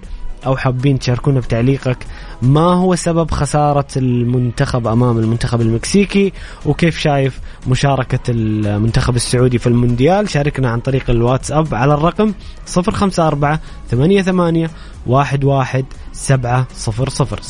أو 0.47 0.57
حابين 0.57 0.99
تشاركونا 0.99 1.41
بتعليقك 1.41 1.99
ما 2.43 2.61
هو 2.75 2.95
سبب 2.95 3.31
خسارة 3.31 3.87
المنتخب 3.97 4.87
أمام 4.87 5.19
المنتخب 5.19 5.61
المكسيكي؟ 5.61 6.33
وكيف 6.67 6.99
شايف 6.99 7.41
مشاركة 7.69 8.19
المنتخب 8.29 9.17
السعودي 9.17 9.59
في 9.59 9.67
المونديال؟ 9.67 10.31
شاركنا 10.31 10.71
عن 10.71 10.81
طريق 10.81 11.11
الواتساب 11.11 11.75
على 11.75 11.95
الرقم 11.95 12.33
054 12.77 13.59
88 13.91 14.69
11 15.09 15.85
700 16.13 16.67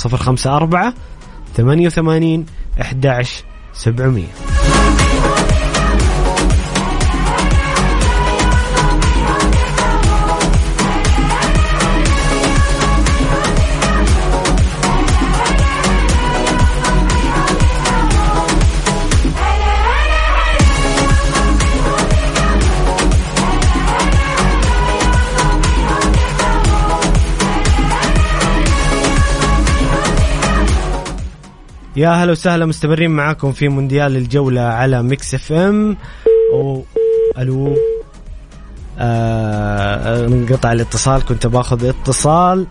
054 0.05 0.93
88 1.57 2.47
11 2.81 3.45
700 3.73 4.82
يا 31.97 32.09
هلا 32.09 32.33
وسهلا 32.33 32.67
مستمرين 32.67 33.11
معاكم 33.11 33.53
في 33.53 33.69
مونديال 33.69 34.17
الجولة 34.17 34.61
على 34.61 35.03
Mix 35.03 35.35
FM. 35.35 35.97
و 36.55 36.81
ألو. 37.39 37.77
آه 38.99 40.27
انقطع 40.27 40.73
الاتصال 40.73 41.25
كنت 41.25 41.47
باخذ 41.47 41.85
اتصال. 41.85 42.67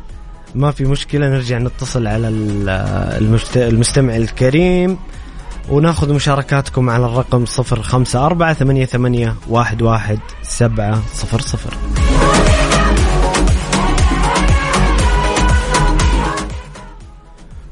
ما 0.56 0.72
في 0.72 0.86
مشكلة 0.86 1.30
نرجع 1.30 1.58
نتصل 1.58 2.08
على 2.08 2.28
آه، 2.70 3.18
المستمع 3.56 4.16
الكريم. 4.16 4.98
وناخذ 5.70 6.14
مشاركاتكم 6.14 6.90
على 6.90 7.06
الرقم 7.06 7.46
054 7.46 8.54
88 8.54 9.36
11700 9.50 12.31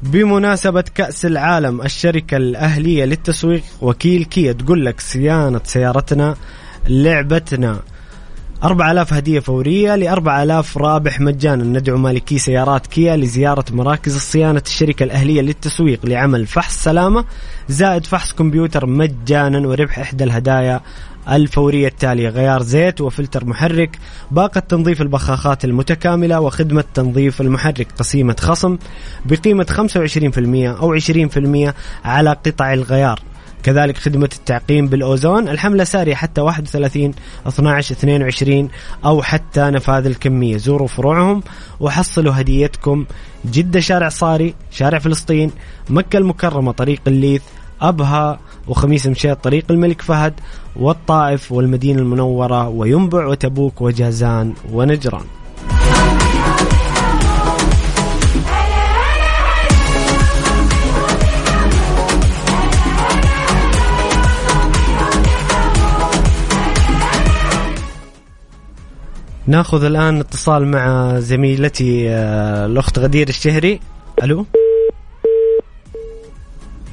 بمناسبة 0.02 0.84
كأس 0.94 1.26
العالم 1.26 1.82
الشركة 1.82 2.36
الأهلية 2.36 3.04
للتسويق 3.04 3.62
وكيل 3.80 4.24
كيا 4.24 4.52
تقول 4.52 4.86
لك 4.86 5.00
صيانة 5.00 5.60
سيارتنا 5.64 6.36
لعبتنا. 6.88 7.80
4000 8.64 9.12
هدية 9.12 9.40
فورية 9.40 9.96
ل 9.96 10.08
4000 10.08 10.78
رابح 10.78 11.20
مجانا. 11.20 11.64
ندعو 11.64 11.98
مالكي 11.98 12.38
سيارات 12.38 12.86
كيا 12.86 13.16
لزيارة 13.16 13.64
مراكز 13.70 14.16
الصيانة 14.16 14.62
الشركة 14.66 15.04
الأهلية 15.04 15.40
للتسويق 15.40 16.06
لعمل 16.06 16.46
فحص 16.46 16.84
سلامة. 16.84 17.24
زائد 17.68 18.06
فحص 18.06 18.32
كمبيوتر 18.32 18.86
مجانا 18.86 19.68
وربح 19.68 19.98
إحدى 19.98 20.24
الهدايا 20.24 20.80
الفورية 21.28 21.88
التالية. 21.88 22.28
غيار 22.28 22.62
زيت 22.62 23.00
وفلتر 23.00 23.44
محرك. 23.44 23.98
باقة 24.30 24.60
تنظيف 24.60 25.02
البخاخات 25.02 25.64
المتكاملة 25.64 26.40
وخدمة 26.40 26.84
تنظيف 26.94 27.40
المحرك. 27.40 27.86
قسيمة 27.98 28.36
خصم 28.40 28.78
بقيمة 29.24 29.66
25% 29.70 30.70
أو 30.70 30.92
20% 30.92 31.74
على 32.04 32.30
قطع 32.30 32.72
الغيار. 32.72 33.20
كذلك 33.62 33.96
خدمة 33.96 34.30
التعقيم 34.32 34.86
بالأوزون 34.86 35.48
الحملة 35.48 35.84
سارية 35.84 36.14
حتى 36.14 36.40
31 36.40 37.14
12 37.46 37.94
22 37.94 38.68
أو 39.04 39.22
حتى 39.22 39.60
نفاذ 39.60 40.06
الكمية. 40.06 40.56
زوروا 40.56 40.88
فروعهم 40.88 41.42
وحصلوا 41.80 42.40
هديتكم. 42.40 43.06
جدة 43.44 43.80
شارع 43.80 44.08
صاري 44.08 44.54
شارع 44.70 44.98
فلسطين 44.98 45.50
مكة 45.90 46.16
المكرمة 46.16 46.72
طريق 46.72 47.00
الليث 47.06 47.42
أبها 47.80 48.40
وخميس 48.68 49.06
مشيط 49.06 49.44
طريق 49.44 49.64
الملك 49.70 50.02
فهد 50.02 50.34
والطائف 50.76 51.52
والمدينة 51.52 51.98
المنورة 52.02 52.68
وينبع 52.68 53.26
وتبوك 53.26 53.80
وجازان 53.80 54.54
ونجران. 54.72 55.39
ناخذ 69.50 69.84
الآن 69.84 70.20
اتصال 70.20 70.66
مع 70.66 71.14
زميلتي 71.20 72.10
آه، 72.10 72.66
الأخت 72.66 72.98
غدير 72.98 73.28
الشهري. 73.28 73.80
ألو؟ 74.22 74.46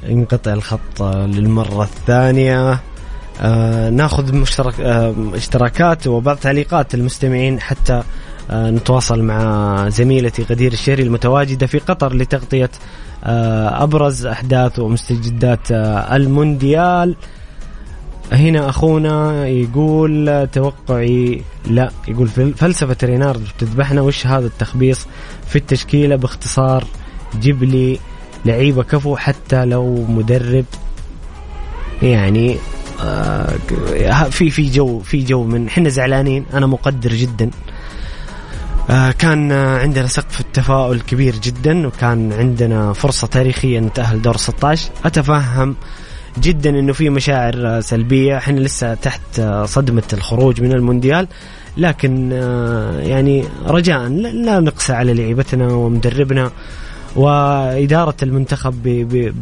انقطع 0.08 0.52
الخط 0.52 1.02
آه، 1.02 1.26
للمرة 1.26 1.82
الثانية. 1.82 2.80
آه 3.40 3.90
ناخذ 3.90 4.34
مشترك 4.34 4.80
آه 4.80 5.14
اشتراكات 5.34 6.06
وبعض 6.06 6.36
تعليقات 6.36 6.94
المستمعين 6.94 7.60
حتى 7.60 8.02
آه 8.50 8.70
نتواصل 8.70 9.22
مع 9.22 9.88
زميلتي 9.88 10.42
غدير 10.42 10.72
الشهري 10.72 11.02
المتواجدة 11.02 11.66
في 11.66 11.78
قطر 11.78 12.14
لتغطية 12.14 12.70
آه 13.24 13.82
أبرز 13.82 14.26
أحداث 14.26 14.78
ومستجدات 14.78 15.72
آه 15.72 16.16
المونديال. 16.16 17.16
هنا 18.32 18.68
أخونا 18.68 19.46
يقول 19.48 20.48
توقعي 20.52 21.42
لا 21.66 21.90
يقول 22.08 22.28
فل- 22.28 22.54
فلسفه 22.54 22.96
رينارد 23.02 23.42
بتذبحنا 23.58 24.00
وش 24.00 24.26
هذا 24.26 24.46
التخبيص 24.46 25.06
في 25.48 25.56
التشكيلة؟ 25.56 26.16
باختصار 26.16 26.84
جيب 27.40 27.62
لي 27.64 27.98
لعيبة 28.44 28.82
كفو 28.82 29.16
حتى 29.16 29.64
لو 29.64 30.04
مدرب. 30.08 30.64
يعني 32.02 32.56
آه 33.02 33.54
في 34.30 34.50
في 34.50 34.70
جو 34.70 34.98
في 35.00 35.22
جو 35.24 35.44
من 35.44 35.66
إحنا 35.66 35.88
زعلانين 35.88 36.44
أنا 36.54 36.66
مقدر 36.66 37.12
جدا. 37.14 37.50
آه 38.90 39.10
كان 39.10 39.52
آه، 39.52 39.78
عندنا 39.78 40.06
سقف 40.06 40.40
التفاؤل 40.40 41.00
كبير 41.00 41.34
جدا 41.36 41.86
وكان 41.86 42.32
عندنا 42.32 42.92
فرصة 42.92 43.26
تاريخية 43.26 43.80
نتاهل 43.80 44.22
دور 44.22 44.36
16 44.36 44.90
أتفهم 45.04 45.76
جدا 46.40 46.70
إنه 46.70 46.92
في 46.92 47.10
مشاعر 47.10 47.80
سلبية. 47.80 48.36
إحنا 48.36 48.60
لسه 48.60 48.94
تحت 48.94 49.40
صدمة 49.64 50.02
الخروج 50.12 50.60
من 50.60 50.72
المونديال 50.72 51.28
لكن 51.76 52.30
آه، 52.32 53.00
يعني 53.00 53.44
رجاء 53.66 54.08
لا- 54.08 54.60
نقسى 54.60 54.92
على 54.92 55.14
لعيبتنا 55.14 55.72
ومدربنا 55.72 56.50
وإدارة 57.16 58.14
المنتخب 58.22 58.74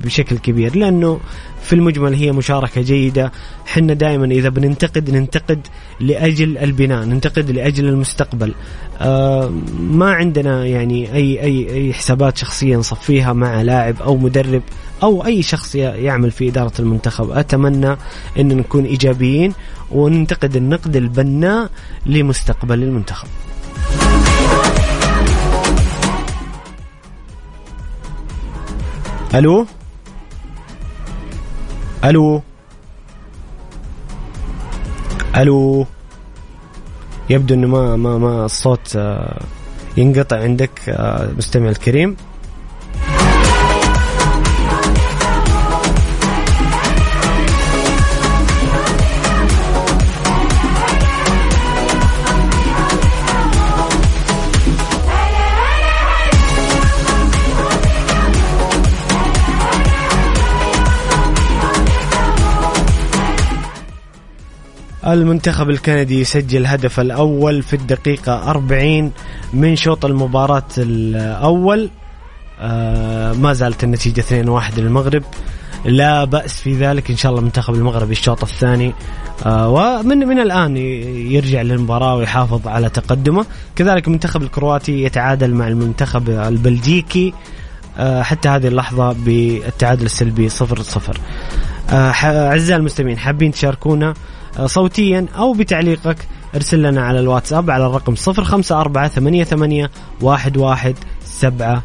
بشكل 0.04 0.38
كبير 0.38 0.76
لأنه 0.76 1.20
في 1.62 1.72
المجمل 1.72 2.14
هي 2.14 2.32
مشاركة 2.32 2.80
جيدة. 2.82 3.32
حنا 3.66 3.94
دائما 3.94 4.26
إذا 4.26 4.48
بننتقد 4.48 5.10
ننتقد 5.10 5.66
لأجل 6.00 6.58
البناء 6.58 7.04
ننتقد 7.04 7.50
لأجل 7.50 7.88
المستقبل. 7.88 8.54
آه 9.00 9.50
ما 9.80 10.10
عندنا 10.12 10.66
يعني 10.66 11.14
أي, 11.14 11.42
أي, 11.42 11.70
أي 11.74 11.92
حسابات 11.92 12.38
شخصية 12.38 12.76
نصفيها 12.76 13.32
مع 13.32 13.62
لاعب 13.62 14.02
أو 14.02 14.16
مدرب. 14.16 14.62
أو 15.02 15.26
أي 15.26 15.42
شخص 15.42 15.74
يعمل 15.74 16.30
في 16.30 16.48
إدارة 16.48 16.72
المنتخب. 16.78 17.30
أتمنى 17.30 17.96
أن 18.38 18.48
نكون 18.56 18.84
إيجابيين 18.84 19.52
وننتقد 19.90 20.56
النقد 20.56 20.96
البناء 20.96 21.70
لمستقبل 22.06 22.82
المنتخب. 22.82 23.28
ألو؟ 29.34 29.66
ألو؟ 32.04 32.42
ألو؟ 35.36 35.86
يبدو 37.30 37.54
إنه 37.54 37.66
ما 37.66 37.96
ما 37.96 38.18
ما 38.18 38.44
الصوت 38.44 38.96
آه، 38.96 39.40
ينقطع 39.96 40.40
عندك 40.40 40.70
آه، 40.88 41.32
مستمع 41.36 41.68
الكريم. 41.68 42.16
المنتخب 65.06 65.70
الكندي 65.70 66.24
سجل 66.24 66.60
الهدف 66.60 67.00
الأول 67.00 67.62
في 67.62 67.76
الدقيقة 67.76 68.50
40 68.50 69.12
من 69.52 69.76
شوط 69.76 70.04
المباراة 70.04 70.62
الأول. 70.78 71.90
آه 72.60 73.32
ما 73.32 73.52
زالت 73.52 73.84
النتيجة 73.84 74.20
2-1 74.20 74.78
للمغرب. 74.78 75.22
لا 75.84 76.24
بأس 76.24 76.60
في 76.60 76.74
ذلك. 76.74 77.10
إن 77.10 77.16
شاء 77.16 77.30
الله 77.30 77.40
المنتخب 77.40 77.74
المغربي 77.74 78.12
الشوط 78.12 78.42
الثاني. 78.42 78.94
آه 79.46 79.68
ومن 79.68 80.18
من 80.18 80.38
الآن 80.38 80.76
يرجع 81.32 81.62
للمباراة 81.62 82.16
ويحافظ 82.16 82.68
على 82.68 82.88
تقدمه. 82.88 83.46
كذلك 83.76 84.06
المنتخب 84.06 84.42
الكرواتي 84.42 85.02
يتعادل 85.02 85.54
مع 85.54 85.68
المنتخب 85.68 86.30
البلجيكي. 86.30 87.34
آه 87.98 88.22
حتى 88.22 88.48
هذه 88.48 88.66
اللحظة 88.68 89.12
بالتعادل 89.12 90.04
السلبي 90.04 90.48
0-0 90.48 90.52
آه 91.90 92.10
أعزائي 92.24 92.78
المستمعين 92.80 93.18
حابين 93.18 93.52
تشاركونا؟ 93.52 94.14
صوتيا 94.64 95.26
أو 95.36 95.52
بتعليقك 95.52 96.16
ارسل 96.54 96.82
لنا 96.82 97.02
على 97.02 97.20
الواتساب 97.20 97.70
على 97.70 97.86
الرقم 97.86 98.14
054 98.28 99.08
88 99.08 99.88
11 100.22 100.94
700 101.24 101.82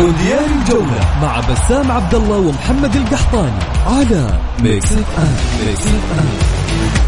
مونديال 0.00 0.44
الجولة 0.60 1.00
مع 1.22 1.40
بسام 1.40 1.92
عبد 1.92 2.14
الله 2.14 2.38
ومحمد 2.38 2.96
القحطاني 2.96 3.60
على 3.86 4.40
Mix 4.62 4.92
FM 4.92 5.66
Mix 5.66 5.86
FM 5.86 7.05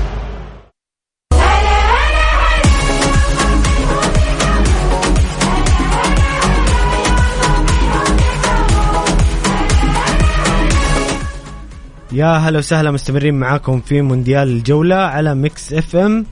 يا 12.18 12.26
هلا 12.26 12.58
وسهلا 12.58 12.90
مستمرين 12.90 13.34
معاكم 13.34 13.80
في 13.80 14.02
مونديال 14.02 14.48
الجولة 14.48 14.96
على 14.96 15.34
Mix 15.34 15.72
FM. 15.72 16.26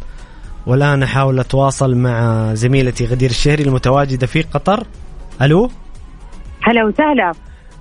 والآن 0.67 1.03
أحاول 1.03 1.41
أتواصل 1.41 1.95
مع 1.95 2.55
زميلتي 2.55 3.07
غدير 3.07 3.31
الشهري 3.31 3.63
المتواجدة 3.63 4.27
في 4.27 4.43
قطر. 4.43 4.87
ألو؟ 5.43 5.71
هلا 6.63 6.85
وسهلا. 6.85 7.33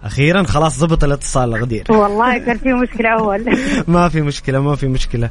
أخيرا 0.03 0.43
خلاص 0.43 0.84
ضبط 0.84 1.03
الاتصال 1.03 1.56
غدير. 1.56 1.84
والله 1.89 2.38
كان 2.38 2.58
في 2.58 2.74
مشكلة 2.74 3.10
أول. 3.10 3.45
ما 3.88 4.10
في 4.10 4.22
مشكلة 4.22 4.60
ما 4.60 4.76
في 4.76 4.88
مشكلة. 4.88 5.30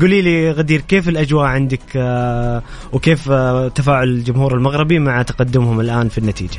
قولي 0.00 0.22
لي 0.22 0.50
غدير 0.50 0.80
كيف 0.80 1.08
الأجواء 1.08 1.46
عندك؟ 1.46 1.80
آه، 1.96 2.62
وكيف 2.92 3.30
آه، 3.30 3.68
تفاعل 3.68 4.08
الجمهور 4.08 4.54
المغربي 4.54 4.98
مع 4.98 5.22
تقدمهم 5.22 5.80
الآن 5.80 6.08
في 6.08 6.18
النتيجة؟ 6.18 6.58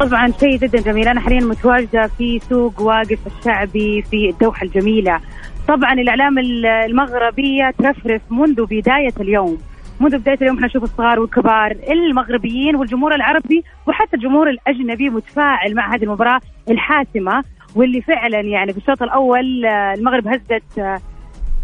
طبعا 0.00 0.32
شيء 0.40 0.56
جدا 0.58 0.80
جميل. 0.80 1.08
أنا 1.08 1.20
حاليا 1.20 1.40
متواجدة 1.40 2.06
في 2.06 2.38
سوق 2.38 2.80
واقف 2.80 3.18
الشعبي 3.26 4.02
في 4.02 4.30
الدوحة 4.30 4.64
الجميلة. 4.66 5.20
طبعا 5.68 5.92
الإعلام 5.92 6.38
المغربية 6.38 7.70
ترفرف 7.78 8.22
منذ 8.30 8.66
بداية 8.66 9.14
اليوم. 9.20 9.58
منذ 10.00 10.18
بداية 10.18 10.36
اليوم 10.42 10.54
إحنا 10.54 10.66
نشوف 10.66 10.82
الصغار 10.82 11.20
والكبار 11.20 11.76
المغربيين 11.90 12.76
والجمهور 12.76 13.14
العربي 13.14 13.64
وحتى 13.86 14.16
الجمهور 14.16 14.50
الأجنبي 14.50 15.10
متفاعل 15.10 15.74
مع 15.74 15.94
هذه 15.94 16.02
المباراة 16.02 16.40
الحاسمة 16.70 17.44
واللي 17.74 18.02
فعلا 18.02 18.40
يعني 18.40 18.72
في 18.72 18.78
الشوط 18.78 19.02
الأول 19.02 19.66
آه، 19.66 19.94
المغرب 19.94 20.28
هزت 20.28 20.78
آه، 20.78 21.00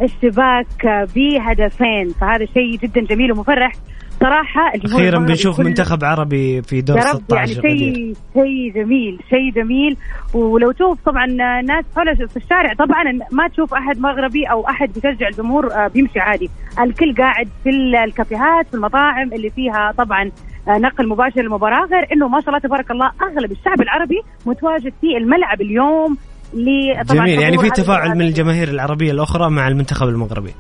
الشباك 0.03 1.07
بهدفين. 1.17 2.09
فهذا 2.21 2.47
شيء 2.55 2.79
جدا 2.79 3.01
جميل 3.01 3.33
ومفرح. 3.33 3.73
صراحة 4.21 4.69
أخيرا 4.85 5.09
المغربي 5.09 5.27
بنشوف 5.27 5.61
منتخب 5.61 6.05
عربي 6.05 6.63
في 6.63 6.81
دور 6.81 6.97
يا 6.99 7.03
رب 7.03 7.21
16 7.25 7.35
يعني 7.37 7.49
شيء 7.79 8.15
شيء 8.35 8.73
جميل 8.75 9.19
شيء 9.31 9.53
جميل. 9.53 9.97
ولو 10.35 10.73
تشوف 10.73 10.99
طبعا 11.07 11.27
ناس 11.63 11.85
حول 11.97 12.29
في 12.29 12.37
الشارع 12.37 12.73
طبعا 12.75 13.05
ما 13.33 13.49
تشوف 13.49 13.75
أحد 13.75 13.99
مغربي 14.01 14.45
أو 14.47 14.69
أحد 14.69 14.93
بيشجع 14.93 15.29
الجمهور 15.29 15.73
آه، 15.73 15.89
بيمشي 15.89 16.21
عادي. 16.21 16.51
الكل 16.81 17.15
قاعد 17.15 17.49
في 17.65 17.71
الكافيهات 18.05 18.67
في 18.69 18.75
المطاعم 18.75 19.33
اللي 19.33 19.51
فيها 19.51 19.93
طبعا 19.99 20.31
آه، 20.69 20.79
نقل 20.79 21.09
مباشر 21.09 21.43
للمباراة 21.43 21.87
غير 21.87 22.07
إنه 22.13 22.29
ما 22.29 22.41
شاء 22.41 22.49
الله 22.49 22.59
تبارك 22.59 22.91
الله 22.91 23.11
أغلب 23.23 23.53
الشعب 23.53 23.81
العربي 23.81 24.21
متواجد 24.47 24.93
في 25.01 25.17
الملعب 25.17 25.61
اليوم. 25.61 26.17
جميل 26.55 27.41
يعني 27.41 27.59
في 27.59 27.71
تفاعل. 27.71 28.11
من 28.15 28.21
الجماهير 28.23 28.69
العربية 28.69 29.11
الأخرى 29.13 29.51
مع 29.51 29.69
المنتخب 29.69 30.09
المغربي. 30.09 30.55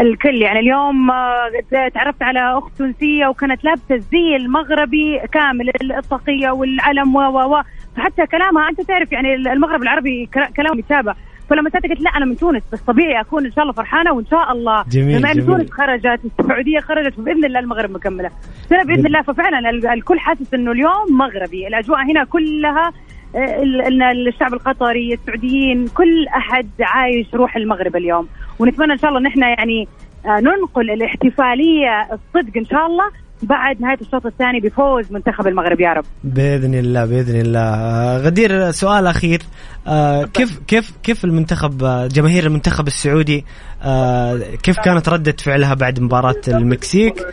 الكل 0.00 0.42
يعني 0.42 0.58
اليوم 0.58 1.10
آه، 1.10 1.88
تعرفت 1.94 2.22
على 2.22 2.58
أخت 2.58 2.78
تونسية 2.78 3.26
وكانت 3.26 3.64
لابسة 3.64 3.94
الزي 3.94 4.36
المغربي 4.36 5.18
كامل 5.32 5.70
الطاقيه 5.98 6.50
والعلم 6.50 7.16
و 7.16 7.20
و 7.20 7.54
و. 7.58 7.62
فحتى 7.96 8.26
كلامها 8.26 8.68
أنت 8.70 8.80
تعرف 8.80 9.12
يعني 9.12 9.34
المغرب 9.34 9.82
العربي 9.82 10.26
كلا- 10.34 10.50
كلامه 10.56 10.74
متشابه 10.76 11.14
فلما 11.50 11.70
سالتها 11.70 11.88
قلت 11.90 12.00
لا 12.00 12.10
أنا 12.16 12.24
من 12.24 12.36
تونس 12.36 12.62
بس 12.72 12.80
طبيعي 12.80 13.20
أكون 13.20 13.44
إن 13.46 13.52
شاء 13.52 13.62
الله 13.62 13.72
فرحانة 13.72 14.12
وإن 14.12 14.26
شاء 14.26 14.52
الله. 14.52 14.84
جميل، 14.90 15.18
بما 15.18 15.32
إن. 15.32 15.46
تونس 15.46 15.70
خرجت 15.70 16.20
السعودية 16.40 16.80
خرجت 16.80 17.20
باذن 17.20 17.44
الله 17.44 17.58
المغرب 17.60 17.90
مكملة. 17.90 18.30
سنة 18.70 18.84
باذن 18.84 19.06
الله 19.06 19.22
ففعلا 19.22 19.70
ال- 19.70 19.86
الكل 19.86 20.18
حاسس 20.18 20.54
إنه 20.54 20.72
اليوم 20.72 21.16
مغربي. 21.18 21.66
الأجواء 21.68 22.02
هنا 22.10 22.24
كلها 22.24 22.92
الشعب 23.36 24.54
القطري 24.54 25.14
السعوديين 25.14 25.88
كل 25.88 26.26
أحد 26.36 26.68
عايش 26.80 27.34
روح 27.34 27.56
المغرب 27.56 27.96
اليوم. 27.96 28.28
ونتمنى 28.58 28.92
إن 28.92 28.98
شاء 28.98 29.10
الله 29.10 29.20
إن 29.20 29.26
إحنا 29.26 29.48
يعني 29.48 29.88
آه، 30.26 30.40
ننقل 30.40 30.90
الاحتفالية 30.90 32.02
الصدق 32.12 32.56
إن 32.56 32.64
شاء 32.64 32.86
الله 32.86 33.04
بعد 33.42 33.80
نهاية 33.80 33.98
الشوط 34.00 34.26
الثاني 34.26 34.60
بفوز 34.60 35.12
منتخب 35.12 35.46
المغرب. 35.46 35.80
يا 35.80 35.92
رب. 35.92 36.04
بإذن 36.24 36.74
الله 36.74 37.04
بإذن 37.04 37.40
الله. 37.40 37.60
آه، 37.60 38.18
غدير 38.18 38.70
سؤال 38.70 39.06
أخير. 39.06 39.42
آه، 39.86 40.24
كيف 40.24 40.58
كيف 40.66 40.92
كيف 41.02 41.24
المنتخب 41.24 41.84
آه، 41.84 42.06
جماهير 42.06 42.46
المنتخب 42.46 42.86
السعودي 42.86 43.44
آه، 43.82 44.40
كيف 44.62 44.80
كانت 44.80 45.08
ردة 45.08 45.36
فعلها 45.44 45.74
بعد 45.74 46.00
مباراة 46.00 46.40
المكسيك؟ 46.48 47.26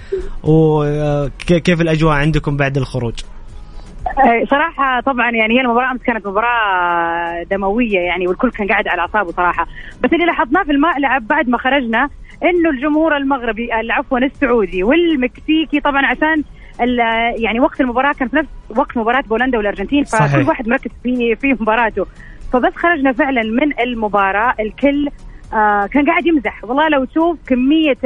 وكيف 0.43 1.81
الأجواء 1.81 2.13
عندكم 2.13 2.57
بعد 2.57 2.77
الخروج؟ 2.77 3.13
آه، 3.23 3.38
صراحة 4.49 4.99
طبعا 5.01 5.31
يعني 5.31 5.53
هي 5.57 5.61
المباراة 5.61 5.91
أمس 5.91 6.01
كانت 6.03 6.27
مباراة 6.27 7.43
دموية 7.43 7.99
يعني 7.99 8.27
والكل 8.27 8.51
كان 8.51 8.67
قاعد 8.67 8.87
على 8.87 9.01
أعصابه 9.01 9.31
صراحة. 9.31 9.67
بس 10.03 10.13
اللي 10.13 10.25
لاحظناه 10.25 10.63
في 10.63 10.71
الملعب 10.71 11.27
بعد 11.27 11.49
ما 11.49 11.57
خرجنا 11.57 12.09
إنه 12.43 12.69
الجمهور 12.69 13.17
المغربي 13.17 13.73
آه، 13.73 13.81
عفوا 13.89 14.17
السعودي 14.19 14.83
والمكسيكي 14.83 15.79
طبعا 15.79 16.05
عشان 16.05 16.43
ال- 16.81 16.99
يعني 17.43 17.59
وقت 17.59 17.81
المباراة 17.81 18.13
كان 18.13 18.27
في 18.27 18.35
نفس 18.35 18.49
وقت 18.77 18.97
مباراة 18.97 19.21
بولندا 19.21 19.57
والأرجنتين 19.57 20.03
فكل 20.03 20.17
صحيح. 20.17 20.47
واحد 20.47 20.69
مركز 20.69 20.91
في 21.03 21.35
في 21.35 21.53
مباراته. 21.53 22.05
فبس 22.53 22.75
خرجنا 22.75 23.11
فعلا 23.11 23.41
من 23.43 23.79
المباراة 23.79 24.53
الكل 24.59 25.09
آه 25.53 25.85
كان 25.85 26.05
قاعد 26.05 26.27
يمزح. 26.27 26.63
والله 26.63 26.87
لو 26.89 27.05
تشوف 27.05 27.37
كمية 27.47 27.97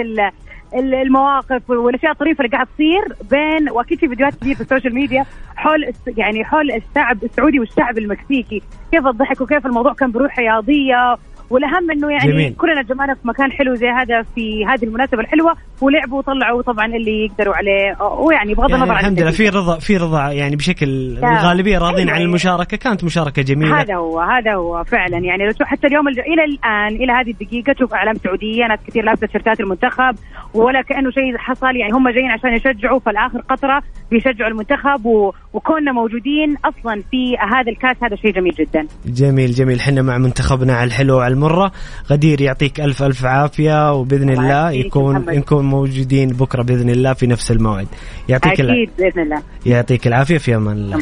المواقف 0.76 1.69
والأشياء 1.69 2.11
الطريفه 2.11 2.45
اللي 2.45 2.55
قاعد 2.55 2.67
تصير 2.67 3.15
بين 3.30 3.69
وأكيد 3.69 3.99
في 3.99 4.07
فيديوهات 4.07 4.36
كثير 4.36 4.55
في 4.55 4.61
ال 4.61 4.66
social 4.66 4.93
media 4.95 5.25
حول 5.55 5.93
يعني 6.07 6.45
حول 6.45 6.71
الشعب 6.71 7.24
السعودي 7.24 7.59
والشعب 7.59 7.97
المكسيكي. 7.97 8.61
كيف 8.91 9.07
الضحك 9.07 9.41
وكيف 9.41 9.65
الموضوع 9.65 9.93
كان 9.93 10.11
بروح 10.11 10.39
رياضية 10.39 11.17
والأهم 11.49 11.91
إنه 11.91 12.11
يعني 12.11 12.31
جميل. 12.31 12.55
كلنا 12.57 12.81
جمعنا 12.81 13.13
في 13.13 13.27
مكان 13.27 13.51
حلو 13.51 13.75
زي 13.75 13.87
هذا 13.87 14.21
في 14.35 14.65
هذه 14.65 14.83
المناسبة 14.83 15.19
الحلوة 15.19 15.53
ولعبوا 15.81 16.17
وطلعوا 16.17 16.61
طبعا 16.61 16.85
اللي 16.85 17.25
يقدروا 17.25 17.55
عليه 17.55 18.03
ويعني 18.03 18.53
بغض 18.53 18.69
يعني 18.69 18.83
النظر 18.83 18.93
عن 18.93 18.99
الحمد 18.99 19.19
لله 19.21 19.31
في. 19.31 19.49
رضا 19.49 19.79
في 19.79 19.97
رضا 19.97 20.31
يعني 20.31 20.55
بشكل. 20.55 21.17
الغالبية 21.17 21.77
راضين 21.77 22.09
عن. 22.09 22.21
المشاركة 22.21 22.77
كانت 22.77 23.03
مشاركة 23.03 23.41
جميلة 23.41 23.81
هذا 23.81 23.95
هو 23.95 24.19
هذا 24.19 24.53
هو 24.53 24.83
فعلا 24.83 25.17
يعني 25.17 25.43
لو 25.45 25.51
حتى 25.61 25.87
اليوم 25.87 26.07
الج... 26.07 26.19
إلى 26.19 26.43
الآن 26.43 26.95
إلى 27.03 27.11
هذه 27.11 27.31
الدقيقة 27.31 27.73
تشوف 27.73 27.93
أعلام 27.93 28.15
سعودية 28.15 28.67
ناس 28.67 28.79
كثير 28.87 29.03
لابسة 29.03 29.27
تيشيرتات 29.27 29.59
المنتخب 29.59 30.15
ولا 30.53 30.81
كأنه 30.81 31.11
شيء 31.11 31.37
حصل 31.37 31.75
يعني 31.75 31.93
هم 31.93 32.09
جايين 32.09 32.31
عشان 32.31 32.53
يشجعوا 32.53 32.99
في 32.99 33.09
الآخر 33.09 33.39
قطرة 33.41 33.81
بيشجعوا 34.11 34.51
المنتخب 34.51 35.05
و... 35.05 35.33
وكوننا 35.53 35.91
موجودين 35.91 36.57
أصلا 36.65 37.01
في 37.11 37.37
هذا 37.37 37.71
الكاس 37.71 38.03
هذا 38.03 38.15
شيء 38.15 38.31
جميل 38.31 38.53
جدا 38.53 38.87
جميل 39.05 39.51
جميل 39.51 39.81
حنا 39.81 40.01
مع 40.01 40.17
منتخبنا 40.17 40.73
على 40.73 40.87
الحلو 40.87 41.17
وعلى 41.17 41.32
المرة. 41.34 41.71
غدير 42.11 42.41
يعطيك 42.41 42.81
ألف 42.81 43.03
ألف 43.03 43.25
عافية 43.25 43.93
وبإذن 43.93 44.29
الله 44.29 44.71
يكون 44.71 45.15
محمد. 45.15 45.36
نكون 45.36 45.65
موجودين 45.65 46.29
بكرة 46.29 46.63
بإذن 46.63 46.89
الله 46.89 47.13
في 47.13 47.27
نفس 47.27 47.51
الموعد. 47.51 47.88
يعطيك 48.29 48.59
الع- 48.61 48.73
أكيد 48.73 48.89
بإذن 48.97 49.21
الله. 49.21 49.41
يعطيك 49.65 50.07
العافية 50.07 50.38
في 50.38 50.55
أمان 50.55 50.77
الله. 50.77 50.99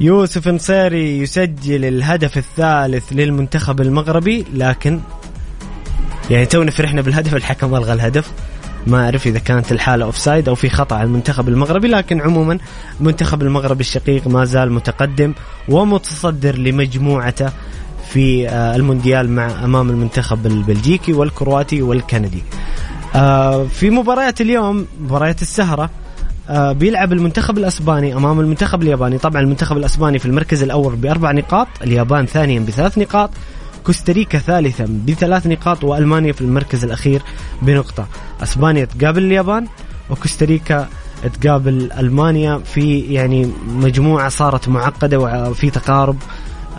يوسف 0.00 0.48
نصيري 0.48 1.18
يسجل 1.18 1.84
الهدف 1.84 2.38
الثالث 2.38 3.12
للمنتخب 3.12 3.80
المغربي 3.80 4.44
لكن 4.54 5.00
يعني 6.30 6.46
تونا 6.46 6.70
فرحنا 6.70 7.02
بالهدف 7.02 7.34
الحكم 7.34 7.74
ألغى 7.74 7.92
الهدف 7.92 8.30
ما 8.86 9.04
أعرف 9.04 9.26
إذا 9.26 9.38
كانت 9.38 9.72
الحالة 9.72 10.04
offside 10.04 10.48
أو 10.48 10.54
في 10.54 10.70
خطأ 10.70 10.96
على 10.96 11.04
المنتخب 11.06 11.48
المغربي 11.48 11.88
لكن 11.88 12.20
عموما 12.20 12.58
المنتخب 13.00 13.42
المغربي 13.42 13.80
الشقيق 13.80 14.28
ما 14.28 14.44
زال 14.44 14.72
متقدم 14.72 15.34
ومتصدر 15.68 16.58
لمجموعته 16.58 17.50
في 18.08 18.48
آه، 18.48 18.76
المونديال 18.76 19.30
مع 19.30 19.64
أمام 19.64 19.90
المنتخب 19.90 20.46
البلجيكي 20.46 21.12
والكرواتي 21.12 21.82
والكندي. 21.82 22.42
آه، 23.14 23.64
في 23.64 23.90
مباريات 23.90 24.40
اليوم 24.40 24.86
مباريات 25.00 25.42
السهرة 25.42 25.90
بيلعب 26.50 27.12
المنتخب 27.12 27.58
الأسباني 27.58 28.16
أمام 28.16 28.40
المنتخب 28.40 28.82
الياباني، 28.82 29.18
طبعا 29.18 29.42
المنتخب 29.42 29.76
الأسباني 29.76 30.18
في 30.18 30.26
المركز 30.26 30.62
الأول 30.62 30.96
بأربع 30.96 31.32
نقاط، 31.32 31.68
اليابان 31.82 32.26
ثانيا 32.26 32.60
بثلاث 32.60 32.98
نقاط، 32.98 33.30
كوستاريكا 33.84 34.38
ثالثا 34.38 35.00
بثلاث 35.06 35.46
نقاط 35.46 35.84
وألمانيا 35.84 36.32
في 36.32 36.40
المركز 36.40 36.84
الأخير 36.84 37.22
بنقطة. 37.62 38.06
أسبانيا 38.42 38.84
تقابل 38.84 39.22
اليابان 39.22 39.66
وكوستاريكا 40.10 40.88
تقابل 41.42 41.92
ألمانيا 41.98 42.58
في 42.58 43.00
يعني 43.00 43.50
مجموعة 43.68 44.28
صارت 44.28 44.68
معقدة 44.68 45.18
وفي 45.18 45.70
تقارب. 45.70 46.16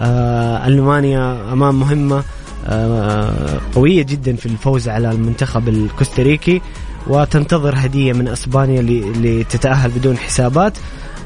آه 0.01 0.67
ألمانيا 0.67 1.53
أمام 1.53 1.79
مهمة 1.79 2.23
آه 2.67 3.59
قوية 3.75 4.03
جدا 4.03 4.35
في 4.35 4.45
الفوز 4.45 4.89
على 4.89 5.11
المنتخب 5.11 5.67
الكوستاريكي. 5.69 6.61
وتنتظر 7.09 7.73
هدية 7.77 8.13
من 8.13 8.27
إسبانيا 8.27 8.81
ل- 8.81 9.39
لتتأهل 9.41 9.91
بدون 9.91 10.17
حسابات. 10.17 10.73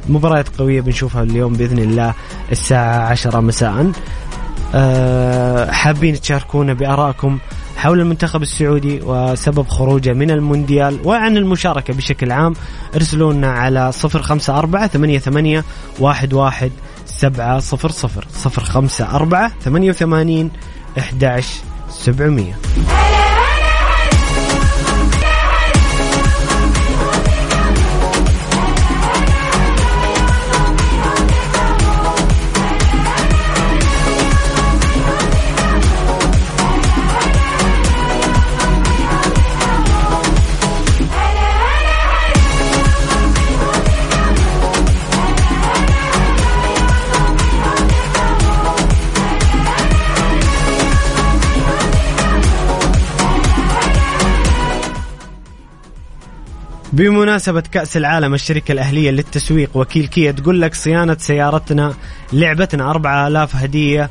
مباريات 0.09 0.47
قوية 0.57 0.81
بنشوفها 0.81 1.23
اليوم 1.23 1.53
بإذن 1.53 1.79
الله 1.79 2.13
الساعة 2.51 3.09
10 3.09 3.39
مساء. 3.39 3.91
آه، 4.75 5.71
حابين 5.71 6.21
تشاركونا 6.21 6.73
بآرائكم 6.73 7.39
حول 7.77 7.99
المنتخب 7.99 8.41
السعودي 8.41 8.99
وسبب 9.03 9.67
خروجه 9.67 10.13
من 10.13 10.31
المونديال 10.31 10.99
وعن 11.05 11.37
المشاركة 11.37 11.93
بشكل 11.93 12.31
عام. 12.31 12.53
ارسلوا 12.95 13.33
لنا 13.33 13.51
على 13.51 13.91
054 14.03 14.87
88 14.87 15.63
11 16.01 16.69
700 17.05 17.63
054 18.45 19.49
88 19.63 20.51
11 20.97 21.47
700 21.89 22.53
بمناسبة 57.01 57.63
كأس 57.71 57.97
العالم 57.97 58.33
الشركة 58.33 58.71
الأهلية 58.71 59.11
للتسويق 59.11 59.77
وكيل 59.77 60.07
كيا 60.07 60.31
تقول 60.31 60.61
لك 60.61 60.73
صيانة 60.73 61.17
سيارتنا 61.19 61.93
لعبتنا 62.33 62.91
4000 62.91 63.55
هدية 63.55 64.09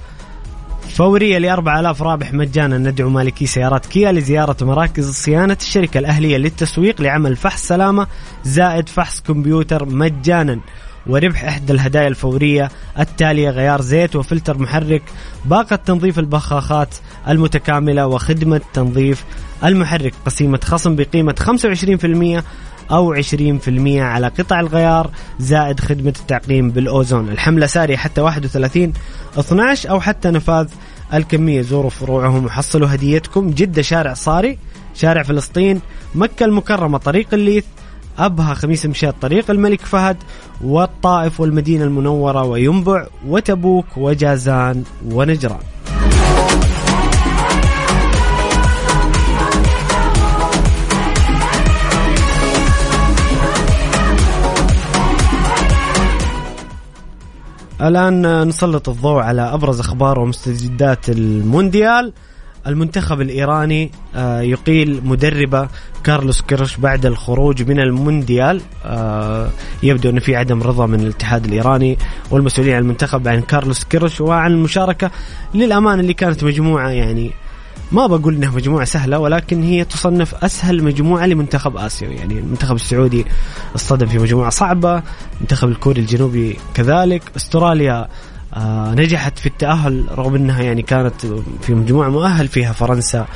فورية 0.89 1.39
ل 1.39 1.47
4000 1.47 2.03
رابح 2.03 2.33
مجانا. 2.33 2.79
ندعو 2.79 3.09
مالكي 3.09 3.47
سيارات 3.47 3.87
كيا 3.87 4.13
لزيارة 4.13 4.57
مراكز 4.65 5.11
صيانة 5.11 5.57
الشركة 5.61 5.99
الأهلية 5.99 6.37
للتسويق 6.37 7.01
لعمل 7.01 7.37
فحص 7.37 7.69
سلامة 7.69 8.07
زائد 8.45 8.89
فحص 8.89 9.21
كمبيوتر 9.21 9.85
مجانا. 9.85 10.61
وربح 11.07 11.45
إحدى 11.45 11.73
الهدايا 11.73 12.09
الفورية 12.09 12.71
التالية 12.99 13.51
غيار 13.51 13.81
زيت 13.81 14.17
وفلتر 14.17 14.59
محرك 14.59 15.03
باقة 15.45 15.77
تنظيف 15.77 16.19
البخاخات 16.19 16.95
المتكاملة 17.29 18.07
وخدمة 18.07 18.61
تنظيف 18.73 19.25
المحرك. 19.65 20.15
قسيمة 20.27 20.61
خصم 20.65 20.97
بقيمة 20.97 21.35
25% 21.39 22.43
أو 22.91 23.15
20% 23.15 24.03
على 24.03 24.29
قطع 24.29 24.61
الغيار 24.61 25.11
زائد 25.39 25.81
خدمة 25.81 26.15
التعقيم 26.21 26.71
بالأوزون. 26.71 27.29
الحملة 27.29 27.67
سارية 27.67 27.97
حتى 27.97 28.21
31 28.21 28.93
12 29.39 29.91
أو 29.91 30.01
حتى 30.01 30.31
نفاذ 30.31 30.69
الكمية. 31.15 31.63
زوروا 31.63 31.91
فروعهم 31.91 32.45
وحصلوا 32.45 32.95
هديتكم. 32.95 33.51
جدة 33.51 33.83
شارع 33.83 34.15
صاري 34.15 34.59
شارع 34.95 35.23
فلسطين 35.23 35.81
مكة 36.15 36.45
المكرمة 36.45 36.99
طريق 36.99 37.27
الليث 37.33 37.65
أبها 38.19 38.55
خميس 38.55 38.87
مشاط 38.87 39.15
طريق 39.21 39.51
الملك 39.51 39.81
فهد 39.81 40.17
والطائف 40.65 41.41
والمدينة 41.41 41.85
المنورة 41.85 42.45
وينبع 42.45 43.07
وتبوك 43.27 43.87
وجازان 43.97 44.85
ونجران. 45.11 45.61
الآن 57.83 58.49
نسلط 58.49 58.89
الضوء 58.89 59.23
على 59.23 59.43
أبرز 59.43 59.81
أخبار 59.81 60.19
ومستجدات 60.19 61.09
المونديال. 61.09 62.13
المنتخب 62.67 63.21
الإيراني 63.21 63.91
آه، 64.15 64.41
يقيل 64.41 65.01
مدربه 65.05 65.69
كارلوس 66.05 66.43
كيرش 66.43 66.77
بعد 66.77 67.07
الخروج 67.07 67.63
من 67.63 67.81
المونديال. 67.81 68.61
آه، 68.85 69.49
يبدو 69.83 70.11
أن 70.11 70.19
في 70.19 70.37
عدم 70.37 70.63
رضا 70.63 70.87
من 70.87 71.01
الاتحاد 71.01 71.45
الإيراني 71.45 71.99
والمسؤولين 72.31 72.75
عن 72.75 72.83
المنتخب 72.83 73.29
عن 73.29 73.41
كارلوس 73.41 73.85
كيرش 73.85 74.21
وعن 74.21 74.51
المشاركة. 74.51 75.11
للأمانة 75.55 76.01
اللي 76.01 76.15
كانت 76.15 76.45
مجموعة 76.45 76.89
يعني 76.89 77.33
ما 77.93 78.07
بقول 78.07 78.35
إنها 78.35 78.51
مجموعة 78.51 78.85
سهلة 78.85 79.19
ولكن 79.19 79.63
هي 79.63 79.85
تصنف 79.85 80.35
أسهل 80.45 80.85
مجموعة 80.85 81.27
لمنتخب 81.27 81.77
آسيا. 81.77 82.09
يعني 82.09 82.39
المنتخب 82.39 82.75
السعودي 82.75 83.27
اصطدم 83.77 84.07
في 84.07 84.19
مجموعة 84.19 84.51
صعبة 84.51 85.03
المنتخب 85.37 85.69
الكوري 85.69 86.01
الجنوبي 86.01 86.57
كذلك. 86.75 87.23
أستراليا 87.37 88.09
آه 88.55 88.95
نجحت 88.95 89.39
في 89.39 89.47
التأهل 89.47 90.07
رغم 90.19 90.35
إنها 90.35 90.63
يعني 90.63 90.83
كانت 90.83 91.27
في 91.61 91.75
مجموعة 91.75 92.09
مؤهل 92.09 92.49
فيها 92.49 92.73
فرنسا 92.73 93.27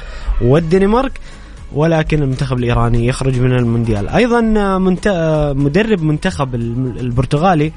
والدنمارك 0.43 1.21
ولكن 1.73 2.23
المنتخب 2.23 2.59
الإيراني 2.59 3.07
يخرج 3.07 3.41
من 3.41 3.53
المونديال. 3.53 4.09
أيضا 4.09 4.55
آه، 4.57 4.79
منت... 4.79 5.07
آه، 5.07 5.53
مدرب 5.53 6.03
منتخب 6.03 6.55
البرتغالي 6.55 7.73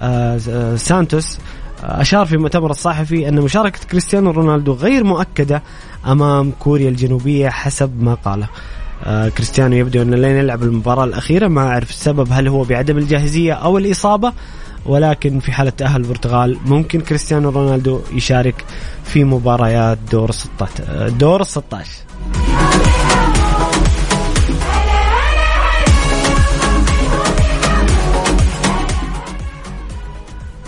آه، 0.00 0.76
سانتوس 0.76 1.38
أشار 1.82 2.26
في 2.26 2.36
مؤتمر 2.36 2.70
الصحفي 2.70 3.28
أن 3.28 3.40
مشاركة 3.40 3.78
كريستيانو 3.90 4.30
رونالدو 4.30 4.72
غير 4.72 5.04
مؤكدة 5.04 5.62
أمام 6.06 6.52
كوريا 6.58 6.88
الجنوبية 6.88 7.48
حسب 7.48 8.02
ما 8.02 8.14
قاله. 8.14 8.48
آه، 9.04 9.28
كريستيانو 9.28 9.76
يبدو 9.76 10.02
انه 10.02 10.16
لين 10.16 10.36
يلعب 10.36 10.62
المباراة 10.62 11.04
الأخيرة 11.04 11.48
ما 11.48 11.68
أعرف 11.68 11.90
السبب 11.90 12.28
هل 12.30 12.48
هو 12.48 12.64
بعدم 12.64 12.98
الجاهزية 12.98 13.52
أو 13.52 13.78
الإصابة 13.78 14.32
ولكن 14.86 15.40
في 15.40 15.52
حالة 15.52 15.70
تاهل 15.70 16.00
البرتغال 16.00 16.58
ممكن 16.66 17.00
كريستيانو 17.00 17.50
رونالدو 17.50 18.00
يشارك 18.12 18.64
في 19.04 19.24
مباريات 19.24 19.98
دور 20.12 20.30
16 20.30 20.84
آه، 20.88 21.08
دور 21.08 21.40
ال 21.40 21.46
16 21.46 21.90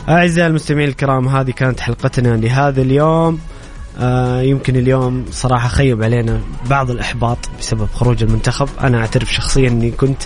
أعزائي 0.09 0.47
المستمعين 0.47 0.89
الكرام 0.89 1.29
هذه 1.29 1.51
كانت 1.51 1.81
حلقتنا 1.81 2.37
لهذا 2.37 2.83
اليوم. 2.83 3.39
آه 3.99 4.41
يمكن 4.43 4.77
اليوم 4.77 5.25
صراحة 5.31 5.69
خيب 5.69 6.03
علينا 6.03 6.41
بعض 6.71 6.91
الإحباط 6.91 7.39
بسبب 7.59 7.89
خروج 7.95 8.23
المنتخب. 8.23 8.69
أنا 8.81 8.99
أعترف 8.99 9.33
شخصيا 9.33 9.69
أني 9.69 9.91
كنت 9.91 10.23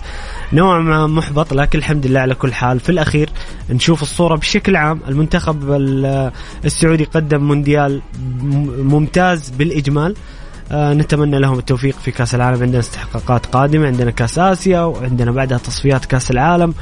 نوعا 0.53 0.79
ما 0.79 1.07
محبط 1.07 1.53
لكن 1.55 1.79
الحمد 1.79 2.07
لله 2.07 2.21
على 2.21 2.35
كل 2.35 2.55
حال. 2.55 2.81
في 2.81 2.89
الأخير 2.89 3.31
نشوف 3.71 4.03
الصورة 4.03 4.37
بشكل 4.37 4.77
عام. 4.77 5.01
المنتخب 5.09 5.73
ال- 5.73 6.33
السعودي 6.65 7.05
قدم 7.05 7.41
مونديال 7.43 8.03
ممتاز 8.79 9.51
بالإجمال. 9.51 10.15
آه 10.73 10.93
نتمنى 10.95 11.39
لهم 11.39 11.59
التوفيق 11.59 11.99
في 11.99 12.11
كأس 12.11 12.35
العالم. 12.35 12.63
عندنا 12.63 12.81
استحقاقات 12.81 13.47
قادمة. 13.47 13.87
عندنا 13.87 14.11
كأس 14.11 14.39
آسيا 14.39 14.81
وعندنا 14.81 15.31
بعدها 15.31 15.59
تصفيات 15.59 16.05
كأس 16.05 16.31
العالم. 16.31 16.75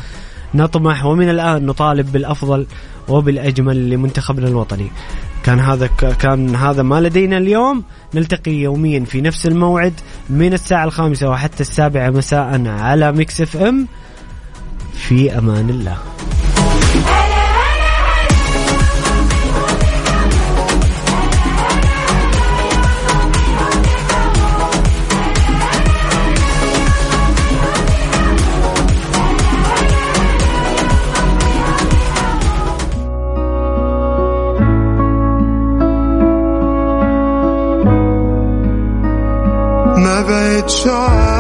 نطمح 0.55 1.05
ومن 1.05 1.31
الآن 1.31 1.67
نطالب 1.67 2.13
بالأفضل 2.13 2.67
وبالأجمل 3.09 3.91
لمنتخبنا 3.91 4.49
الوطني. 4.49 4.91
كان 5.43 5.61
هذا 5.61 5.87
كان 6.21 6.57
هذا 6.57 6.83
ما 6.83 7.01
لدينا 7.01 7.39
اليوم. 7.39 7.83
نلتقي 8.15 8.53
يوميا 8.53 9.05
في 9.05 9.21
نفس 9.21 9.47
الموعد 9.47 9.93
من 10.31 10.53
الساعة 10.53 10.85
الخامسة 10.85 11.31
وحتى 11.31 11.61
السابعة 11.61 12.11
مساء 12.11 12.69
على 12.69 13.13
Mix 13.13 13.41
FM. 13.41 13.87
في 14.95 15.39
أمان 15.39 15.71
الله. 15.71 15.99
ما 40.05 40.23
بقتش 40.23 40.87
عارف 40.87 41.34